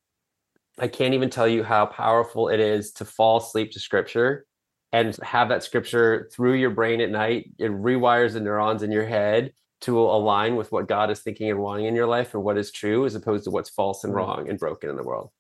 I 0.79 0.89
can't 0.89 1.15
even 1.15 1.31
tell 1.31 1.47
you 1.47 1.63
how 1.63 1.87
powerful 1.87 2.49
it 2.49 2.59
is 2.59 2.93
to 2.93 3.05
fall 3.05 3.39
asleep 3.39 3.71
to 3.73 3.81
scripture 3.81 4.47
and 4.93 5.17
have 5.23 5.49
that 5.51 5.63
scripture 5.63 6.29
through 6.33 6.55
your 6.55 6.71
brain 6.71 7.01
at 7.01 7.11
night. 7.11 7.53
It 7.59 7.71
rewires 7.71 8.33
the 8.33 8.41
neurons 8.41 8.83
in 8.83 8.91
your 8.91 9.07
head 9.07 9.53
to 9.83 9.99
align 9.99 10.57
with 10.57 10.73
what 10.73 10.89
God 10.89 11.11
is 11.11 11.21
thinking 11.21 11.51
and 11.51 11.59
wanting 11.59 11.87
in 11.87 11.95
your 11.95 12.07
life 12.07 12.35
and 12.35 12.43
what 12.43 12.57
is 12.57 12.71
true 12.71 13.05
as 13.05 13.15
opposed 13.15 13.45
to 13.45 13.51
what's 13.51 13.71
false 13.71 14.05
and 14.05 14.15
wrong 14.15 14.49
and 14.49 14.59
broken 14.59 14.89
in 14.89 14.97
the 14.97 15.03
world. 15.03 15.31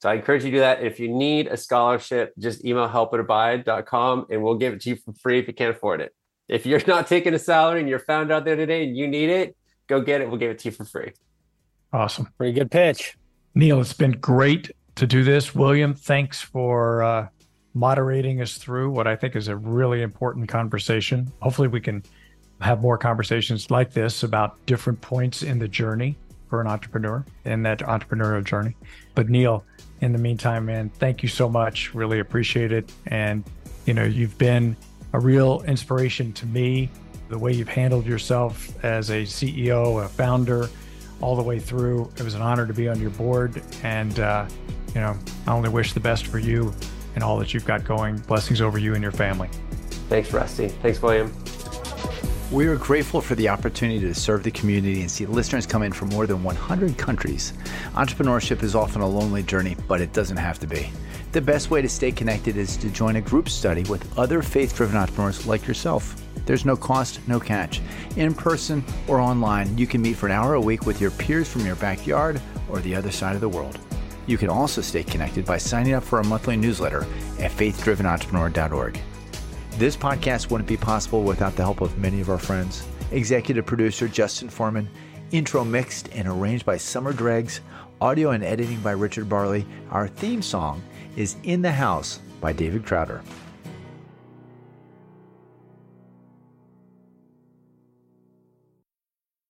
So 0.00 0.08
I 0.08 0.14
encourage 0.14 0.44
you 0.44 0.50
to 0.50 0.56
do 0.56 0.60
that. 0.60 0.82
If 0.82 0.98
you 0.98 1.08
need 1.08 1.46
a 1.48 1.56
scholarship, 1.58 2.32
just 2.38 2.64
email 2.64 2.88
help 2.88 3.12
at 3.12 3.20
abide.com 3.20 4.26
and 4.30 4.42
we'll 4.42 4.54
give 4.54 4.72
it 4.72 4.80
to 4.82 4.90
you 4.90 4.96
for 4.96 5.12
free 5.12 5.38
if 5.38 5.46
you 5.46 5.52
can't 5.52 5.76
afford 5.76 6.00
it. 6.00 6.14
If 6.48 6.64
you're 6.64 6.80
not 6.86 7.06
taking 7.06 7.34
a 7.34 7.38
salary 7.38 7.80
and 7.80 7.88
you're 7.88 7.98
found 7.98 8.32
out 8.32 8.44
there 8.44 8.56
today 8.56 8.84
and 8.84 8.96
you 8.96 9.06
need 9.06 9.28
it, 9.28 9.56
go 9.86 10.00
get 10.00 10.22
it. 10.22 10.28
We'll 10.28 10.38
give 10.38 10.50
it 10.50 10.58
to 10.60 10.68
you 10.68 10.72
for 10.72 10.84
free. 10.84 11.12
Awesome. 11.92 12.28
Pretty 12.38 12.52
good 12.52 12.70
pitch. 12.70 13.18
Neil, 13.54 13.80
it's 13.80 13.92
been 13.92 14.12
great 14.12 14.70
to 14.94 15.06
do 15.06 15.22
this. 15.22 15.54
William, 15.54 15.92
thanks 15.92 16.40
for 16.40 17.02
uh, 17.02 17.28
moderating 17.74 18.40
us 18.40 18.56
through 18.56 18.90
what 18.90 19.06
I 19.06 19.16
think 19.16 19.36
is 19.36 19.48
a 19.48 19.56
really 19.56 20.02
important 20.02 20.48
conversation. 20.48 21.32
Hopefully, 21.40 21.68
we 21.68 21.80
can 21.80 22.02
have 22.60 22.80
more 22.80 22.98
conversations 22.98 23.70
like 23.70 23.92
this 23.92 24.22
about 24.22 24.64
different 24.66 25.00
points 25.00 25.42
in 25.42 25.58
the 25.58 25.68
journey 25.68 26.16
for 26.48 26.60
an 26.60 26.66
entrepreneur 26.66 27.24
in 27.44 27.62
that 27.62 27.78
entrepreneurial 27.80 28.44
journey. 28.44 28.76
But 29.14 29.28
Neil, 29.28 29.64
in 30.00 30.12
the 30.12 30.18
meantime, 30.18 30.66
man, 30.66 30.90
thank 30.90 31.22
you 31.22 31.28
so 31.28 31.48
much. 31.48 31.94
Really 31.94 32.18
appreciate 32.18 32.72
it. 32.72 32.92
And, 33.06 33.44
you 33.86 33.94
know, 33.94 34.04
you've 34.04 34.36
been 34.36 34.76
a 35.12 35.20
real 35.20 35.62
inspiration 35.62 36.32
to 36.34 36.46
me, 36.46 36.90
the 37.28 37.38
way 37.38 37.52
you've 37.52 37.68
handled 37.68 38.06
yourself 38.06 38.84
as 38.84 39.10
a 39.10 39.22
CEO, 39.22 40.04
a 40.04 40.08
founder, 40.08 40.68
all 41.20 41.36
the 41.36 41.42
way 41.42 41.58
through. 41.58 42.10
It 42.16 42.22
was 42.22 42.34
an 42.34 42.42
honor 42.42 42.66
to 42.66 42.74
be 42.74 42.88
on 42.88 43.00
your 43.00 43.10
board. 43.10 43.62
And, 43.82 44.18
uh, 44.18 44.46
you 44.94 45.00
know, 45.00 45.16
I 45.46 45.52
only 45.52 45.68
wish 45.68 45.92
the 45.92 46.00
best 46.00 46.26
for 46.26 46.38
you 46.38 46.74
and 47.14 47.22
all 47.22 47.38
that 47.38 47.54
you've 47.54 47.66
got 47.66 47.84
going. 47.84 48.16
Blessings 48.18 48.60
over 48.60 48.78
you 48.78 48.94
and 48.94 49.02
your 49.02 49.12
family. 49.12 49.48
Thanks, 50.08 50.32
Rusty. 50.32 50.68
Thanks, 50.68 51.00
William. 51.00 51.32
We 52.50 52.66
are 52.66 52.74
grateful 52.74 53.20
for 53.20 53.36
the 53.36 53.48
opportunity 53.48 54.00
to 54.00 54.12
serve 54.12 54.42
the 54.42 54.50
community 54.50 55.02
and 55.02 55.10
see 55.10 55.24
listeners 55.24 55.66
come 55.66 55.84
in 55.84 55.92
from 55.92 56.08
more 56.08 56.26
than 56.26 56.42
100 56.42 56.98
countries. 56.98 57.52
Entrepreneurship 57.94 58.64
is 58.64 58.74
often 58.74 59.02
a 59.02 59.08
lonely 59.08 59.44
journey, 59.44 59.76
but 59.86 60.00
it 60.00 60.12
doesn't 60.12 60.36
have 60.36 60.58
to 60.58 60.66
be. 60.66 60.90
The 61.30 61.40
best 61.40 61.70
way 61.70 61.80
to 61.80 61.88
stay 61.88 62.10
connected 62.10 62.56
is 62.56 62.76
to 62.78 62.90
join 62.90 63.14
a 63.14 63.20
group 63.20 63.48
study 63.48 63.84
with 63.84 64.18
other 64.18 64.42
faith 64.42 64.74
driven 64.74 64.96
entrepreneurs 64.96 65.46
like 65.46 65.64
yourself. 65.64 66.20
There's 66.44 66.64
no 66.64 66.74
cost, 66.74 67.20
no 67.28 67.38
catch. 67.38 67.80
In 68.16 68.34
person 68.34 68.84
or 69.06 69.20
online, 69.20 69.78
you 69.78 69.86
can 69.86 70.02
meet 70.02 70.16
for 70.16 70.26
an 70.26 70.32
hour 70.32 70.54
a 70.54 70.60
week 70.60 70.86
with 70.86 71.00
your 71.00 71.12
peers 71.12 71.48
from 71.48 71.64
your 71.64 71.76
backyard 71.76 72.42
or 72.68 72.80
the 72.80 72.96
other 72.96 73.12
side 73.12 73.36
of 73.36 73.40
the 73.40 73.48
world. 73.48 73.78
You 74.26 74.36
can 74.36 74.48
also 74.48 74.80
stay 74.80 75.04
connected 75.04 75.44
by 75.44 75.58
signing 75.58 75.92
up 75.92 76.02
for 76.02 76.18
our 76.18 76.24
monthly 76.24 76.56
newsletter 76.56 77.06
at 77.38 77.52
faithdrivenentrepreneur.org. 77.52 79.00
This 79.80 79.96
podcast 79.96 80.50
wouldn't 80.50 80.68
be 80.68 80.76
possible 80.76 81.22
without 81.22 81.56
the 81.56 81.62
help 81.62 81.80
of 81.80 81.96
many 81.96 82.20
of 82.20 82.28
our 82.28 82.36
friends. 82.38 82.86
Executive 83.12 83.64
producer 83.64 84.08
Justin 84.08 84.50
Foreman, 84.50 84.86
intro 85.32 85.64
mixed 85.64 86.10
and 86.12 86.28
arranged 86.28 86.66
by 86.66 86.76
Summer 86.76 87.14
Dregs, 87.14 87.62
audio 87.98 88.32
and 88.32 88.44
editing 88.44 88.78
by 88.82 88.90
Richard 88.90 89.26
Barley. 89.26 89.64
Our 89.90 90.06
theme 90.06 90.42
song 90.42 90.82
is 91.16 91.36
In 91.44 91.62
the 91.62 91.72
House 91.72 92.20
by 92.42 92.52
David 92.52 92.84
Crowder. 92.84 93.22